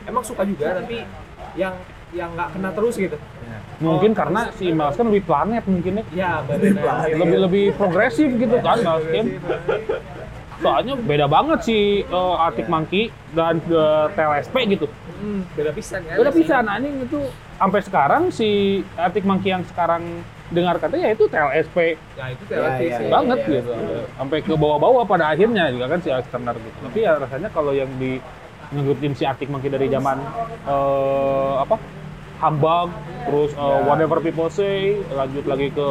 Emang 0.09 0.23
suka 0.25 0.41
juga 0.41 0.81
tapi 0.81 1.05
yang 1.53 1.77
yang 2.09 2.33
nggak 2.33 2.57
kena 2.57 2.73
terus 2.73 2.97
gitu. 2.97 3.17
Mungkin 3.79 4.11
karena 4.11 4.51
si 4.51 4.69
Miles 4.69 4.93
kan 4.93 5.07
lebih 5.07 5.23
planet 5.23 5.63
mungkin 5.65 5.93
ya. 5.97 6.03
Ya, 6.11 6.31
benar. 6.43 7.07
Lebih 7.07 7.37
lebih 7.39 7.65
progresif 7.73 8.29
gitu 8.35 8.55
kan 8.59 8.77
Miles 8.77 9.05
Kane. 9.05 9.31
Soalnya 10.59 10.93
beda 10.93 11.25
banget 11.25 11.59
si 11.63 11.77
eh, 12.03 12.35
Arctic 12.37 12.67
Monkey 12.67 13.07
dan 13.31 13.63
eh, 13.63 14.05
TLSP 14.11 14.55
gitu. 14.69 14.85
Hmm, 15.19 15.47
beda 15.53 15.71
pisan 15.71 16.03
ya. 16.03 16.19
Beda 16.19 16.31
pisan 16.31 16.63
anjing 16.65 16.95
itu 16.99 17.19
sampai 17.55 17.79
sekarang 17.79 18.23
si 18.29 18.49
Arctic 18.95 19.23
Monkey 19.23 19.49
yang 19.49 19.63
sekarang 19.65 20.03
dengar 20.49 20.75
kata 20.75 20.97
ya 20.97 21.13
itu 21.13 21.29
TLSP 21.29 21.93
Ya 22.17 22.25
itu 22.27 22.43
Ya, 22.49 22.57
TLC 22.57 22.81
ya, 22.81 22.97
sih. 22.97 23.05
ya. 23.05 23.09
banget 23.13 23.39
gitu 23.45 23.69
sampai 24.17 24.37
ke 24.41 24.49
bawah-bawah 24.49 25.05
pada 25.05 25.29
akhirnya 25.29 25.69
juga 25.69 25.85
kan 25.85 26.01
si 26.01 26.09
Alex 26.09 26.25
Turner 26.25 26.57
gitu 26.57 26.77
tapi 26.81 26.99
ya 27.05 27.21
rasanya 27.21 27.53
kalau 27.53 27.69
yang 27.69 27.85
di 28.01 28.17
ngikutin 28.73 29.13
si 29.13 29.23
Arctic 29.23 29.45
Monkey 29.45 29.69
dari 29.69 29.85
zaman 29.87 30.17
eh, 30.65 31.53
apa 31.61 31.77
Humbug 32.39 32.89
terus 33.21 33.51
eh, 33.51 33.59
Ya. 33.59 33.83
Whatever 33.83 34.17
People 34.19 34.49
Say 34.49 34.99
lanjut 35.09 35.43
lagi 35.43 35.69
ke 35.69 35.87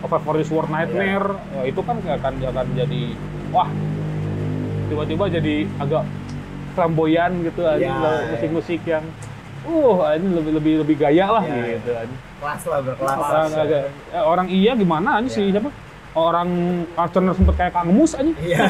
Over 0.00 0.20
for 0.22 0.34
This 0.34 0.48
World 0.48 0.70
Nightmare 0.70 1.36
ya, 1.52 1.62
itu 1.66 1.80
kan 1.82 1.98
akan 1.98 2.32
akan 2.40 2.66
jadi 2.72 3.02
wah 3.50 3.68
tiba-tiba 4.86 5.24
jadi 5.28 5.56
agak 5.76 6.02
flamboyan 6.72 7.42
gitu 7.42 7.62
aja 7.62 7.82
Ya, 7.82 7.94
ya. 7.94 8.30
musik-musik 8.30 8.80
yang 8.84 9.04
uh 9.60 9.98
ini 10.16 10.26
lebih 10.32 10.52
lebih 10.56 10.74
lebih 10.86 10.96
gaya 10.96 11.26
lah 11.28 11.44
Iya. 11.44 11.76
gitu 11.76 11.90
kan. 11.92 12.08
kelas 12.40 12.62
lah 12.64 12.78
berkelas 12.80 13.18
Orang, 14.24 14.46
iya 14.48 14.72
gimana 14.72 15.20
aja 15.20 15.28
sih 15.28 15.52
siapa? 15.52 15.68
Orang 16.10 16.50
Archer 16.92 17.22
sempet 17.30 17.54
kayak 17.54 17.70
Kang 17.70 17.86
Mus 17.88 18.12
aja. 18.12 18.26
iya 18.36 18.58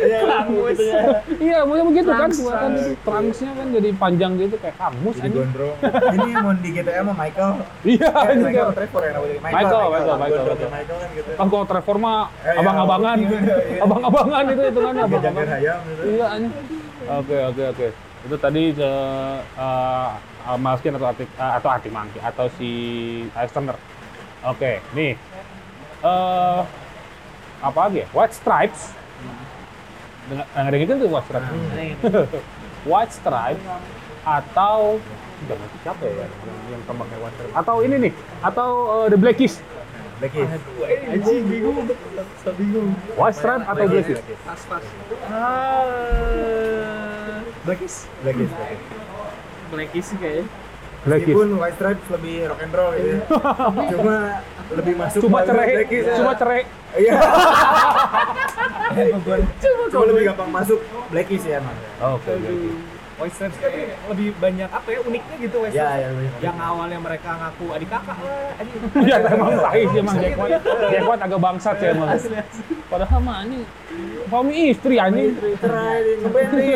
iya 0.00 0.18
gitu 0.42 0.82
ya 0.82 1.00
Iya, 1.36 1.58
maunya 1.62 1.84
begitu 1.84 2.08
kan, 2.08 2.30
buatan 2.32 2.70
itu 2.72 2.92
trunksnya 3.02 3.50
kan 3.52 3.66
jadi 3.70 3.88
panjang 3.94 4.32
gitu 4.36 4.56
kayak 4.56 4.76
Kang 4.76 4.96
Mus 4.98 5.16
aja. 5.18 5.28
gondrong 5.28 5.76
ini 6.16 6.32
mau 6.34 6.52
di 6.54 6.68
GTA 6.70 6.96
sama 6.98 7.12
Michael 7.14 7.50
Iya, 7.84 8.08
Eh, 8.08 8.36
Michael 8.38 8.64
kan. 8.64 8.74
Trevor 8.74 9.02
yang 9.02 9.14
namanya 9.14 9.36
Michael, 9.36 9.52
Michael, 9.52 9.84
Michael, 9.84 10.16
Michael. 10.16 10.70
Michael 10.70 10.96
kan 10.96 11.08
gitu 11.12 11.30
Kan 11.34 11.46
kalau 11.46 11.64
Trevor 11.66 11.96
mah 11.98 12.18
Eh, 12.32 12.48
iya, 12.48 12.58
abang-abangan, 12.58 13.16
iya, 13.22 13.28
iya. 13.28 13.80
abang-abangan 13.80 14.44
itu 14.48 14.62
hitungannya 14.64 15.02
Jaga 15.02 15.08
abang-abangan. 15.10 15.46
gitu 15.84 16.02
Iya, 16.08 16.26
ini. 16.34 16.48
Oke, 17.12 17.36
oke, 17.44 17.62
oke. 17.68 17.86
Itu 18.22 18.36
tadi 18.38 18.62
eh 19.52 20.08
Malkin 20.54 20.92
atau 20.92 21.06
Arti, 21.06 21.24
eh, 21.24 21.52
atau 21.52 21.68
Arti 21.68 21.88
Monkey 21.88 22.18
atau 22.18 22.46
si 22.50 22.70
Alex 23.32 23.52
Turner. 23.52 23.76
Oke, 24.44 24.80
nih. 24.90 25.14
Eh 26.02 26.60
apa 27.62 27.78
lagi 27.88 28.02
ya? 28.02 28.06
White 28.10 28.34
Stripes. 28.34 28.82
Dengar 30.30 30.46
nggak 30.50 30.68
ada 30.70 30.76
gitu 30.78 30.92
tuh 30.98 31.08
White 31.10 31.26
Stripes. 31.26 31.50
White 32.90 33.12
Stripes 33.14 33.64
atau 34.22 35.02
jangan 35.50 35.68
siapa 35.82 36.02
ya 36.06 36.14
yang, 36.22 36.30
yang 36.70 36.82
kayak 36.86 37.20
White 37.22 37.36
Stripes? 37.38 37.54
Atau 37.58 37.76
ini 37.82 37.96
nih, 38.08 38.12
atau 38.42 38.70
eh, 39.02 39.06
The 39.10 39.18
Blackies. 39.18 39.54
Blackis 40.22 40.46
Anjing 41.10 41.42
bingung. 41.50 41.82
bingung. 42.54 42.88
White 43.18 43.36
Stripes 43.42 43.66
atau 43.66 43.84
Blackies? 43.90 44.20
Pas 44.46 44.60
pas. 44.70 44.84
Blackis 47.66 47.94
Blackis 48.22 48.50
Blackies 49.74 50.06
sih 50.06 50.18
kayaknya. 50.22 50.61
Blackies. 51.02 51.28
Meskipun 51.28 51.48
White 51.56 51.76
Stripes 51.76 52.06
lebih 52.10 52.34
rock 52.46 52.60
and 52.60 52.72
roll 52.72 52.90
gitu 52.92 53.08
ya. 53.08 53.18
Cuma 53.92 54.16
lebih 54.72 54.94
masuk 54.96 55.20
Cuma 55.20 55.38
cerai, 55.42 55.70
Blackies 55.74 56.04
ya. 56.04 56.14
cuma 56.16 56.32
cerai. 56.32 56.62
Iya. 56.94 57.12
Cuma 59.90 60.04
lebih 60.06 60.22
gampang 60.26 60.50
masuk 60.50 60.78
Blackies 61.08 61.42
ya 61.42 61.58
emang. 61.58 61.76
Oke, 62.12 62.30
Blackies. 62.32 62.76
White 63.12 63.34
Stripes 63.34 63.54
tapi 63.56 63.80
lebih 64.08 64.28
banyak 64.36 64.66
apa 64.66 64.88
ya 64.88 64.98
uniknya 65.00 65.36
gitu 65.38 65.56
White 65.60 65.70
Ya, 65.70 65.84
Stripes. 65.84 66.00
ya. 66.00 66.08
lebih- 66.10 66.32
Yang 66.40 66.56
awalnya 66.58 66.98
mereka 66.98 67.30
ngaku 67.36 67.66
adik 67.70 67.88
kakak 67.88 68.18
lah, 68.18 68.58
anjing. 68.58 68.82
Iya 68.98 69.16
emang 69.28 69.48
tai 69.60 69.82
sih 69.84 69.98
emang 70.00 70.16
Jack 70.16 70.34
White. 70.34 70.62
Jack 70.64 71.04
White 71.04 71.22
agak 71.22 71.40
bangsat 71.40 71.74
sih 71.78 71.88
emang. 71.88 72.08
Padahal 72.88 73.20
mah 73.20 73.38
ini 73.44 73.58
suami 74.26 74.54
istri 74.68 74.94
anjing. 74.96 75.38
Cerai 75.56 75.98
di 76.00 76.12
ngeband 76.18 76.50
nih. 76.52 76.72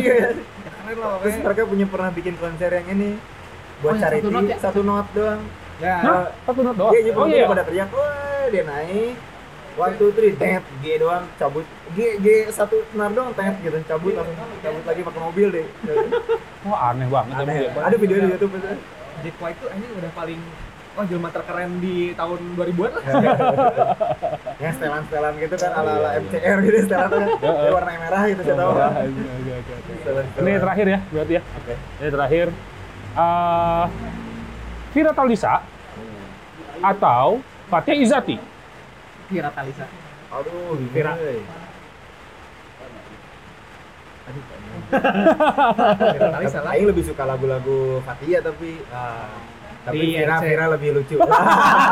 Terus 1.18 1.36
mereka 1.40 1.62
punya 1.62 1.86
pernah 1.88 2.10
bikin 2.10 2.34
konser 2.36 2.70
yang 2.72 2.86
ini 2.88 3.18
buat 3.78 3.86
Oh, 3.86 3.92
yang 3.92 4.02
charity 4.02 4.20
satu 4.20 4.30
note 4.32 4.48
ya? 4.48 4.56
satu 4.58 4.80
note 4.82 5.10
doang. 5.12 5.40
Ya. 5.76 5.96
Hah? 6.00 6.26
Satu 6.42 6.60
not 6.62 6.74
doang. 6.74 6.92
Iya, 6.92 7.00
jadi 7.02 7.12
Oh 7.14 7.26
iya. 7.26 7.44
pada 7.44 7.62
teriak, 7.62 7.88
wah 7.92 8.44
dia 8.48 8.64
naik. 8.64 9.14
One, 9.76 9.92
two, 9.94 10.08
three, 10.10 10.32
tet, 10.32 10.64
G 10.80 10.96
doang, 10.96 11.28
cabut. 11.36 11.68
G, 11.92 12.16
G 12.16 12.26
satu 12.48 12.80
senar 12.88 13.12
doang, 13.12 13.36
tet 13.36 13.60
gitu, 13.60 13.76
cabut 13.84 14.16
langsung 14.16 14.32
cabut 14.58 14.84
lagi 14.84 15.00
pakai 15.04 15.20
mobil 15.20 15.48
deh. 15.52 15.66
Wah 16.64 16.90
aneh 16.90 17.06
banget 17.06 17.34
Aneh. 17.36 17.56
White. 17.68 17.84
Ada 17.84 17.96
video 17.96 18.16
di 18.16 18.28
YouTube 18.32 18.52
itu. 18.56 18.68
Jack 19.20 19.36
White 19.36 19.58
tuh 19.60 19.68
anjing 19.68 19.92
udah 19.92 20.12
paling 20.12 20.40
Wah, 20.96 21.04
jelma 21.04 21.28
terkeren 21.28 21.76
di 21.76 22.16
tahun 22.16 22.40
2000-an 22.56 22.90
lah. 22.90 23.02
yang 24.64 24.72
setelan-setelan 24.72 25.32
gitu 25.36 25.54
kan 25.54 25.70
ala-ala 25.76 26.08
MCR 26.16 26.58
gitu 26.64 26.78
setelan 26.82 27.10
kan. 27.12 27.28
Ya, 27.44 27.52
Dia 27.52 27.70
warna 27.70 27.90
merah 28.00 28.22
gitu 28.24 28.40
saya 28.40 28.56
tahu. 28.56 28.72
Ini 30.40 30.50
terakhir 30.56 30.86
ya 30.88 30.98
berarti 31.12 31.32
ya. 31.36 31.42
Oke. 31.44 31.74
Ini 32.00 32.08
terakhir. 32.08 32.46
Eh 33.16 33.84
Vira 34.92 35.12
Talisa 35.12 35.60
atau 36.84 37.40
Fatia 37.72 37.96
Izati. 37.96 38.36
Kira 39.32 39.48
Talisa. 39.52 39.84
Aduh. 40.32 40.76
Kira 40.92 41.16
kali 46.32 46.46
salah. 46.52 46.70
Aing 46.76 46.86
lebih 46.92 47.04
suka 47.08 47.24
lagu-lagu 47.24 48.04
Fatia 48.04 48.44
tapi 48.44 48.80
Nah, 48.92 49.32
tapi 49.86 50.02
Di 50.02 50.18
Vira, 50.18 50.42
NC. 50.42 50.44
Vira 50.50 50.66
lebih 50.66 50.90
lucu. 50.98 51.14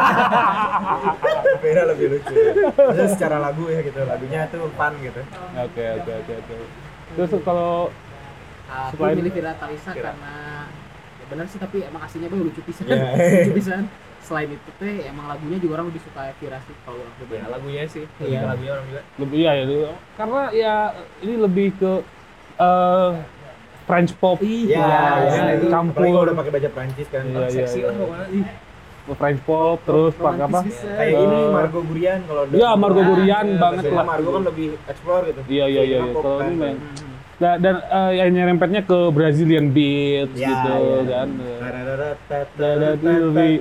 Vira 1.62 1.82
lebih 1.94 2.06
lucu. 2.10 2.34
Maksudnya 2.74 3.08
secara 3.14 3.36
lagu 3.38 3.70
ya 3.70 3.80
gitu, 3.86 4.00
lagunya 4.02 4.50
tuh 4.50 4.66
fun 4.74 4.92
gitu. 4.98 5.22
Oke, 5.62 5.84
oke, 6.02 6.10
oke, 6.20 6.32
oke. 6.42 6.54
Terus 7.14 7.30
kalau 7.46 7.94
Aku 8.64 8.98
milih 9.14 9.30
Vira 9.30 9.54
Talisa 9.54 9.94
Vira. 9.94 10.10
karena 10.10 10.34
ya 11.34 11.36
benar 11.36 11.46
sih 11.50 11.58
tapi 11.58 11.82
emang 11.82 12.00
aslinya 12.00 12.30
gue 12.30 12.38
lucu 12.40 12.60
pisan. 12.62 12.84
Iya. 12.86 13.10
lucu 13.42 13.52
pisan. 13.52 13.82
Selain 14.22 14.48
itu 14.48 14.70
teh 14.78 15.04
emang 15.04 15.26
lagunya 15.26 15.58
juga 15.58 15.72
orang 15.74 15.90
lebih 15.90 16.00
suka 16.00 16.30
Vira 16.38 16.56
sih 16.62 16.74
kalau 16.80 16.96
orang 16.96 17.10
ya 17.10 17.18
pribadi. 17.18 17.50
lagunya 17.50 17.82
sih. 17.90 18.04
Iya. 18.16 18.28
Iya. 18.30 18.40
Lagunya 18.46 18.70
orang 18.72 18.86
juga. 18.86 19.00
lebih 19.18 19.36
iya 19.36 19.50
ya 19.52 19.64
dulu. 19.66 19.84
karena 20.14 20.42
ya 20.54 20.74
ini 21.20 21.34
lebih 21.36 21.66
ke 21.74 21.92
eh 22.56 23.10
French 23.84 24.12
pop 24.16 24.40
Iya, 24.40 24.80
Ya, 24.80 24.96
ya, 25.20 25.44
itu. 25.60 25.68
campur 25.68 26.00
Apalagi 26.00 26.14
kalau 26.14 26.24
udah 26.24 26.36
pakai 26.40 26.52
baju 26.54 26.68
Prancis 26.72 27.08
kan. 27.10 27.22
Iya, 27.26 27.36
iya, 27.36 27.48
Seksi 27.52 27.76
iya. 27.76 27.84
lah 27.84 27.94
pokoknya. 28.00 28.26
Ih, 28.32 28.44
French 29.12 29.40
pop 29.44 29.78
terus 29.84 30.12
pakai 30.16 30.40
apa. 30.40 30.58
Kayak 30.64 31.04
Eh, 31.04 31.20
ini 31.20 31.38
Margo 31.52 31.80
Gurian 31.84 32.20
kalau 32.24 32.42
Iya, 32.48 32.70
Margo 32.74 33.02
Gurian 33.04 33.46
iya, 33.46 33.60
banget 33.60 33.84
lah. 33.92 34.04
Margo 34.08 34.30
kan 34.30 34.42
lebih 34.46 34.66
explore 34.88 35.22
gitu. 35.28 35.40
Iya 35.52 35.64
iya 35.68 35.82
iya. 35.84 35.98
Iya. 36.00 36.14
Kalau 36.16 36.40
ini 36.40 36.70
dan, 37.36 37.54
dan 37.58 37.74
eh, 37.80 38.12
yang 38.16 38.28
nyerempetnya 38.30 38.82
ke 38.82 38.98
Brazilian 39.10 39.68
beats 39.68 40.34
Iya, 40.34 40.46
gitu 40.46 40.72
iya. 41.00 41.02
kan. 41.10 41.28
Ada 42.46 42.74
lebih. 43.20 43.52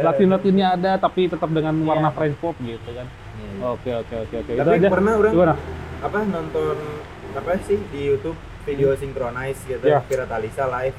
Latin 0.00 0.28
Latinnya 0.28 0.66
ada 0.72 0.92
tapi 0.96 1.26
tetap 1.26 1.48
dengan 1.48 1.74
warna 1.82 2.08
Iya. 2.08 2.16
French 2.16 2.36
pop 2.38 2.56
gitu 2.58 2.90
kan. 2.90 3.06
Oke 3.62 3.90
oke 3.94 4.14
oke 4.18 4.34
oke. 4.38 4.50
Tapi 4.54 4.76
pernah 4.82 5.12
orang 5.14 5.32
Gimana? 5.32 5.54
apa 6.00 6.18
nonton 6.24 6.76
apa 7.30 7.60
sih 7.62 7.76
di 7.88 8.00
YouTube 8.06 8.36
video 8.62 8.92
synchronize 8.94 9.60
gitu 9.62 9.84
Ya. 9.84 10.00
Vira 10.02 10.24
Talisa 10.24 10.64
live. 10.66 10.96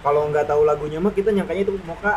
Kalau 0.00 0.32
nggak 0.32 0.48
tahu 0.48 0.64
lagunya 0.64 0.96
mah 0.96 1.12
kita 1.12 1.28
nyangkanya 1.28 1.60
itu 1.62 1.76
Moka. 1.84 2.14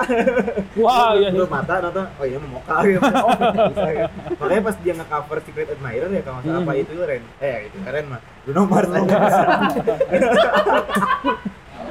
Wah 0.77 1.11
iya. 1.13 1.27
Tutup 1.29 1.51
mata 1.51 1.83
nonton, 1.83 2.05
oh 2.07 2.23
iya 2.23 2.37
Moka 2.39 2.75
gitu. 2.81 3.01
Oh, 3.03 3.31
bisa, 3.67 3.89
gitu. 3.91 4.07
Makanya 4.39 4.61
pas 4.63 4.75
dia 4.79 4.93
nge-cover 4.95 5.37
Secret 5.43 5.67
Admirer 5.69 6.09
ya 6.09 6.21
kalau 6.23 6.37
nggak 6.39 6.53
Hmm. 6.53 6.63
apa 6.63 6.71
itu 6.75 6.91
Ren. 6.95 7.23
Eh 7.39 7.57
itu 7.67 7.77
Ren 7.83 8.05
mah. 8.07 8.21
Bruno 8.43 8.61
Mars 8.65 8.89
aja. 8.97 9.17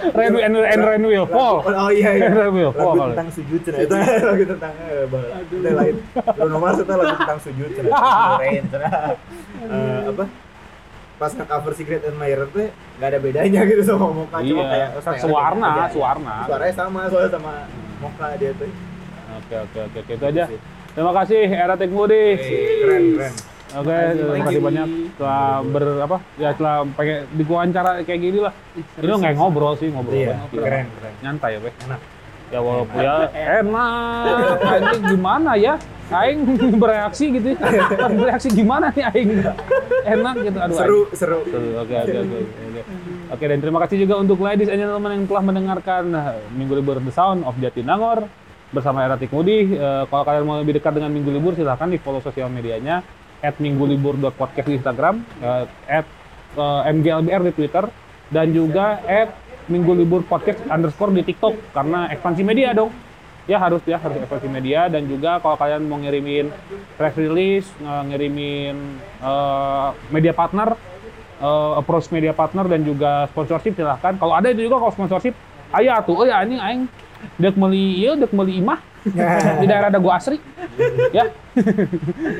Ren 0.02 0.34
and, 0.36 0.56
and 0.58 0.82
Ren 0.82 1.02
will 1.06 1.26
fall. 1.26 1.62
Oh 1.62 1.88
iya 1.88 2.10
iya. 2.12 2.26
Ren 2.28 2.50
will 2.50 2.74
fall. 2.74 2.98
lagu 2.98 3.14
tentang 3.14 3.30
sujud 3.30 3.60
cenah 3.62 3.80
itu 3.80 3.94
lagu 4.28 4.44
tentang 4.50 4.74
eh, 4.82 5.06
lain 5.70 5.94
Bruno 6.34 6.58
Mars 6.58 6.76
itu 6.76 6.90
lagu 6.90 7.14
tentang 7.16 7.38
sujud 7.38 7.70
cenah 7.72 7.92
Rain 8.36 8.62
cenah 8.68 8.92
Eh, 9.62 10.02
apa 10.10 10.26
pas 11.14 11.30
nge 11.30 11.46
cover 11.46 11.70
Secret 11.72 12.02
Admirer 12.02 12.50
tuh 12.50 12.66
nggak 12.98 13.08
ada 13.08 13.18
bedanya 13.22 13.62
gitu 13.62 13.82
sama 13.86 14.10
Moka 14.12 14.42
cuma 14.42 14.62
kayak 14.66 14.88
Iya, 14.90 14.98
style 14.98 15.22
suarna, 15.22 15.68
aja. 15.70 15.84
suarna. 15.94 16.34
suaranya 16.44 16.74
sama 16.74 17.00
soalnya 17.06 17.30
sama 17.30 17.52
Moka 17.96 18.26
dia 18.36 18.50
tuh 18.52 18.66
Oke 19.32 19.54
oke 19.56 19.78
oke 19.80 19.98
oke, 20.02 20.12
itu 20.12 20.24
aja. 20.26 20.44
Terima 20.92 21.12
kasih 21.14 21.42
Era 21.46 21.74
Tekmudi. 21.74 22.24
keren 22.82 23.02
keren 23.14 23.32
Oke, 23.72 23.96
terima 24.12 24.44
kasih 24.44 24.60
banyak 24.60 24.86
telah 25.16 25.64
ber 25.64 25.84
apa 26.04 26.16
ya 26.36 26.50
telah 26.52 26.84
pengen 26.92 27.24
diwawancara 27.32 27.90
kayak 28.04 28.20
gini 28.20 28.38
lah. 28.44 28.52
Ini 29.00 29.08
lo 29.08 29.16
nggak 29.16 29.34
ngobrol 29.40 29.74
sih 29.80 29.88
ngobrol 29.88 30.12
iya 30.12 30.36
banget. 30.36 30.60
keren 30.60 30.86
keren 30.92 31.14
Nyantai 31.24 31.50
ya, 31.56 31.58
Be. 31.64 31.70
enak 31.88 32.00
Ya 32.52 32.60
walaupun 32.60 32.96
ya 33.00 33.14
enak. 33.64 34.56
Ini 34.60 34.96
gimana 35.08 35.50
ya? 35.56 35.74
Aing 36.12 36.44
bereaksi 36.84 37.24
gitu. 37.32 37.56
ya. 37.56 37.88
bereaksi 38.12 38.48
gimana 38.52 38.92
nih 38.92 39.08
Aing? 39.08 39.40
Enak 40.04 40.34
gitu. 40.44 40.58
Aduh. 40.60 40.76
seru 40.76 40.98
Aing. 41.08 41.16
seru 41.16 41.38
Seru. 41.48 41.68
Oke 41.80 41.94
oke 41.96 42.18
oke 42.28 42.36
oke. 42.44 42.82
Oke 43.32 43.44
dan 43.48 43.58
terima 43.64 43.80
kasih 43.80 44.04
juga 44.04 44.20
untuk 44.20 44.36
ladies 44.44 44.68
and 44.68 44.84
gentlemen 44.84 45.16
yang 45.16 45.24
telah 45.24 45.42
mendengarkan 45.48 46.12
eh, 46.12 46.36
Minggu 46.52 46.76
Libur 46.76 47.00
The 47.00 47.08
Sound 47.08 47.48
of 47.48 47.56
Jatinangor 47.56 48.28
bersama 48.68 49.00
Era 49.00 49.16
Tikmudi. 49.16 49.72
Eh, 49.72 50.04
kalau 50.12 50.24
kalian 50.28 50.44
mau 50.44 50.60
lebih 50.60 50.76
dekat 50.76 50.92
dengan 50.92 51.08
Minggu 51.08 51.32
Libur 51.32 51.56
silahkan 51.56 51.88
di 51.88 51.96
follow 51.96 52.20
sosial 52.20 52.52
medianya 52.52 53.00
at 53.42 53.58
minggulibur.podcast 53.58 54.66
di 54.70 54.78
Instagram, 54.78 55.20
eh, 55.42 55.66
at 55.90 56.06
eh, 56.56 56.80
mglbr 56.94 57.42
di 57.50 57.52
Twitter, 57.52 57.84
dan 58.32 58.54
juga 58.54 59.02
at 59.04 59.42
Minggu 59.70 59.94
Libur 59.94 60.26
Podcast 60.26 60.58
underscore 60.66 61.14
di 61.14 61.22
TikTok 61.22 61.70
karena 61.70 62.10
ekspansi 62.10 62.42
media 62.42 62.74
dong. 62.74 62.90
Ya 63.46 63.58
harus 63.58 63.82
ya 63.82 63.98
harus 63.98 64.22
ekspansi 64.22 64.46
media 64.46 64.86
dan 64.86 65.02
juga 65.10 65.42
kalau 65.42 65.58
kalian 65.58 65.82
mau 65.90 65.98
ngirimin 65.98 66.50
press 66.94 67.14
release, 67.18 67.68
eh, 67.82 68.02
ngirimin 68.10 68.76
eh, 69.22 69.88
media 70.10 70.34
partner, 70.34 70.74
eh, 71.42 71.72
approach 71.78 72.10
media 72.10 72.34
partner 72.34 72.66
dan 72.66 72.82
juga 72.82 73.26
sponsorship 73.30 73.74
silahkan. 73.78 74.14
Kalau 74.18 74.34
ada 74.34 74.50
itu 74.50 74.66
juga 74.66 74.82
kalau 74.82 74.94
sponsorship, 74.94 75.34
ayo 75.74 75.94
tuh, 76.06 76.22
oh 76.22 76.26
ya 76.26 76.42
ini 76.42 76.58
aing 76.58 76.82
dek 77.38 77.54
meli 77.54 78.02
iya 78.02 78.18
dek 78.18 78.34
meli 78.34 78.58
imah 78.58 78.82
di 79.60 79.66
daerah 79.66 79.90
Dago 79.90 80.14
Asri. 80.14 80.38
ya. 81.16 81.26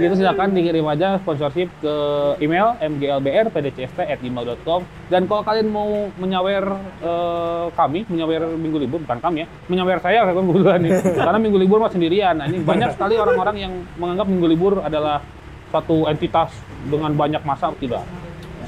gitu 0.00 0.16
silakan 0.16 0.56
dikirim 0.56 0.88
aja 0.88 1.20
sponsorship 1.20 1.68
ke 1.84 1.94
email 2.40 2.80
mglbr.pdcst@gmail.com 2.80 4.80
dan 5.12 5.28
kalau 5.28 5.44
kalian 5.44 5.68
mau 5.68 6.08
menyawer 6.16 6.64
eh, 7.04 7.66
kami, 7.76 8.08
menyawer 8.08 8.56
minggu 8.56 8.78
libur 8.80 9.04
bukan 9.04 9.20
kami 9.20 9.44
ya, 9.44 9.46
menyawer 9.68 10.00
saya 10.00 10.24
saya 10.24 10.34
kebetulan 10.38 10.80
nih. 10.80 10.92
Karena 11.16 11.38
minggu 11.40 11.58
libur 11.58 11.78
mah 11.80 11.92
sendirian. 11.92 12.34
Nah, 12.38 12.46
ini 12.48 12.60
banyak 12.60 12.94
sekali 12.94 13.16
orang-orang 13.16 13.56
yang 13.58 13.72
menganggap 13.96 14.26
minggu 14.28 14.46
libur 14.48 14.72
adalah 14.84 15.24
suatu 15.72 16.04
entitas 16.08 16.52
dengan 16.84 17.16
banyak 17.16 17.40
masa 17.48 17.72
tidak. 17.80 18.04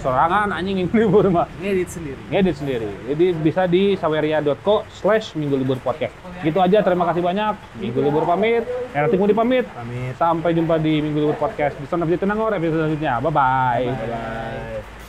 Sorangan 0.05 0.53
anjing 0.53 0.85
minggu 0.85 0.93
libur 1.01 1.33
mah 1.33 1.49
ngedit 1.65 1.89
sendiri 1.89 2.21
ngedit 2.29 2.57
sendiri. 2.61 2.89
Jadi 3.09 3.27
bisa 3.41 3.65
di 3.65 3.97
saweria.co 3.97 4.85
slash 4.93 5.33
minggu 5.33 5.57
libur 5.57 5.81
podcast. 5.81 6.13
Gitu 6.45 6.61
aja, 6.61 6.85
terima 6.85 7.09
kasih 7.09 7.25
banyak. 7.25 7.57
Minggu 7.81 8.05
libur 8.05 8.29
pamit. 8.29 8.69
Nanti 8.93 9.17
mau 9.17 9.25
dipamit. 9.25 9.65
Pamit. 9.73 10.13
Sampai 10.21 10.53
jumpa 10.53 10.77
di 10.77 11.01
minggu 11.01 11.25
libur 11.25 11.39
podcast 11.41 11.81
di 11.81 11.89
Sound 11.89 12.05
of 12.05 12.13
Jatinangor 12.13 12.53
episode 12.53 12.85
selanjutnya. 12.85 13.17
Bye-bye. 13.25 13.85
Bye. 13.89 15.04